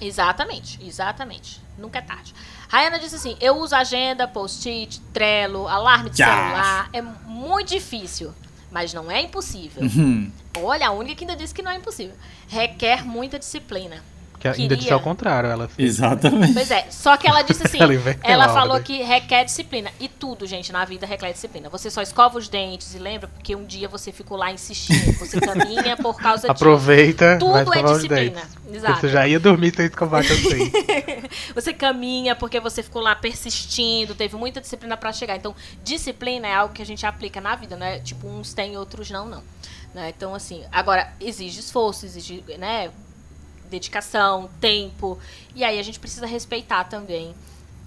Exatamente, 0.00 0.78
exatamente. 0.86 1.60
Nunca 1.78 1.98
é 1.98 2.02
tarde. 2.02 2.34
Rayana 2.68 2.98
disse 2.98 3.14
assim: 3.16 3.36
eu 3.40 3.56
uso 3.58 3.74
agenda, 3.74 4.26
post-it, 4.28 5.00
Trello, 5.12 5.66
alarme 5.68 6.10
de 6.10 6.16
celular. 6.16 6.90
É 6.92 7.02
muito 7.02 7.68
difícil, 7.68 8.34
mas 8.70 8.92
não 8.92 9.10
é 9.10 9.20
impossível. 9.22 9.82
Hum, 9.84 10.30
Olha, 10.58 10.88
a 10.88 10.90
única 10.90 11.14
que 11.16 11.24
ainda 11.24 11.36
disse 11.36 11.54
que 11.54 11.62
não 11.62 11.70
é 11.70 11.76
impossível. 11.76 12.14
Requer 12.48 13.04
muita 13.06 13.38
disciplina. 13.38 14.02
Que 14.38 14.48
ainda 14.48 14.60
Queria. 14.60 14.76
disse 14.76 14.92
ao 14.92 15.00
contrário. 15.00 15.50
Ela 15.50 15.68
exatamente. 15.78 16.52
Pois 16.52 16.70
é, 16.70 16.86
só 16.90 17.16
que 17.16 17.26
ela 17.28 17.42
disse 17.42 17.66
assim, 17.66 17.78
Ela 18.22 18.44
ela 18.46 18.48
falou 18.48 18.80
que 18.80 19.02
requer 19.02 19.44
disciplina. 19.44 19.90
E 19.98 20.08
tudo, 20.08 20.46
gente, 20.46 20.72
na 20.72 20.84
vida 20.84 21.06
requer 21.06 21.32
disciplina. 21.32 21.68
Você 21.68 21.90
só 21.90 22.02
escova 22.02 22.38
os 22.38 22.48
dentes 22.48 22.94
e 22.94 22.98
lembra 22.98 23.28
porque 23.28 23.54
um 23.54 23.64
dia 23.64 23.88
você 23.88 24.12
ficou 24.12 24.36
lá 24.36 24.52
insistindo. 24.52 25.12
Você 25.18 25.40
caminha 25.40 25.96
por 25.96 26.16
causa 26.16 26.42
disso. 26.42 26.52
Aproveita, 26.52 27.38
Tudo 27.38 27.64
vai 27.64 27.80
é 27.80 27.84
os 27.84 27.92
disciplina. 27.94 28.40
dentes. 28.40 28.56
Exato. 28.76 29.00
Você 29.00 29.08
já 29.08 29.26
ia 29.26 29.38
dormir 29.38 29.74
sem 29.74 29.86
escovar 29.86 30.24
eu 30.24 30.36
sei. 30.36 30.72
Você 31.54 31.72
caminha 31.72 32.34
porque 32.34 32.58
você 32.60 32.82
ficou 32.82 33.00
lá 33.00 33.14
persistindo, 33.14 34.14
teve 34.14 34.36
muita 34.36 34.60
disciplina 34.60 34.96
pra 34.96 35.12
chegar. 35.12 35.36
Então, 35.36 35.54
disciplina 35.82 36.46
é 36.46 36.54
algo 36.54 36.74
que 36.74 36.82
a 36.82 36.86
gente 36.86 37.06
aplica 37.06 37.40
na 37.40 37.54
vida, 37.54 37.76
né? 37.76 38.00
Tipo, 38.00 38.28
uns 38.28 38.52
têm, 38.52 38.76
outros 38.76 39.10
não, 39.10 39.26
não. 39.26 39.42
Né? 39.94 40.12
Então, 40.14 40.34
assim, 40.34 40.62
agora, 40.70 41.10
exige 41.20 41.60
esforço, 41.60 42.04
exige, 42.04 42.44
né? 42.58 42.90
Dedicação, 43.70 44.48
tempo. 44.60 45.18
E 45.54 45.62
aí 45.64 45.78
a 45.78 45.82
gente 45.82 45.98
precisa 46.00 46.26
respeitar 46.26 46.84
também 46.84 47.34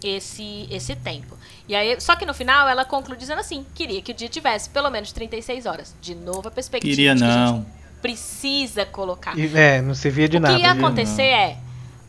esse, 0.04 0.68
esse 0.72 0.96
tempo. 0.96 1.38
E 1.68 1.76
aí, 1.76 2.00
só 2.00 2.16
que 2.16 2.26
no 2.26 2.34
final 2.34 2.68
ela 2.68 2.86
conclui 2.86 3.18
dizendo 3.18 3.40
assim: 3.40 3.66
queria 3.76 4.02
que 4.02 4.12
o 4.12 4.16
dia 4.16 4.30
tivesse 4.30 4.70
pelo 4.70 4.90
menos 4.90 5.12
36 5.12 5.66
horas. 5.66 5.96
De 6.02 6.16
novo 6.16 6.48
a 6.48 6.52
perspectiva 6.52 6.90
Queria 6.96 7.14
de 7.16 7.22
que 7.22 7.26
a 7.28 7.32
gente 7.32 7.52
não. 7.52 7.66
precisa 8.02 8.86
colocar. 8.86 9.38
E, 9.38 9.46
é, 9.58 9.82
não 9.82 9.94
servia 9.94 10.28
de 10.30 10.38
o 10.38 10.40
nada. 10.40 10.56
que 10.56 10.62
ia 10.62 10.74
viu? 10.74 10.86
acontecer 10.86 11.22
é, 11.24 11.58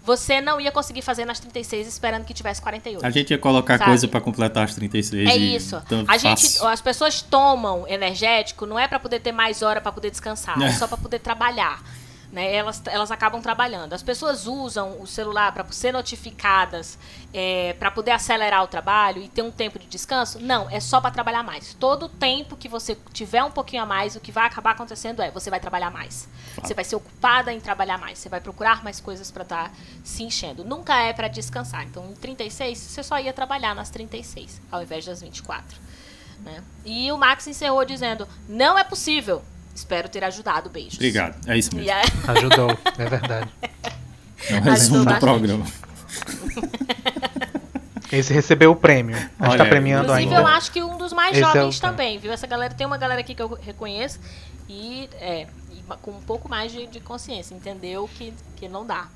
você 0.05 0.41
não 0.41 0.61
ia 0.61 0.73
conseguir 0.73 1.03
fazer 1.03 1.25
nas 1.25 1.39
36 1.41 1.87
esperando 1.87 2.25
que 2.25 2.33
tivesse 2.33 2.61
48. 2.62 3.05
A 3.05 3.11
gente 3.11 3.31
ia 3.33 3.39
colocar 3.39 3.77
Sabe? 3.77 3.91
coisa 3.91 4.09
pra 4.09 4.21
completar 4.21 4.64
as 4.64 4.75
36 4.75 5.29
É 5.29 5.37
e 5.37 5.57
isso. 5.57 5.77
A 6.09 6.16
gente, 6.16 6.43
fácil. 6.43 6.68
as 6.68 6.81
pessoas 6.81 7.21
tomam 7.23 7.87
energético 7.87 8.64
não 8.66 8.79
é 8.79 8.89
pra 8.89 8.99
poder 8.99 9.21
ter 9.21 9.33
mais 9.33 9.62
hora 9.62 9.81
pra 9.81 9.93
poder 9.93 10.11
descansar, 10.11 10.61
é, 10.62 10.66
É. 10.68 10.73
só 10.73 10.87
pra 10.87 10.97
poder 10.97 11.18
trabalhar. 11.18 11.83
Né? 12.33 12.55
Elas, 12.55 12.81
elas 12.87 13.11
acabam 13.11 13.43
trabalhando. 13.43 13.93
As 13.93 14.03
pessoas 14.03 14.47
usam 14.47 15.01
o 15.01 15.07
celular 15.07 15.53
para 15.53 15.66
ser 15.72 15.93
notificadas, 15.93 16.97
é, 17.35 17.74
para 17.74 17.91
poder 17.91 18.12
acelerar 18.12 18.62
o 18.62 18.68
trabalho 18.68 19.20
e 19.20 19.28
ter 19.28 19.43
um 19.43 19.51
tempo 19.51 19.78
de 19.78 19.87
descanso? 19.87 20.39
Não, 20.39 20.70
é 20.70 20.78
só 20.78 21.01
para 21.01 21.11
trabalhar 21.11 21.43
mais. 21.43 21.74
Todo 21.74 22.09
tempo 22.09 22.57
que 22.57 22.68
você 22.68 22.97
tiver 23.12 23.43
um 23.43 23.51
pouquinho 23.51 23.83
a 23.83 23.87
mais, 23.87 24.14
o 24.14 24.20
que 24.20 24.31
vai 24.31 24.47
acabar 24.47 24.72
acontecendo 24.72 25.20
é 25.20 25.31
você 25.31 25.51
vai 25.51 25.59
trabalhar 25.59 25.91
mais. 25.91 26.28
Você 26.62 26.72
vai 26.72 26.85
ser 26.85 26.97
ocupada 26.97 27.53
em 27.53 27.61
trabalhar 27.61 27.99
mais. 27.99 28.18
Você 28.18 28.28
vai 28.28 28.41
procurar 28.41 28.85
mais 28.85 29.01
coisas 29.01 29.31
para 29.31 29.43
estar 29.43 29.72
se 30.05 30.22
enchendo. 30.22 30.64
Nunca 30.64 30.97
é 31.01 31.12
para 31.12 31.26
descansar. 31.26 31.85
Então, 31.85 32.11
em 32.11 32.14
36, 32.14 32.78
você 32.78 33.03
só 33.03 33.18
ia 33.18 33.33
trabalhar 33.33 33.74
nas 33.74 33.91
36, 33.91 34.61
ao 34.70 34.83
invés 34.83 35.05
das 35.05 35.20
24. 35.20 35.78
Né? 36.45 36.62
E 36.85 37.11
o 37.12 37.18
Max 37.18 37.47
encerrou 37.47 37.85
dizendo: 37.85 38.26
Não 38.49 38.78
é 38.78 38.85
possível. 38.85 39.43
Espero 39.75 40.09
ter 40.09 40.23
ajudado. 40.25 40.68
Beijos. 40.71 40.95
Obrigado. 40.95 41.37
É 41.49 41.57
isso 41.59 41.75
mesmo. 41.75 41.91
Aí- 41.93 42.05
Ajudou, 42.37 42.79
é 42.99 43.05
verdade. 43.07 43.49
É 44.49 44.55
um 44.57 44.61
resumo 44.61 45.05
do 45.05 45.18
programa. 45.18 45.66
Esse 48.12 48.33
recebeu 48.33 48.73
o 48.73 48.77
prêmio. 48.77 49.16
A 49.16 49.21
gente 49.21 49.33
Olha 49.53 49.59
tá 49.59 49.64
premiando 49.66 50.05
Inclusive, 50.07 50.29
ainda. 50.35 50.41
eu 50.41 50.47
acho 50.47 50.73
que 50.73 50.83
um 50.83 50.99
dos 50.99 51.12
mais 51.12 51.33
Esse 51.37 51.45
é 51.45 51.49
o 51.49 51.53
jovens 51.53 51.79
tema. 51.79 51.93
também, 51.93 52.18
viu? 52.18 52.33
Essa 52.33 52.47
galera 52.47 52.75
tem 52.75 52.85
uma 52.87 52.99
galera 52.99 53.21
aqui 53.21 53.35
que 53.37 53.43
eu 53.43 53.57
reconheço 53.62 54.18
e, 54.68 55.09
é, 55.21 55.47
e 55.71 55.81
com 56.03 56.11
um 56.11 56.21
pouco 56.21 56.49
mais 56.49 56.73
de, 56.73 56.89
de 56.89 56.99
consciência, 56.99 57.55
entendeu 57.55 58.09
que, 58.18 58.35
que 58.57 58.68
não 58.68 58.85
dá. 58.85 59.07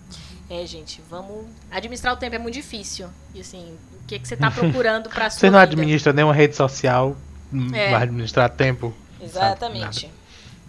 É, 0.48 0.64
gente, 0.64 1.02
vamos. 1.10 1.46
Administrar 1.72 2.14
o 2.14 2.16
tempo 2.16 2.36
é 2.36 2.38
muito 2.38 2.54
difícil. 2.54 3.08
E 3.34 3.40
assim, 3.40 3.76
o 4.00 4.06
que, 4.06 4.18
que 4.20 4.28
você 4.28 4.36
tá 4.36 4.48
procurando 4.52 5.08
pra 5.08 5.28
sua 5.28 5.40
Você 5.40 5.46
não 5.50 5.58
vida? 5.58 5.72
administra 5.72 6.12
nenhuma 6.12 6.34
rede 6.34 6.54
social, 6.54 7.16
É. 7.72 7.90
vai 7.90 8.02
administrar 8.04 8.48
tempo. 8.50 8.94
Exatamente. 9.20 10.08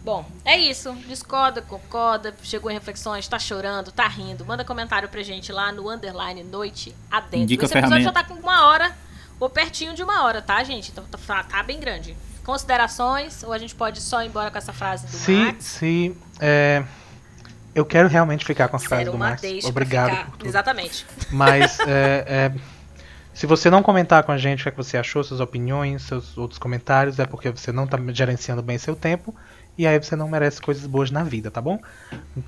Bom, 0.06 0.24
é 0.46 0.56
isso. 0.56 0.94
Discorda, 1.08 1.64
concorda, 1.64 2.32
chegou 2.44 2.70
em 2.70 2.76
reflexões, 2.76 3.28
tá 3.28 3.40
chorando, 3.40 3.92
tá 3.92 4.08
rindo. 4.08 4.46
Manda 4.46 4.64
comentário 4.64 5.10
pra 5.10 5.24
gente 5.24 5.52
lá 5.52 5.72
no 5.72 5.90
underline 5.90 6.44
noite 6.44 6.96
adentro. 7.10 7.40
Indica 7.40 7.66
Esse 7.66 7.76
episódio 7.76 8.04
já 8.04 8.12
tá 8.12 8.24
com 8.24 8.36
uma 8.36 8.68
hora, 8.68 8.96
ou 9.40 9.50
pertinho 9.50 9.96
de 9.96 10.04
uma 10.04 10.24
hora, 10.24 10.44
tá, 10.44 10.64
gente? 10.64 10.92
Então 10.92 11.04
tá, 11.06 11.44
tá 11.44 11.64
bem 11.64 11.80
grande. 11.80 12.16
Considerações, 12.44 13.42
ou 13.42 13.52
a 13.52 13.58
gente 13.58 13.74
pode 13.74 14.00
só 14.00 14.22
ir 14.22 14.28
embora 14.28 14.52
com 14.52 14.58
essa 14.60 14.72
frase 14.72 15.08
do 15.08 15.12
Se, 15.12 15.32
Max? 15.32 15.66
se 15.66 16.16
é, 16.40 16.84
eu 17.74 17.84
quero 17.84 18.08
realmente 18.08 18.46
ficar 18.46 18.68
com 18.68 18.76
a 18.76 18.80
frase 18.80 18.98
Sério, 18.98 19.12
do 19.12 19.16
uma 19.16 19.30
Max. 19.30 19.42
deixa 19.42 19.62
pra 19.62 19.70
Obrigado 19.70 20.10
ficar. 20.12 20.26
por 20.26 20.38
tudo. 20.38 20.48
Exatamente. 20.48 21.06
Mas 21.32 21.80
é, 21.80 22.26
é, 22.28 22.52
se 23.36 23.46
você 23.46 23.70
não 23.70 23.84
comentar 23.84 24.24
com 24.24 24.32
a 24.32 24.38
gente 24.38 24.62
o 24.62 24.64
que, 24.64 24.70
é 24.70 24.72
que 24.72 24.78
você 24.78 24.98
achou, 24.98 25.22
suas 25.22 25.42
opiniões, 25.42 26.04
seus 26.04 26.38
outros 26.38 26.58
comentários, 26.58 27.20
é 27.20 27.26
porque 27.26 27.52
você 27.52 27.70
não 27.70 27.86
tá 27.86 28.00
gerenciando 28.14 28.62
bem 28.62 28.78
seu 28.78 28.96
tempo. 28.96 29.36
E 29.78 29.86
aí 29.86 30.02
você 30.02 30.16
não 30.16 30.30
merece 30.30 30.62
coisas 30.62 30.88
boas 30.88 31.12
na 31.12 31.22
vida, 31.22 31.52
tá 31.52 31.60
bom? 31.60 31.78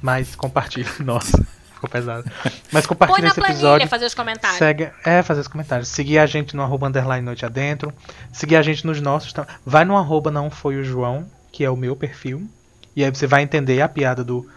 Mas 0.02 0.34
compartilha. 0.34 0.90
Nossa, 1.04 1.46
ficou 1.74 1.90
pesado. 1.90 2.24
Mas 2.72 2.86
na 2.86 3.28
esse 3.28 3.36
planilha 3.36 3.52
episódio. 3.52 3.88
fazer 3.90 4.06
os 4.06 4.14
comentários. 4.14 4.58
Segue, 4.58 4.90
é, 5.04 5.22
fazer 5.22 5.42
os 5.42 5.50
comentários. 5.50 5.90
Seguir 5.90 6.20
a 6.20 6.26
gente 6.26 6.56
no 6.56 6.64
arroba 6.64 6.88
underline 6.88 7.26
noite 7.26 7.46
adentro. 7.46 7.94
Seguir 8.32 8.56
a 8.56 8.62
gente 8.62 8.88
nos 8.88 9.02
nossos. 9.02 9.34
Vai 9.66 9.84
no 9.84 9.98
arroba 9.98 10.32
não 10.32 10.50
foi 10.50 10.78
o 10.78 10.86
João, 10.86 11.28
que 11.52 11.66
é 11.66 11.70
o 11.70 11.76
meu 11.76 11.98
perfil. 11.98 12.48
E 12.96 13.04
aí 13.04 13.12
você 13.12 13.28
vai 13.28 13.44
entender 13.44 13.82
a 13.82 13.90
piada 13.90 14.24
do 14.24 14.50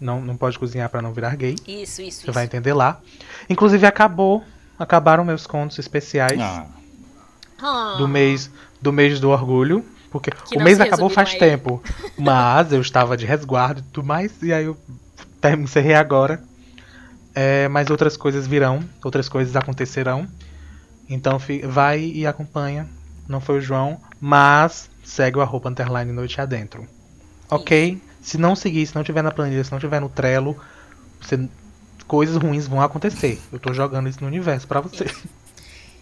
não, 0.00 0.20
não 0.20 0.36
pode 0.36 0.58
cozinhar 0.58 0.88
pra 0.88 1.02
não 1.02 1.12
virar 1.12 1.36
gay. 1.36 1.56
Isso, 1.66 2.00
isso, 2.00 2.22
Você 2.22 2.24
isso. 2.24 2.32
vai 2.32 2.44
entender 2.44 2.72
lá. 2.72 3.00
Inclusive 3.48 3.86
acabou, 3.86 4.42
acabaram 4.78 5.24
meus 5.24 5.46
contos 5.46 5.78
especiais 5.78 6.40
Ah, 6.40 6.66
Ah, 7.60 7.94
do 7.98 8.08
mês 8.08 8.50
do 8.80 8.92
mês 8.92 9.18
do 9.20 9.30
orgulho, 9.30 9.84
porque 10.10 10.30
Que 10.30 10.58
o 10.58 10.62
mês 10.62 10.80
acabou 10.80 11.08
faz 11.08 11.30
a 11.30 11.32
ele. 11.32 11.40
tempo, 11.40 11.82
mas 12.18 12.72
eu 12.72 12.80
estava 12.80 13.16
de 13.16 13.24
resguardo 13.26 13.80
e 13.80 13.84
tudo 13.92 14.06
mais 14.06 14.40
e 14.42 14.52
aí 14.52 14.64
eu 14.64 14.76
encerrei 15.58 15.94
agora. 15.94 16.42
É, 17.34 17.66
mas 17.68 17.90
outras 17.90 18.16
coisas 18.16 18.46
virão, 18.46 18.88
outras 19.04 19.28
coisas 19.28 19.56
acontecerão. 19.56 20.28
Então 21.08 21.38
vai 21.64 22.00
e 22.00 22.26
acompanha. 22.26 22.88
Não 23.28 23.40
foi 23.40 23.58
o 23.58 23.60
João, 23.60 24.00
mas 24.20 24.88
segue 25.02 25.38
o 25.38 25.40
arroba 25.42 25.68
underline 25.70 26.12
noite 26.12 26.40
adentro. 26.40 26.86
Ok? 27.50 28.00
Se 28.22 28.38
não 28.38 28.54
seguir, 28.54 28.86
se 28.86 28.94
não 28.94 29.02
tiver 29.02 29.22
na 29.22 29.30
planilha, 29.30 29.64
se 29.64 29.72
não 29.72 29.78
tiver 29.78 30.00
no 30.00 30.08
Trello, 30.08 30.56
você- 31.20 31.48
coisas 32.06 32.36
ruins 32.36 32.66
vão 32.66 32.80
acontecer. 32.80 33.40
Eu 33.52 33.58
tô 33.58 33.72
jogando 33.72 34.08
isso 34.08 34.20
no 34.20 34.26
universo 34.26 34.66
pra 34.66 34.80
você. 34.80 35.06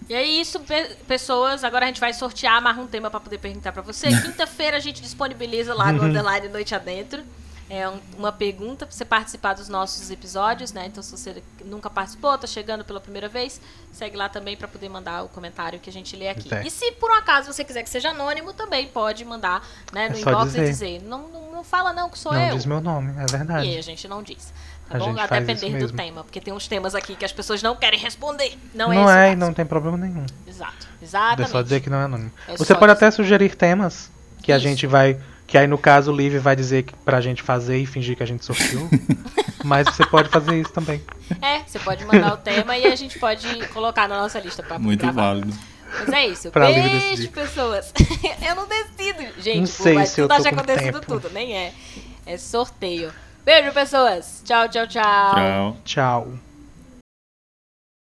E 0.09 0.15
é 0.15 0.23
isso, 0.23 0.61
pe- 0.61 0.97
pessoas. 1.07 1.63
Agora 1.65 1.85
a 1.85 1.89
gente 1.89 2.01
vai 2.01 2.13
sortear 2.13 2.61
mais 2.61 2.77
um 2.77 2.87
tema 2.87 3.09
para 3.11 3.21
poder 3.21 3.39
perguntar 3.39 3.73
para 3.73 3.83
você. 3.83 4.09
Quinta-feira 4.23 4.77
a 4.77 4.81
gente 4.81 5.01
disponibiliza 5.01 5.73
lá 5.75 5.93
no 5.93 6.03
Underline 6.05 6.49
Noite 6.49 6.75
Adentro. 6.75 7.23
É 7.71 7.89
um- 7.89 8.01
uma 8.19 8.33
pergunta 8.33 8.85
para 8.85 8.95
você 8.95 9.05
participar 9.05 9.55
dos 9.55 9.69
nossos 9.69 10.11
episódios, 10.11 10.73
né? 10.73 10.87
Então, 10.89 11.03
se 11.03 11.11
você 11.13 11.43
nunca 11.65 11.89
participou, 11.89 12.37
tá 12.37 12.47
chegando 12.47 12.85
pela 12.85 13.01
primeira 13.01 13.29
vez, 13.29 13.61
segue 13.93 14.15
lá 14.15 14.29
também 14.29 14.57
para 14.57 14.69
poder 14.69 14.91
mandar 14.91 15.23
o 15.25 15.29
comentário 15.29 15.79
que 15.81 15.89
a 15.89 15.93
gente 15.93 16.15
lê 16.15 16.29
aqui. 16.29 16.49
Certo. 16.51 16.67
E 16.67 16.71
se 16.71 16.93
por 16.93 17.11
um 17.11 17.15
acaso 17.15 17.51
você 17.51 17.65
quiser 17.65 17.83
que 17.83 17.89
seja 17.89 18.11
anônimo, 18.11 18.53
também 18.53 18.89
pode 18.89 19.25
mandar 19.25 19.67
né, 19.93 20.07
É 20.07 20.09
no 20.11 20.17
só 20.17 20.31
inbox 20.31 20.47
dizer. 20.53 20.65
e 20.65 20.69
dizer: 20.69 21.03
não, 21.05 21.29
não, 21.29 21.51
não 21.53 21.65
fala 21.65 21.95
não 21.95 22.11
que 22.11 22.19
sou 22.19 22.33
não 22.35 22.41
eu. 22.49 22.57
diz 22.57 22.67
meu 22.67 22.81
nome, 22.83 23.15
é 23.19 23.25
verdade. 23.25 23.67
E 23.69 23.79
a 23.79 23.83
gente 23.83 24.07
não 24.07 24.23
diz. 24.23 24.53
Tá 24.89 24.97
A 24.97 24.99
bom? 24.99 25.07
gente 25.07 25.21
A 25.21 25.29
faz 25.29 25.47
depender 25.47 25.79
isso 25.79 25.87
do 25.89 25.97
tema, 25.97 26.23
porque 26.25 26.41
tem 26.41 26.53
uns 26.53 26.69
temas 26.69 26.95
aqui 26.95 27.15
que 27.17 27.25
as 27.25 27.33
pessoas 27.33 27.63
não 27.63 27.75
querem 27.77 27.99
responder. 27.99 28.53
Não, 28.75 28.89
Não, 28.89 28.93
é 28.93 28.97
esse 28.97 29.05
o 29.07 29.11
é, 29.11 29.33
e 29.33 29.37
não 29.37 29.53
tem 29.55 29.65
problema 29.65 29.97
nenhum. 29.97 30.27
Exato. 30.47 30.87
É 31.01 31.05
Exatamente. 31.05 31.51
só 31.51 31.63
dizer 31.63 31.81
que 31.81 31.89
não 31.89 31.99
é 31.99 32.05
anônimo. 32.05 32.31
É 32.47 32.57
Você 32.57 32.75
pode 32.75 32.93
dizer. 32.93 33.05
até 33.07 33.11
sugerir 33.11 33.55
temas 33.55 34.11
que 34.43 34.53
a 34.53 34.57
Isso. 34.57 34.65
gente 34.67 34.87
vai. 34.87 35.19
Que 35.47 35.59
aí 35.59 35.67
no 35.67 35.77
caso 35.77 36.13
o 36.13 36.17
Liv 36.17 36.37
vai 36.39 36.57
dizer 36.57 36.83
que 36.85 36.95
pra 37.05 37.21
gente 37.21 37.43
fazer 37.43 37.77
e 37.79 37.85
fingir 37.87 38.17
que 38.17 38.23
a 38.23 38.27
gente 38.27 38.45
sorteou. 38.45 38.89
Mas 39.65 39.87
você 39.87 40.05
pode 40.07 40.29
fazer 40.31 40.59
isso 40.61 40.73
também. 40.73 41.03
É, 41.41 41.61
você 41.61 41.79
pode 41.79 42.05
mandar 42.07 42.35
o 42.35 42.37
tema 42.39 42.77
e 42.77 42.87
a 42.87 42.97
gente 42.97 43.19
pode 43.19 43.47
colocar 43.69 44.09
na 44.09 44.19
nossa 44.21 44.41
lista 44.41 44.63
pra 44.63 44.79
Muito 44.79 45.01
gravar. 45.01 45.35
válido. 45.35 45.53
Mas 46.01 46.09
é 46.09 46.27
isso. 46.27 46.51
Pra 46.51 46.67
Beijo, 46.67 47.31
pessoas. 47.31 47.93
eu 48.49 48.55
não 48.57 48.67
decido. 48.67 49.23
Gente, 49.41 49.57
Não 49.59 49.67
pô, 49.67 49.83
sei 49.83 49.95
mas 49.95 50.09
se 50.09 50.21
eu 50.23 50.29
tudo 50.29 50.37
tô 50.39 50.43
já 50.45 50.51
com 50.51 50.57
acontecido 50.57 51.01
tempo. 51.01 51.07
tudo. 51.07 51.31
Nem 51.35 51.55
é. 51.55 51.73
É 52.25 52.37
sorteio. 52.39 53.13
Beijo, 53.45 53.73
pessoas. 53.73 54.43
Tchau, 54.45 54.69
tchau, 54.69 54.87
tchau. 54.87 55.35
Tchau. 55.35 55.77
Tchau. 55.85 56.52